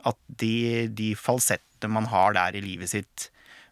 At 0.03 0.19
de, 0.27 0.89
de 0.89 1.13
falsettene 1.15 1.93
man 1.95 2.09
har 2.11 2.35
der 2.35 2.59
i 2.59 2.65
livet 2.65 2.91
sitt, 2.91 3.29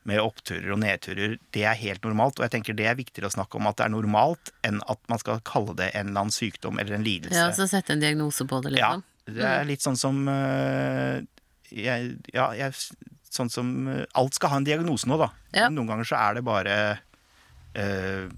med 0.08 0.20
oppturer 0.22 0.70
og 0.72 0.80
nedturer, 0.80 1.36
det 1.54 1.64
er 1.68 1.76
helt 1.78 2.04
normalt. 2.06 2.38
Og 2.40 2.46
jeg 2.46 2.54
tenker 2.56 2.76
det 2.78 2.86
er 2.88 2.96
viktigere 2.98 3.28
å 3.28 3.34
snakke 3.34 3.58
om 3.60 3.68
at 3.68 3.78
det 3.80 3.86
er 3.88 3.92
normalt, 3.92 4.52
enn 4.66 4.80
at 4.88 5.00
man 5.12 5.20
skal 5.20 5.42
kalle 5.46 5.74
det 5.78 5.90
en 5.92 6.10
eller 6.10 6.24
annen 6.24 6.34
sykdom 6.34 6.80
eller 6.80 6.96
en 6.98 7.04
lidelse. 7.06 7.36
Ja, 7.36 7.50
så 7.56 7.68
sette 7.70 7.92
en 7.96 8.02
diagnose 8.04 8.46
på 8.48 8.62
det, 8.64 8.74
Ja, 8.78 8.94
liksom. 8.96 9.36
det 9.36 9.46
er 9.52 9.68
litt 9.68 9.84
sånn 9.84 9.98
som 10.00 10.22
øh, 10.32 11.20
jeg, 11.68 12.14
Ja, 12.32 12.48
jeg, 12.56 12.72
sånn 13.28 13.50
som 13.52 13.72
øh, 13.92 14.04
Alt 14.16 14.38
skal 14.38 14.54
ha 14.54 14.60
en 14.62 14.68
diagnose 14.68 15.08
nå, 15.10 15.18
da. 15.20 15.28
Ja. 15.52 15.66
Men 15.68 15.76
Noen 15.82 15.92
ganger 15.92 16.08
så 16.08 16.20
er 16.22 16.38
det 16.38 16.44
bare 16.48 16.76
øh, 17.76 18.30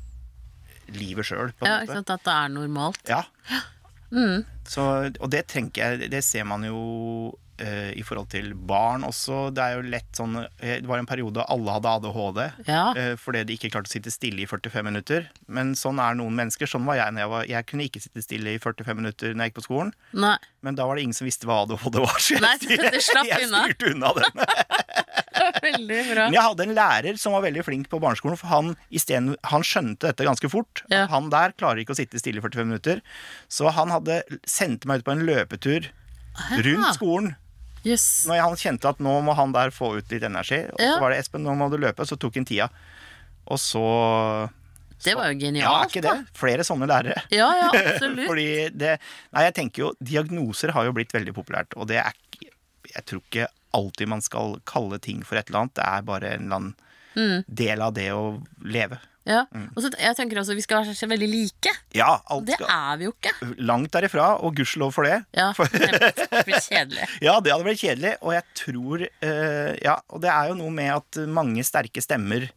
livet 0.97 1.29
sjøl, 1.31 1.53
Ja, 1.63 1.81
ikke 1.85 2.01
sant? 2.01 2.11
At 2.17 2.27
det 2.27 2.39
er 2.39 2.57
normalt. 2.57 3.05
Ja. 3.11 3.25
Mm. 4.11 4.41
Så, 4.67 4.83
og 5.23 5.29
det 5.31 5.45
tenker 5.53 5.93
jeg 6.01 6.09
Det 6.11 6.19
ser 6.27 6.43
man 6.43 6.65
jo 6.67 6.81
øh, 7.65 7.91
i 7.97 8.03
forhold 8.07 8.29
til 8.33 8.53
barn 8.55 9.05
også. 9.07 9.51
Det 9.55 9.63
er 9.65 9.77
jo 9.79 9.85
lett 9.93 10.19
sånn 10.19 10.37
øh, 10.43 10.47
Det 10.63 10.89
var 10.89 10.99
en 11.03 11.09
periode 11.09 11.45
alle 11.53 11.75
hadde 11.77 11.93
ADHD. 11.99 12.41
Ja. 12.69 12.83
øh, 12.97 13.15
Fordi 13.21 13.45
de 13.49 13.57
ikke 13.59 13.71
klarte 13.75 13.91
å 13.91 13.95
sitte 13.95 14.13
stille 14.15 14.43
i 14.45 14.49
45 14.51 14.87
minutter. 14.87 15.29
Men 15.49 15.75
sånn 15.79 16.01
er 16.03 16.19
noen 16.19 16.37
mennesker. 16.39 16.71
Sånn 16.71 16.87
var 16.89 16.99
jeg 17.01 17.17
når 17.17 17.25
jeg 17.25 17.33
var 17.35 17.51
Jeg 17.55 17.69
kunne 17.71 17.89
ikke 17.91 18.03
sitte 18.05 18.25
stille 18.27 18.57
i 18.57 18.63
45 18.63 19.01
minutter 19.03 19.35
når 19.35 19.45
jeg 19.47 19.53
gikk 19.55 19.61
på 19.61 19.67
skolen. 19.69 19.95
Nei. 20.13 20.37
Men 20.65 20.77
da 20.77 20.87
var 20.89 20.97
det 20.99 21.07
ingen 21.07 21.17
som 21.17 21.29
visste 21.29 21.49
hva 21.49 21.63
ADHD 21.65 22.01
var. 22.03 22.19
Så 22.21 22.37
jeg, 22.37 22.45
Nei, 22.45 22.57
jeg 23.31 23.49
unna. 23.49 23.65
styrte 23.65 23.95
unna 23.95 24.15
den. 24.21 24.45
Veldig 25.65 26.01
bra. 26.11 26.25
Men 26.29 26.37
jeg 26.37 26.45
hadde 26.45 26.65
en 26.67 26.75
lærer 26.77 27.19
som 27.21 27.35
var 27.37 27.45
veldig 27.47 27.63
flink 27.67 27.89
på 27.93 28.01
barneskolen, 28.03 28.39
for 28.41 28.51
han, 28.53 28.75
i 28.93 29.01
stedet, 29.01 29.37
han 29.51 29.65
skjønte 29.67 30.11
dette 30.11 30.27
ganske 30.27 30.51
fort. 30.53 30.83
Ja. 30.93 31.07
Han 31.13 31.31
der 31.33 31.55
klarer 31.59 31.81
ikke 31.83 31.95
å 31.95 31.99
sitte 31.99 32.21
stille 32.21 32.41
i 32.43 32.45
45 32.45 32.69
minutter. 32.69 33.01
Så 33.49 33.71
han 33.75 33.93
hadde 33.95 34.21
sendte 34.49 34.91
meg 34.91 35.01
ut 35.01 35.09
på 35.09 35.15
en 35.17 35.25
løpetur 35.29 35.89
rundt 36.61 36.95
skolen. 36.97 37.35
Jøss. 37.85 38.27
Når 38.29 38.41
han 38.45 38.57
kjente 38.61 38.89
at 38.91 38.99
nå 39.01 39.15
må 39.25 39.35
han 39.39 39.53
der 39.57 39.71
få 39.73 39.95
ut 39.99 40.11
litt 40.13 40.23
energi. 40.27 40.63
Og 40.73 40.81
Ja. 40.81 40.95
så 40.97 41.01
var 41.01 41.11
det 41.15 41.19
Espen, 41.23 41.43
nå 41.47 41.55
må 41.57 41.71
du 41.73 41.79
løpe. 41.81 42.05
Så 42.07 42.19
tok 42.21 42.35
han 42.37 42.45
tida. 42.45 42.69
Og 43.49 43.59
så 43.59 44.51
Det 45.03 45.15
var 45.17 45.31
jo 45.33 45.39
Ja, 45.39 45.47
genialt, 45.47 45.89
ikke 45.95 46.03
det? 46.05 46.27
Flere 46.37 46.65
sånne 46.67 46.87
lærere. 46.87 47.23
Ja, 47.33 47.49
ja, 47.57 47.71
absolutt. 47.95 48.27
Fordi 48.29 48.49
det 48.77 48.99
Nei, 49.33 49.45
jeg 49.49 49.55
tenker 49.57 49.79
jo 49.87 49.95
Diagnoser 50.03 50.73
har 50.77 50.85
jo 50.85 50.93
blitt 50.93 51.13
veldig 51.17 51.33
populært, 51.35 51.73
og 51.77 51.89
det 51.89 51.97
er 52.03 52.13
Jeg 52.95 53.05
tror 53.07 53.23
ikke 53.23 53.47
alltid 53.73 54.09
man 54.09 54.21
skal 54.21 54.57
kalle 54.67 54.99
ting 54.99 55.23
for 55.25 55.37
et 55.39 55.49
eller 55.49 55.61
annet. 55.61 55.75
Det 55.79 55.85
er 55.87 56.03
bare 56.03 56.33
en 56.35 56.45
eller 56.47 56.57
annen 56.57 56.75
Mm. 57.17 57.45
del 57.49 57.81
av 57.83 57.93
det 57.95 58.09
å 58.15 58.41
leve. 58.63 58.97
Ja. 59.31 59.45
Mm. 59.55 59.69
Og 59.75 59.85
så 59.85 59.91
jeg 59.95 60.19
tenker 60.19 60.41
også 60.43 60.57
vi 60.59 60.65
skal 60.65 60.85
være 60.89 61.11
veldig 61.13 61.31
like. 61.31 61.75
Ja, 61.97 62.11
alt 62.33 62.49
Det 62.49 62.59
skal 62.59 62.73
er 62.75 63.01
vi 63.01 63.09
jo 63.09 63.15
ikke. 63.15 63.35
Langt 63.71 63.93
derifra, 63.95 64.29
og 64.43 64.57
gudskjelov 64.59 64.95
for 64.97 65.07
det. 65.07 65.21
Ja, 65.37 65.51
For, 65.57 65.71
det 65.71 66.45
blir 66.49 66.59
kjedelig. 66.59 67.09
ja, 67.27 67.37
det 67.39 67.55
hadde 67.55 67.67
blitt 67.67 67.83
kjedelig, 67.83 68.15
og 68.21 68.35
jeg 68.37 68.47
tror 68.65 69.07
uh, 69.07 69.73
Ja, 69.81 69.97
og 70.11 70.25
det 70.25 70.33
er 70.35 70.51
jo 70.51 70.59
noe 70.59 70.75
med 70.75 70.95
at 70.99 71.23
mange 71.31 71.65
sterke 71.67 72.03
stemmer 72.05 72.51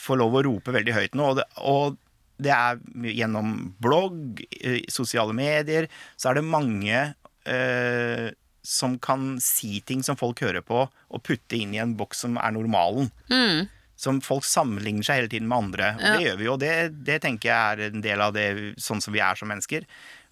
får 0.00 0.20
lov 0.20 0.38
å 0.38 0.44
rope 0.46 0.74
veldig 0.74 0.94
høyt 0.96 1.18
nå, 1.18 1.32
og 1.32 1.40
det, 1.40 1.46
og 1.66 1.98
det 2.40 2.52
er 2.54 2.78
gjennom 3.12 3.50
blogg, 3.82 4.40
eh, 4.62 4.80
sosiale 4.88 5.34
medier, 5.36 5.90
så 6.16 6.30
er 6.30 6.38
det 6.38 6.46
mange 6.48 7.02
uh, 7.50 8.28
som 8.64 8.96
kan 9.02 9.34
si 9.42 9.80
ting 9.84 10.04
som 10.06 10.18
folk 10.20 10.40
hører 10.44 10.64
på, 10.64 10.86
og 10.86 11.24
putte 11.26 11.58
inn 11.58 11.74
i 11.76 11.82
en 11.82 11.96
boks 11.98 12.24
som 12.24 12.38
er 12.40 12.54
normalen. 12.56 13.10
Mm. 13.32 13.68
Som 14.00 14.22
folk 14.24 14.46
sammenligner 14.48 15.04
seg 15.04 15.18
hele 15.20 15.28
tiden 15.32 15.48
med 15.50 15.58
andre. 15.66 15.90
Og 15.98 16.06
Ja. 16.06 16.12
det 16.16 16.24
gjør 16.24 16.38
vi 16.40 16.46
jo, 16.48 16.56
det, 16.62 16.72
det 17.04 17.18
tenker 17.26 17.50
jeg 17.50 17.58
er 17.84 17.90
en 17.90 18.00
del 18.04 18.22
av 18.24 18.32
det 18.36 18.46
sånn 18.80 19.02
som 19.04 19.12
vi 19.12 19.20
er 19.20 19.36
som 19.36 19.50
mennesker. 19.52 19.84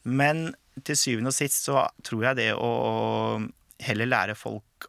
Men 0.09 0.54
til 0.87 0.96
syvende 0.96 1.33
og 1.35 1.37
sist 1.37 1.66
så 1.66 1.83
tror 2.07 2.22
jeg 2.31 2.38
det 2.38 2.48
å 2.57 2.70
heller 3.85 4.09
lære 4.09 4.35
folk, 4.38 4.88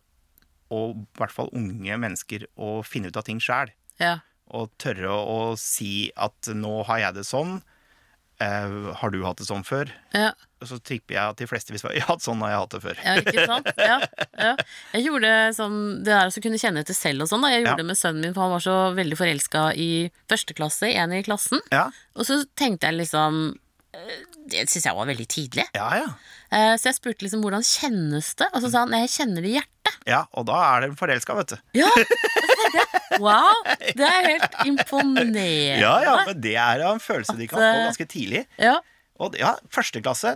og 0.71 0.95
i 0.95 1.05
hvert 1.19 1.33
fall 1.33 1.49
unge 1.57 1.97
mennesker, 2.01 2.45
å 2.61 2.79
finne 2.85 3.09
ut 3.11 3.17
av 3.19 3.25
ting 3.27 3.39
sjæl. 3.41 3.71
Ja. 3.99 4.19
Og 4.53 4.69
tørre 4.81 5.09
å, 5.11 5.19
å 5.51 5.57
si 5.59 6.11
at 6.17 6.49
nå 6.55 6.79
har 6.87 7.01
jeg 7.03 7.17
det 7.19 7.25
sånn. 7.27 7.59
uh, 8.39 8.93
har 8.95 9.11
du 9.11 9.19
hatt 9.25 9.41
det 9.41 9.49
sånn 9.49 9.65
før? 9.67 9.91
Ja. 10.15 10.31
Så 10.67 10.76
tipper 10.84 11.15
jeg 11.15 11.24
at 11.24 11.38
de 11.39 11.45
fleste 11.48 11.72
vil 11.72 11.80
svare 11.80 11.95
ja, 12.02 12.15
sånn 12.19 12.41
har 12.43 12.52
jeg 12.52 12.60
hatt 12.60 12.74
det 12.76 12.82
før. 12.84 12.98
Ja, 13.06 13.13
ikke 13.22 13.45
sant? 13.48 13.69
Ja, 13.80 14.00
ja. 14.36 14.50
Jeg 14.98 15.06
gjorde 15.06 15.30
sånn, 15.56 15.78
det 16.04 16.12
der 16.12 16.28
å 16.34 16.43
kunne 16.43 16.60
kjenne 16.60 16.84
etter 16.84 16.98
selv 16.98 17.24
og 17.24 17.30
sånn. 17.32 17.41
da 17.45 17.54
Jeg 17.54 17.63
gjorde 17.63 17.72
Ja. 17.78 17.80
det 17.80 17.86
med 17.88 17.98
sønnen 18.02 18.22
min, 18.28 18.34
for 18.36 18.43
han 18.48 18.52
var 18.58 18.65
så 18.65 18.76
veldig 18.98 19.17
forelska 19.22 19.63
i 19.80 19.89
første 20.28 20.54
klasse, 20.58 20.91
en 20.91 21.13
i 21.15 21.24
klassen. 21.24 21.62
Ja, 21.72 21.86
Og 22.15 22.26
så 22.28 22.41
tenkte 22.60 22.89
jeg 22.91 23.00
liksom 23.06 23.39
eh, 23.95 24.19
Det 24.50 24.65
syns 24.69 24.86
jeg 24.89 24.95
var 25.00 25.08
veldig 25.08 25.28
tidlig. 25.32 25.65
ja, 25.78 25.89
ja. 26.04 26.10
Eh, 26.52 26.76
Så 26.82 26.89
jeg 26.91 26.95
spurte 27.00 27.24
liksom 27.24 27.41
hvordan 27.45 27.63
kjennes 27.63 28.34
det? 28.36 28.48
Og 28.54 28.62
så 28.65 28.69
sa 28.74 28.80
han 28.84 28.89
nei, 28.91 29.06
jeg 29.08 29.15
kjenner 29.15 29.41
det 29.45 29.50
i 29.54 29.58
hjertet. 29.60 29.95
Ja, 30.08 30.26
og 30.34 30.45
da 30.50 30.60
er 30.76 30.88
de 30.89 30.95
forelska, 30.98 31.36
vet 31.39 31.56
du. 31.56 31.58
Ja! 31.80 31.89
Wow! 33.19 33.63
Det 33.98 34.06
er 34.06 34.28
helt 34.28 34.56
imponerende. 34.69 35.80
Ja, 35.82 35.95
ja, 36.04 36.13
men 36.28 36.39
det 36.41 36.56
er 36.62 36.84
en 36.88 37.02
følelse 37.04 37.36
de 37.39 37.48
kan 37.50 37.60
få 37.60 37.72
ganske 37.89 38.06
tidlig. 38.10 38.45
Ja. 38.62 38.78
Og 39.19 39.36
ja, 39.39 39.53
første 39.73 40.01
klasse 40.03 40.36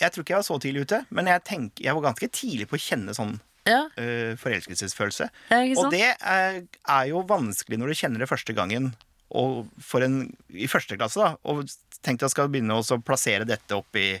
Jeg 0.00 0.12
tror 0.14 0.24
ikke 0.24 0.34
jeg 0.36 0.40
var 0.40 0.46
så 0.46 0.58
tidlig 0.62 0.86
ute, 0.86 1.02
men 1.10 1.28
jeg, 1.28 1.42
tenk, 1.44 1.80
jeg 1.82 1.96
var 1.96 2.06
ganske 2.08 2.30
tidlig 2.32 2.68
på 2.70 2.78
å 2.78 2.82
kjenne 2.82 3.14
sånn 3.16 3.36
ja. 3.68 3.84
uh, 4.00 4.32
forelskelsesfølelse. 4.40 5.28
Og 5.76 5.90
det 5.92 6.14
er, 6.16 6.62
er 6.64 7.06
jo 7.10 7.20
vanskelig 7.28 7.76
når 7.80 7.92
du 7.92 7.98
kjenner 8.00 8.24
det 8.24 8.30
første 8.30 8.56
gangen. 8.56 8.94
Og 9.36 9.68
for 9.84 10.02
en, 10.02 10.22
I 10.56 10.70
første 10.70 10.96
klasse, 10.98 11.20
da. 11.20 11.34
Og 11.44 11.68
tenk 12.00 12.22
deg 12.22 12.32
skal 12.32 12.48
begynne 12.50 12.78
å 12.80 13.00
plassere 13.04 13.44
dette 13.48 13.76
opp 13.76 13.98
i 14.00 14.14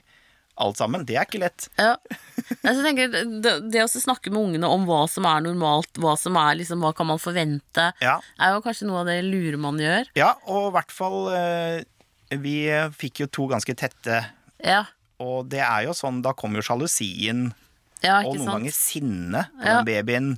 alt 0.60 0.76
sammen. 0.76 1.06
Det 1.08 1.16
er 1.16 1.26
ikke 1.26 1.40
lett. 1.42 1.68
Ja. 1.80 1.94
Jeg 2.66 2.82
tenker, 2.84 3.14
det, 3.14 3.54
det 3.72 3.84
å 3.84 3.88
snakke 3.90 4.32
med 4.32 4.42
ungene 4.42 4.70
om 4.70 4.84
hva 4.88 5.04
som 5.10 5.26
er 5.28 5.44
normalt, 5.44 5.90
hva 6.02 6.16
som 6.20 6.36
er 6.40 6.58
liksom, 6.60 6.84
hva 6.84 6.92
kan 6.96 7.08
man 7.08 7.22
forvente, 7.22 7.90
Ja, 8.02 8.18
er 8.40 8.56
jo 8.56 8.64
kanskje 8.64 8.90
noe 8.90 9.02
av 9.02 9.08
det 9.10 9.20
lure 9.24 9.60
man 9.60 9.80
gjør. 9.80 10.10
ja 10.18 10.34
og 10.44 10.68
i 10.68 10.74
hvert 10.76 10.92
fall 10.94 11.18
øh, 11.32 11.80
Vi 12.30 12.54
fikk 12.94 13.24
jo 13.24 13.26
to 13.26 13.48
ganske 13.50 13.74
tette, 13.74 14.20
Ja, 14.62 14.84
og 15.18 15.48
det 15.50 15.60
er 15.64 15.86
jo 15.88 15.94
sånn 15.96 16.20
Da 16.22 16.32
kommer 16.36 16.60
jo 16.60 16.66
sjalusien 16.68 17.50
ja 18.04 18.20
og 18.24 18.36
noen 18.36 18.44
sant? 18.46 18.54
ganger 18.54 18.72
sinne 18.76 19.42
på 19.58 19.66
den 19.66 19.84
babyen. 19.88 20.28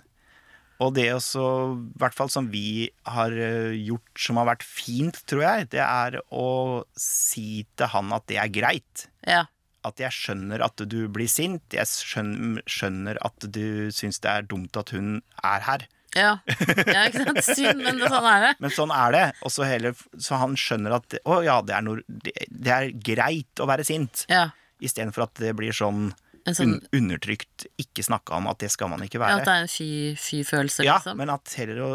Og 0.82 0.94
det 0.96 1.04
også, 1.14 1.42
i 1.78 1.98
hvert 2.00 2.14
fall 2.16 2.30
som 2.32 2.48
vi 2.50 2.88
har 3.06 3.30
eh, 3.30 3.76
gjort 3.86 4.18
som 4.18 4.40
har 4.40 4.48
vært 4.48 4.64
fint, 4.66 5.20
tror 5.30 5.44
jeg, 5.44 5.68
det 5.70 5.78
er 5.84 6.16
å 6.34 6.82
si 6.98 7.62
til 7.78 7.86
han 7.92 8.10
at 8.16 8.26
det 8.26 8.40
er 8.42 8.50
greit. 8.50 9.04
Ja. 9.22 9.44
At 9.86 10.02
jeg 10.02 10.10
skjønner 10.10 10.64
at 10.66 10.82
du 10.90 11.06
blir 11.06 11.30
sint. 11.30 11.62
Jeg 11.70 11.86
skjønner, 11.86 12.64
skjønner 12.66 13.20
at 13.22 13.46
du 13.54 13.92
syns 13.94 14.18
det 14.24 14.32
er 14.32 14.42
dumt 14.50 14.74
at 14.78 14.90
hun 14.90 15.20
er 15.44 15.62
her. 15.68 15.86
Ja. 16.18 16.32
ja, 16.46 17.04
ikke 17.08 17.24
sant? 17.26 17.42
Synd, 17.46 17.82
men 17.84 17.98
ja. 18.02 18.08
sånn 18.12 18.26
er 18.32 18.40
det. 18.48 18.54
Men 18.64 18.74
sånn 18.74 18.92
er 18.96 19.14
det. 19.16 19.24
Og 19.46 19.54
så, 19.54 19.64
heller, 19.68 19.94
så 20.18 20.40
han 20.42 20.56
skjønner 20.60 20.98
at 20.98 21.18
å 21.24 21.38
ja, 21.46 21.60
det 21.64 21.76
er, 21.78 21.86
noe, 21.86 22.02
det, 22.08 22.34
det 22.50 22.74
er 22.76 22.90
greit 23.12 23.62
å 23.64 23.68
være 23.70 23.86
sint. 23.88 24.26
Ja. 24.32 24.48
Istedenfor 24.82 25.28
at 25.28 25.40
det 25.40 25.54
blir 25.56 25.72
sånn, 25.76 26.10
En 26.42 26.56
sånn 26.58 26.72
un 26.74 26.78
undertrykt, 26.98 27.68
ikke 27.78 28.02
snakka 28.02 28.34
om 28.34 28.48
at 28.50 28.58
det 28.64 28.72
skal 28.74 28.88
man 28.90 29.04
ikke 29.06 29.20
være. 29.22 29.36
ja. 29.36 29.42
At 29.44 29.46
det 29.46 29.52
er 29.54 29.60
en 29.62 29.70
fy- 29.70 30.16
fy-følelse, 30.18 30.82
Ja, 30.82 30.96
liksom. 30.98 31.20
men 31.20 31.30
at 31.30 31.52
heller 31.54 31.78
å 31.86 31.90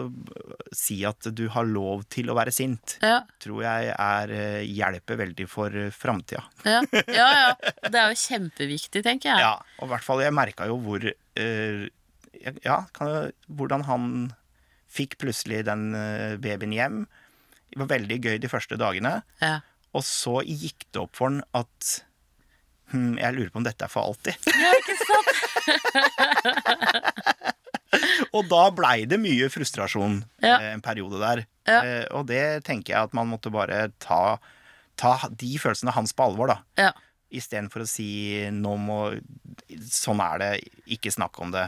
si 0.72 1.02
at 1.06 1.28
du 1.36 1.42
har 1.52 1.68
lov 1.68 2.06
til 2.14 2.32
å 2.32 2.36
være 2.38 2.54
sint, 2.56 2.96
Ja, 3.04 3.18
tror 3.44 3.66
jeg 3.66 3.90
er, 3.92 4.32
eh, 4.32 4.62
hjelper 4.72 5.20
veldig 5.20 5.50
for 5.52 5.76
eh, 5.76 5.92
framtida. 5.92 6.46
ja, 6.64 6.80
ja, 7.12 7.28
ja. 7.42 7.52
Det 7.92 8.00
er 8.00 8.14
jo 8.14 8.22
kjempeviktig, 8.24 9.04
tenker 9.04 9.34
jeg. 9.34 9.44
Ja, 9.44 9.58
og 9.82 9.90
i 9.90 9.92
hvert 9.92 10.08
fall 10.08 10.24
jeg 10.24 10.32
merka 10.40 10.70
jo 10.72 10.80
hvor 10.80 11.04
eh, 11.12 11.84
Ja, 12.66 12.84
kan, 12.96 13.32
hvordan 13.48 13.84
han 13.88 14.10
fikk 14.88 15.18
plutselig 15.22 15.64
den 15.68 15.90
eh, 15.98 16.38
babyen 16.42 16.72
hjem. 16.76 17.00
Det 17.72 17.80
var 17.82 17.90
veldig 17.92 18.18
gøy 18.24 18.38
de 18.40 18.50
første 18.52 18.78
dagene. 18.80 19.18
Ja. 19.44 19.58
Og 19.98 20.04
så 20.08 20.40
gikk 20.48 20.86
det 20.94 21.02
opp 21.02 21.16
for 21.18 21.28
han 21.32 21.42
at 21.58 21.90
hm, 22.94 23.18
jeg 23.20 23.36
lurer 23.36 23.52
på 23.54 23.60
om 23.62 23.68
dette 23.68 23.84
er 23.88 23.92
for 23.92 24.08
alltid. 24.08 24.36
ja, 24.64 24.72
ikke 24.80 24.98
sant? 25.04 25.28
Og 28.36 28.44
da 28.52 28.68
blei 28.76 29.06
det 29.10 29.18
mye 29.22 29.48
frustrasjon 29.52 30.20
Ja. 30.44 30.58
eh, 30.60 30.74
en 30.76 30.82
periode 30.84 31.20
der. 31.22 31.46
Ja. 31.68 31.80
Eh, 31.84 32.06
og 32.16 32.28
det 32.30 32.64
tenker 32.68 32.94
jeg 32.94 33.08
at 33.10 33.14
man 33.18 33.28
måtte 33.32 33.52
bare 33.54 33.88
ta, 34.04 34.38
ta 35.00 35.16
de 35.32 35.54
følelsene 35.60 35.94
hans 35.96 36.14
på 36.14 36.24
alvor, 36.28 36.52
da. 36.52 36.58
Ja. 36.78 36.92
Istedenfor 37.34 37.84
å 37.84 37.90
si 37.90 38.08
nå 38.56 38.76
må 38.80 39.00
Sånn 39.92 40.22
er 40.24 40.38
det, 40.40 40.52
ikke 40.96 41.12
snakk 41.12 41.40
om 41.44 41.52
det. 41.52 41.66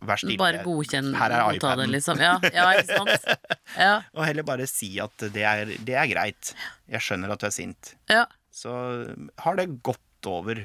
Vær 0.00 0.16
stille. 0.22 0.38
Bare 0.40 0.62
godkjenn 0.64 1.10
Her 1.18 1.34
er 1.36 1.44
og 1.50 1.78
det, 1.82 1.86
liksom. 1.92 2.20
Ja, 2.24 2.34
ja, 2.54 2.66
ikke 2.80 2.96
sant? 2.96 3.26
Ja, 3.76 3.94
Og 4.16 4.24
heller 4.26 4.46
bare 4.48 4.66
si 4.70 4.94
at 5.02 5.26
det 5.34 5.44
er, 5.46 5.70
det 5.86 5.94
er 5.94 6.08
greit. 6.10 6.54
Jeg 6.90 7.04
skjønner 7.04 7.34
at 7.34 7.42
du 7.42 7.48
er 7.50 7.54
sint. 7.54 7.94
ja. 8.12 8.26
Så 8.50 8.72
har 9.44 9.54
det 9.60 9.68
gått 9.86 10.26
over 10.26 10.58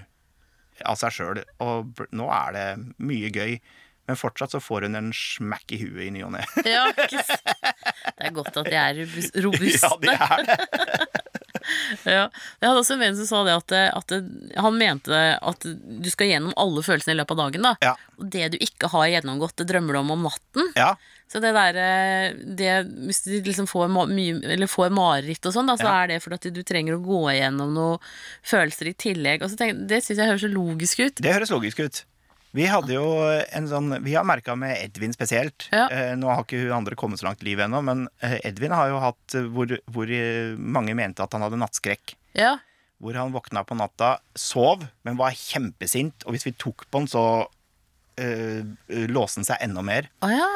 av 0.89 0.97
seg 0.99 1.13
sjøl, 1.13 1.43
og 1.63 1.99
nå 2.11 2.25
er 2.33 2.55
det 2.55 2.63
mye 2.97 3.29
gøy. 3.31 3.59
Men 4.09 4.17
fortsatt 4.19 4.55
så 4.55 4.59
får 4.61 4.87
hun 4.87 4.97
en 4.99 5.11
smekk 5.15 5.75
i 5.77 5.79
huet 5.83 6.01
i 6.07 6.09
ny 6.13 6.23
og 6.25 6.33
ne. 6.35 6.41
ja? 6.65 6.87
Det 6.95 8.25
er 8.25 8.33
godt 8.35 8.57
at 8.61 8.67
de 8.69 8.75
er 8.77 8.97
robust, 8.99 9.37
robuste. 9.45 9.85
Ja, 9.85 9.93
det 10.01 10.17
er 10.17 10.43
det. 10.49 11.24
Ja. 12.05 12.29
Jeg 12.61 12.67
hadde 12.69 12.79
også 12.81 12.93
en 12.95 13.03
venn 13.03 13.15
som 13.17 13.27
sa 13.29 13.43
det 13.47 13.55
at, 13.57 13.71
at 13.97 14.15
han 14.61 14.77
mente 14.77 15.19
at 15.41 15.65
du 15.65 16.09
skal 16.11 16.29
gjennom 16.31 16.53
alle 16.57 16.83
følelsene 16.85 17.15
i 17.15 17.19
løpet 17.19 17.35
av 17.35 17.43
dagen. 17.45 17.61
da 17.67 17.75
Ja. 17.81 17.95
Og 18.19 18.29
det 18.31 18.51
du 18.53 18.57
ikke 18.63 18.89
har 18.93 19.07
gjennomgått, 19.11 19.55
det 19.59 19.67
drømmer 19.73 19.93
du 19.97 19.99
om 19.99 20.11
om 20.15 20.23
natten. 20.29 20.71
Ja, 20.75 20.95
Så 21.27 21.41
det 21.41 21.51
der, 21.57 21.73
det, 22.55 22.73
Hvis 23.07 23.23
du 23.25 23.31
liksom 23.41 23.65
får, 23.67 23.89
mye, 23.89 24.37
eller 24.53 24.67
får 24.69 24.91
mareritt 24.93 25.45
og 25.49 25.53
sånn, 25.55 25.67
så 25.77 25.83
Ja. 25.83 26.03
er 26.03 26.07
det 26.13 26.21
fordi 26.23 26.35
at 26.37 26.53
du 26.53 26.61
trenger 26.63 26.95
å 26.95 27.03
gå 27.03 27.21
igjennom 27.33 27.73
noen 27.73 27.99
følelser 28.45 28.87
i 28.91 28.93
tillegg. 28.93 29.41
Og 29.41 29.49
så 29.49 29.57
tenk, 29.57 29.87
det 29.89 30.03
syns 30.05 30.19
jeg 30.21 30.29
høres 30.29 30.41
så 30.45 30.51
logisk 30.53 30.99
ut. 31.01 31.15
det 31.21 31.33
høres 31.33 31.49
logisk 31.51 31.79
ut. 31.81 32.03
Vi 32.55 32.67
hadde 32.71 32.95
jo 32.95 33.07
en 33.27 33.65
sånn 33.67 33.97
Vi 34.05 34.13
har 34.15 34.23
merka 34.27 34.55
med 34.55 34.77
Edvin 34.79 35.13
spesielt. 35.15 35.67
Ja. 35.75 35.89
Eh, 35.91 36.13
nå 36.15 36.29
har 36.31 36.45
ikke 36.45 36.61
hun 36.63 36.77
andre 36.77 36.95
kommet 36.99 37.19
så 37.19 37.27
langt 37.27 37.43
i 37.43 37.49
livet 37.49 37.67
ennå, 37.67 37.81
men 37.83 38.05
eh, 38.23 38.37
Edvin 38.47 38.75
har 38.75 38.93
jo 38.93 39.01
hatt 39.03 39.35
eh, 39.35 39.49
hvor, 39.51 39.73
hvor 39.91 40.13
mange 40.55 40.95
mente 40.95 41.25
at 41.25 41.35
han 41.35 41.43
hadde 41.43 41.59
nattskrekk. 41.59 42.15
Ja. 42.37 42.55
Hvor 43.03 43.19
han 43.19 43.35
våkna 43.35 43.65
på 43.67 43.75
natta, 43.75 44.15
sov, 44.39 44.87
men 45.03 45.19
var 45.19 45.35
kjempesint. 45.35 46.23
Og 46.23 46.35
hvis 46.35 46.47
vi 46.47 46.55
tok 46.55 46.87
på 46.87 47.03
han, 47.03 47.11
så 47.11 47.25
øh, 48.23 48.63
låste 49.11 49.41
han 49.41 49.49
seg 49.51 49.65
enda 49.67 49.83
mer. 49.83 50.07
Å 50.23 50.31
ja. 50.31 50.51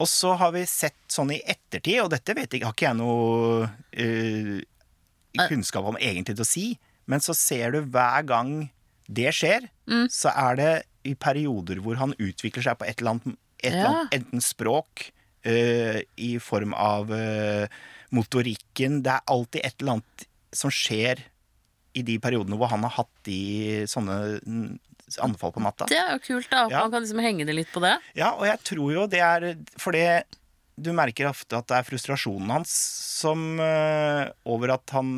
Og 0.00 0.08
så 0.08 0.36
har 0.38 0.54
vi 0.54 0.62
sett 0.70 1.00
sånn 1.10 1.34
i 1.34 1.42
ettertid, 1.42 1.98
og 2.04 2.12
dette 2.14 2.36
vet 2.38 2.54
jeg, 2.54 2.64
har 2.64 2.76
ikke 2.76 2.92
jeg 2.92 3.00
noe 3.02 3.66
øh, 4.06 4.60
kunnskap 5.50 5.90
om 5.90 5.98
egentlig 5.98 6.38
til 6.38 6.46
å 6.46 6.52
si, 6.52 6.66
men 7.10 7.22
så 7.22 7.34
ser 7.36 7.74
du 7.74 7.82
hver 7.90 8.22
gang 8.28 8.70
det 9.10 9.32
skjer, 9.34 9.68
Mm. 9.90 10.06
så 10.12 10.30
er 10.30 10.56
det 10.60 10.72
i 11.10 11.14
perioder 11.18 11.80
hvor 11.82 11.96
han 11.98 12.12
utvikler 12.20 12.62
seg 12.62 12.76
på 12.78 12.86
et 12.86 13.00
eller 13.00 13.16
annet, 13.16 13.38
et 13.62 13.72
eller 13.72 13.82
Ja. 13.82 13.88
annet 13.90 14.14
enten 14.18 14.40
språk, 14.44 15.10
uh, 15.46 15.98
i 16.20 16.30
form 16.38 16.74
av 16.76 17.10
uh, 17.10 17.66
motorikken 18.14 19.02
Det 19.02 19.12
er 19.14 19.20
alltid 19.26 19.64
et 19.64 19.74
eller 19.80 19.92
annet 19.98 20.26
som 20.52 20.70
skjer 20.70 21.22
i 21.94 22.02
de 22.06 22.18
periodene 22.22 22.58
hvor 22.58 22.70
han 22.70 22.82
har 22.86 22.90
hatt 23.00 23.10
de 23.26 23.86
sånne 23.90 24.40
mm, 24.46 24.78
anfall 25.26 25.50
på 25.56 25.62
natta. 25.64 25.86
Det 25.90 25.98
er 25.98 26.12
jo 26.14 26.20
kult, 26.22 26.50
da. 26.52 26.68
Ja. 26.70 26.84
Man 26.84 26.92
kan 26.92 27.02
liksom 27.02 27.22
henge 27.24 27.46
det 27.48 27.54
litt 27.56 27.72
på 27.74 27.80
det. 27.82 27.96
Ja, 28.14 28.32
og 28.38 28.44
jeg 28.46 28.60
tror 28.62 28.92
jo 28.94 29.06
det 29.10 29.18
er 29.26 29.48
fordi 29.80 30.04
du 30.80 30.90
merker 30.96 31.28
ofte 31.30 31.58
at 31.58 31.68
det 31.70 31.78
er 31.78 31.86
frustrasjonen 31.86 32.50
hans 32.52 32.72
som 33.20 33.60
uh, 33.60 34.26
over 34.48 34.72
at 34.78 34.94
han 34.96 35.10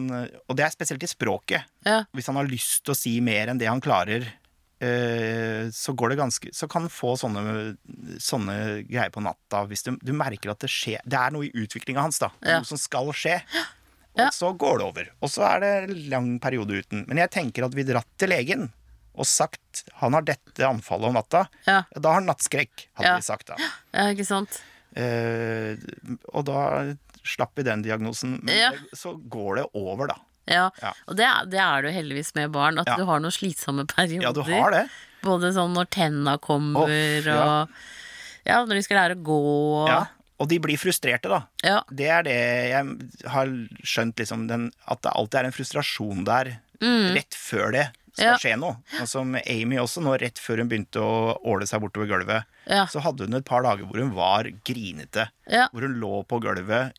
Og 0.50 0.56
det 0.58 0.64
er 0.66 0.72
spesielt 0.74 1.04
i 1.06 1.10
språket. 1.10 1.68
Ja. 1.86 2.02
Hvis 2.14 2.28
han 2.30 2.38
har 2.40 2.50
lyst 2.50 2.82
til 2.82 2.94
å 2.94 2.98
si 2.98 3.12
mer 3.24 3.52
enn 3.52 3.60
det 3.60 3.70
han 3.70 3.82
klarer, 3.82 4.26
uh, 4.26 5.70
så 5.70 5.94
går 5.94 6.12
det 6.12 6.18
ganske 6.22 6.52
Så 6.56 6.68
kan 6.70 6.86
han 6.86 6.92
få 6.92 7.14
sånne, 7.20 7.76
sånne 8.22 8.56
greier 8.88 9.14
på 9.14 9.22
natta 9.24 9.62
hvis 9.70 9.86
du, 9.86 9.94
du 10.02 10.12
merker 10.16 10.52
at 10.54 10.64
det 10.64 10.72
skjer 10.72 11.02
Det 11.06 11.18
er 11.20 11.34
noe 11.34 11.46
i 11.46 11.54
utviklinga 11.64 12.02
hans, 12.02 12.18
da. 12.22 12.32
Ja. 12.42 12.58
Noe 12.60 12.68
som 12.68 12.80
skal 12.80 13.14
skje. 13.16 13.38
Og 14.20 14.28
så 14.36 14.50
går 14.60 14.82
det 14.82 14.84
over. 14.90 15.06
Og 15.24 15.30
så 15.32 15.46
er 15.54 15.62
det 15.62 16.08
lang 16.12 16.34
periode 16.42 16.82
uten. 16.82 17.06
Men 17.08 17.22
jeg 17.22 17.32
tenker 17.32 17.64
at 17.64 17.72
vi 17.72 17.86
dratt 17.88 18.10
til 18.20 18.28
legen 18.34 18.66
og 19.12 19.28
sagt 19.28 19.84
han 20.00 20.16
har 20.16 20.24
dette 20.24 20.64
anfallet 20.66 21.10
om 21.10 21.16
natta, 21.18 21.46
Ja. 21.66 21.82
da 21.92 22.08
har 22.08 22.20
han 22.20 22.28
nattskrekk, 22.30 22.88
hadde 22.96 23.16
vi 23.18 23.26
sagt 23.26 23.50
da. 23.52 23.58
ja, 23.92 24.06
ikke 24.12 24.24
sant? 24.24 24.60
Eh, 24.96 25.76
og 26.32 26.44
da 26.48 26.94
slapp 27.24 27.52
vi 27.56 27.62
den 27.66 27.82
diagnosen. 27.84 28.38
Men 28.42 28.56
Ja. 28.58 28.70
så 28.94 29.14
går 29.30 29.56
det 29.56 29.66
over, 29.74 30.06
da. 30.08 30.16
Ja. 30.50 30.70
Ja. 30.82 30.92
Og 31.08 31.16
det, 31.16 31.28
det 31.50 31.60
er 31.62 31.82
jo 31.86 31.92
heldigvis 31.94 32.34
med 32.34 32.50
barn, 32.52 32.78
at 32.82 32.86
Ja. 32.90 32.96
du 32.96 33.04
har 33.06 33.20
noen 33.20 33.30
slitsomme 33.34 33.86
perioder. 33.86 34.22
Ja, 34.26 34.32
du 34.32 34.42
har 34.42 34.70
det. 34.74 34.88
Både 35.22 35.52
sånn 35.54 35.72
når 35.76 35.86
tenna 35.94 36.36
kommer, 36.42 36.88
ja. 37.22 37.36
og 37.62 37.68
ja, 38.44 38.64
når 38.66 38.74
de 38.74 38.82
skal 38.82 38.96
lære 38.98 39.16
å 39.20 39.22
gå 39.22 39.38
og 39.84 39.88
Ja. 39.88 40.02
Og 40.42 40.48
de 40.48 40.58
blir 40.58 40.74
frustrerte, 40.76 41.28
da. 41.30 41.44
Ja. 41.62 41.82
Det 41.88 42.08
er 42.10 42.22
det 42.26 42.34
jeg 42.72 43.28
har 43.30 43.46
skjønt, 43.86 44.16
liksom, 44.18 44.48
den, 44.48 44.72
at 44.90 45.00
det 45.02 45.12
alltid 45.14 45.38
er 45.38 45.44
en 45.46 45.52
frustrasjon 45.54 46.24
der 46.26 46.56
rett 46.82 47.30
før 47.38 47.70
det 47.70 47.84
skal. 48.12 48.26
Ja. 48.26 48.36
skje 48.38 48.56
noe. 48.60 48.76
Og 49.00 49.08
som 49.08 49.34
Amy 49.40 49.78
også, 49.80 50.02
nå 50.04 50.16
rett 50.20 50.38
før 50.42 50.58
hun 50.62 50.68
begynte 50.68 51.00
å 51.00 51.36
åle 51.48 51.66
seg 51.66 51.80
bortover 51.84 52.10
gulvet, 52.10 52.44
Ja. 52.68 52.84
så 52.86 53.00
hadde 53.00 53.24
hun 53.26 53.34
et 53.34 53.44
par 53.48 53.62
dager 53.62 53.84
hvor 53.88 53.98
hun 54.02 54.14
var 54.14 54.44
grinete. 54.64 55.28
Ja. 55.50 55.68
Hvor 55.72 55.82
hun 55.86 55.98
lå 56.00 56.22
på 56.28 56.40
gulvet 56.44 56.92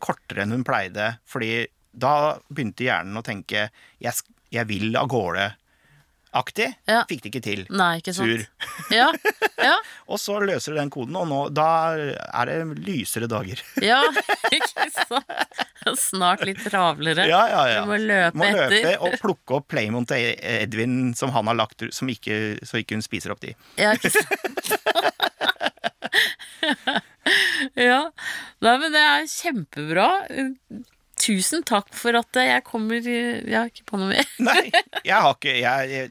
kortere 0.00 0.42
enn 0.44 0.50
hun 0.56 0.64
pleide. 0.64 1.18
Fordi 1.28 1.66
da 1.94 2.38
begynte 2.50 2.84
hjernen 2.88 3.16
å 3.20 3.22
tenke 3.22 3.68
jeg, 4.02 4.12
jeg 4.50 4.66
vil 4.66 4.96
av 4.96 5.08
gårde. 5.08 5.52
Aktig. 6.34 6.66
Ja. 6.90 7.04
Fikk 7.06 7.20
det 7.22 7.30
ikke 7.30 7.40
til. 7.44 7.60
Nei, 7.70 8.00
ikke 8.00 8.10
sant? 8.16 8.26
Sur. 8.26 8.42
Ja. 8.90 9.06
Ja. 9.62 9.76
Og 10.10 10.18
så 10.18 10.40
løser 10.42 10.74
du 10.74 10.78
den 10.80 10.90
koden, 10.92 11.14
og 11.16 11.28
nå, 11.30 11.38
da 11.54 11.94
er 11.94 12.50
det 12.50 12.56
lysere 12.84 13.28
dager. 13.30 13.62
ja, 13.90 14.00
ikke 14.52 14.88
sant? 14.92 15.24
Snart 16.00 16.42
litt 16.48 16.62
travlere. 16.64 17.26
Ja, 17.28 17.42
ja, 17.50 17.62
ja. 17.70 17.80
Du 17.84 17.90
må 17.92 17.96
løpe 18.00 18.38
Må 18.40 18.48
løpe 18.50 18.78
etter. 18.80 18.96
og 19.04 19.14
plukke 19.20 19.54
opp 19.60 19.66
Playmont 19.70 20.08
til 20.10 20.32
Edvin 20.40 21.12
som 21.16 21.30
han 21.34 21.46
har 21.52 21.56
lagt 21.60 21.84
som 21.94 22.08
ikke, 22.10 22.56
så 22.66 22.80
ikke 22.80 22.96
hun 22.98 23.04
spiser 23.04 23.30
opp 23.34 23.40
de. 23.44 23.52
Ja, 23.78 23.92
ikke 23.94 24.10
sant? 24.14 24.74
ja. 27.90 28.00
Nei, 28.64 28.74
men 28.80 28.94
det 28.96 29.02
er 29.04 29.28
kjempebra. 29.30 30.08
Tusen 31.24 31.62
takk 31.66 31.88
for 31.96 32.16
at 32.18 32.36
jeg 32.40 32.64
kommer 32.66 33.00
Jeg 33.00 33.54
har 33.54 33.66
ikke 33.70 33.86
på 33.88 33.96
noe 34.00 34.10
mer. 34.12 34.26
Nei, 34.44 34.70
jeg 35.08 35.14
har 35.14 35.32
ikke 35.36 35.54
jeg, 35.60 36.10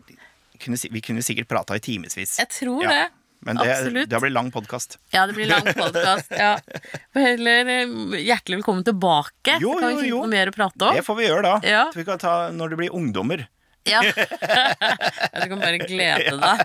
kunne, 0.64 0.78
Vi 0.96 1.02
kunne 1.06 1.24
sikkert 1.26 1.50
prata 1.52 1.78
i 1.78 1.84
timevis. 1.84 2.38
Jeg 2.42 2.50
tror 2.54 2.84
Ja. 2.88 2.92
det. 2.96 3.04
Men 3.44 3.58
det, 3.60 3.68
Absolutt. 3.74 4.08
det 4.10 4.20
blir 4.24 4.32
lang 4.32 4.50
podkast. 4.56 4.96
Ja, 5.12 5.26
det 5.28 5.34
blir 5.36 5.50
lang 5.52 5.66
podkast. 5.68 6.32
Ja. 6.32 6.56
Eh, 7.14 7.38
hjertelig 8.24 8.58
velkommen 8.62 8.86
tilbake. 8.88 9.58
Jo, 9.62 9.76
jo, 9.82 9.90
jo. 10.02 10.22
noe 10.24 10.30
mer 10.32 10.50
å 10.50 10.54
prate 10.56 10.88
om. 10.88 10.96
Det 10.96 11.04
får 11.06 11.16
vi 11.20 11.26
gjøre 11.28 11.44
da. 11.46 11.52
Ja. 11.68 11.84
Vi 11.94 12.06
kan 12.08 12.18
ta 12.22 12.34
når 12.56 12.70
det 12.74 12.78
blir 12.80 12.96
ungdommer. 12.96 13.44
Ja. 13.84 14.00
Du 15.44 15.50
kan 15.50 15.60
bare 15.60 15.78
glede 15.82 16.38
deg 16.40 16.62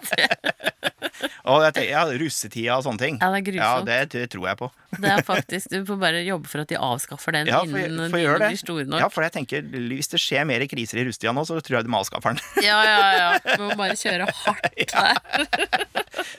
til 1.75 1.87
ja, 1.89 2.03
russetida 2.21 2.77
og 2.79 2.85
sånne 2.87 3.01
ting. 3.03 3.17
Ja, 3.19 3.31
det 3.33 3.41
er 3.41 3.45
grusomt. 3.49 3.89
Ja, 3.91 4.05
det, 4.07 4.13
det 4.15 4.29
tror 4.33 4.47
jeg 4.51 4.59
på. 4.61 4.69
Det 4.89 5.05
er 5.13 5.21
faktisk, 5.21 5.69
Du 5.69 5.83
får 5.85 5.99
bare 6.01 6.23
jobbe 6.25 6.49
for 6.49 6.63
at 6.65 6.71
de 6.73 6.79
avskaffer 6.81 7.35
den 7.37 7.51
Ja, 7.51 7.59
for, 7.61 7.77
innen 7.77 8.09
for 8.09 8.19
de 8.19 8.37
blir 8.49 8.57
store 8.61 8.87
nok. 8.89 9.03
Ja, 9.03 9.09
for 9.13 9.27
jeg 9.27 9.35
tenker, 9.35 9.67
Hvis 9.91 10.09
det 10.09 10.21
skjer 10.23 10.47
mer 10.49 10.65
kriser 10.71 11.03
i 11.03 11.05
rustida 11.05 11.35
nå, 11.37 11.45
så 11.45 11.59
tror 11.61 11.79
jeg 11.81 11.89
de 11.89 11.93
avskaffer 11.99 12.35
den. 12.39 12.65
Ja, 12.65 12.79
ja, 12.87 13.03
ja. 13.19 13.29
Vi 13.45 13.67
må 13.67 13.77
bare 13.77 13.97
kjøre 14.01 14.29
hardt 14.45 14.79
der. 14.95 15.85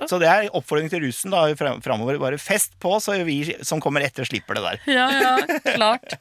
Så 0.10 0.18
det 0.20 0.28
er 0.32 0.50
oppfordring 0.58 0.90
til 0.92 1.04
russen 1.06 1.32
da 1.34 1.44
fram- 1.60 1.82
framover. 1.86 2.18
Bare 2.20 2.40
fest 2.42 2.74
på, 2.82 2.96
så 3.04 3.20
vi 3.28 3.38
som 3.66 3.80
kommer 3.84 4.02
etter, 4.08 4.26
slipper 4.28 4.58
det 4.58 4.66
der. 4.66 4.82
Ja, 4.98 5.06
ja, 5.14 5.36
klart. 5.78 6.18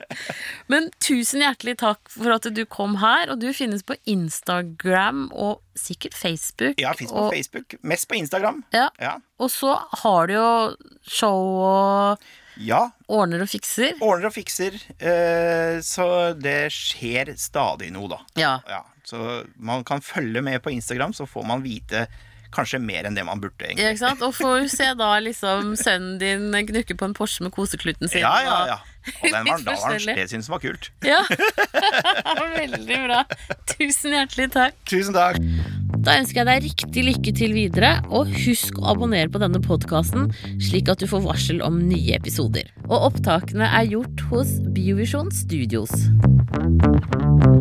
Men 0.71 0.91
tusen 1.03 1.43
hjertelig 1.47 1.79
takk 1.81 2.13
for 2.13 2.37
at 2.37 2.47
du 2.55 2.63
kom 2.69 2.99
her. 3.03 3.33
Og 3.33 3.41
du 3.43 3.49
finnes 3.57 3.83
på 3.89 3.97
Instagram 4.05 5.31
og 5.33 5.63
sikkert 5.81 6.15
Facebook. 6.19 6.77
Ja, 6.83 6.93
fins 6.99 7.13
på 7.15 7.25
og, 7.29 7.33
Facebook. 7.35 7.79
Mest 7.83 8.09
på 8.11 8.19
Instagram. 8.19 8.63
Ja, 8.75 8.89
Ja. 9.01 9.17
og 9.39 9.51
så 9.55 9.75
har 10.03 10.27
du 10.29 10.35
jo 10.35 10.51
show 11.09 11.41
og 11.65 12.19
ja. 12.59 12.91
ordner 13.09 13.43
og 13.47 13.49
fikser. 13.51 13.95
Ordner 14.03 14.29
og 14.31 14.35
fikser. 14.35 14.79
Eh, 14.99 15.79
så 15.87 16.09
det 16.39 16.73
skjer 16.75 17.35
stadig 17.39 17.93
noe, 17.95 18.09
da. 18.13 18.23
Ja. 18.41 18.55
Ja, 18.69 18.83
så 19.07 19.45
man 19.57 19.85
kan 19.89 20.03
følge 20.05 20.43
med 20.43 20.63
på 20.63 20.71
Instagram, 20.75 21.15
så 21.15 21.27
får 21.27 21.47
man 21.47 21.63
vite 21.63 22.07
kanskje 22.55 22.79
mer 22.81 23.05
enn 23.05 23.15
det 23.17 23.25
man 23.29 23.41
burde, 23.43 23.69
Ja, 23.77 23.91
ikke 23.93 24.01
sant? 24.01 24.23
Og 24.25 24.33
får 24.35 24.71
se 24.73 24.87
da 24.97 25.11
liksom 25.21 25.75
sønnen 25.77 26.17
din 26.21 26.49
knukke 26.71 26.97
på 26.97 27.05
en 27.05 27.15
Porsche 27.17 27.45
med 27.45 27.53
koseklutten 27.53 28.09
sin. 28.09 28.23
Ja, 28.25 28.39
ja, 28.43 28.59
ja. 28.71 28.79
Og 29.23 29.33
den 29.33 29.49
var, 29.49 29.65
forskjellig. 29.65 30.15
det 30.19 30.29
syns 30.31 30.49
jeg 30.49 30.55
var 30.55 30.63
kult. 30.63 30.91
Ja. 31.07 31.21
Veldig 32.61 33.01
bra. 33.07 33.25
Tusen 33.75 34.17
hjertelig 34.17 34.49
takk. 34.57 34.79
Tusen 34.89 35.17
takk. 35.17 35.41
Da 35.99 36.15
ønsker 36.21 36.43
jeg 36.43 36.49
deg 36.49 36.67
riktig 36.69 37.05
lykke 37.09 37.35
til 37.37 37.55
videre, 37.57 37.91
og 38.15 38.31
husk 38.47 38.79
å 38.81 38.93
abonnere 38.95 39.33
på 39.33 39.41
denne 39.43 39.61
podkasten, 39.65 40.29
slik 40.63 40.91
at 40.93 41.03
du 41.03 41.09
får 41.11 41.25
varsel 41.27 41.63
om 41.67 41.81
nye 41.89 42.17
episoder. 42.17 42.71
Og 42.87 43.11
opptakene 43.11 43.69
er 43.69 43.91
gjort 43.91 44.27
hos 44.31 44.59
Biovisjon 44.77 45.33
Studios. 45.35 45.93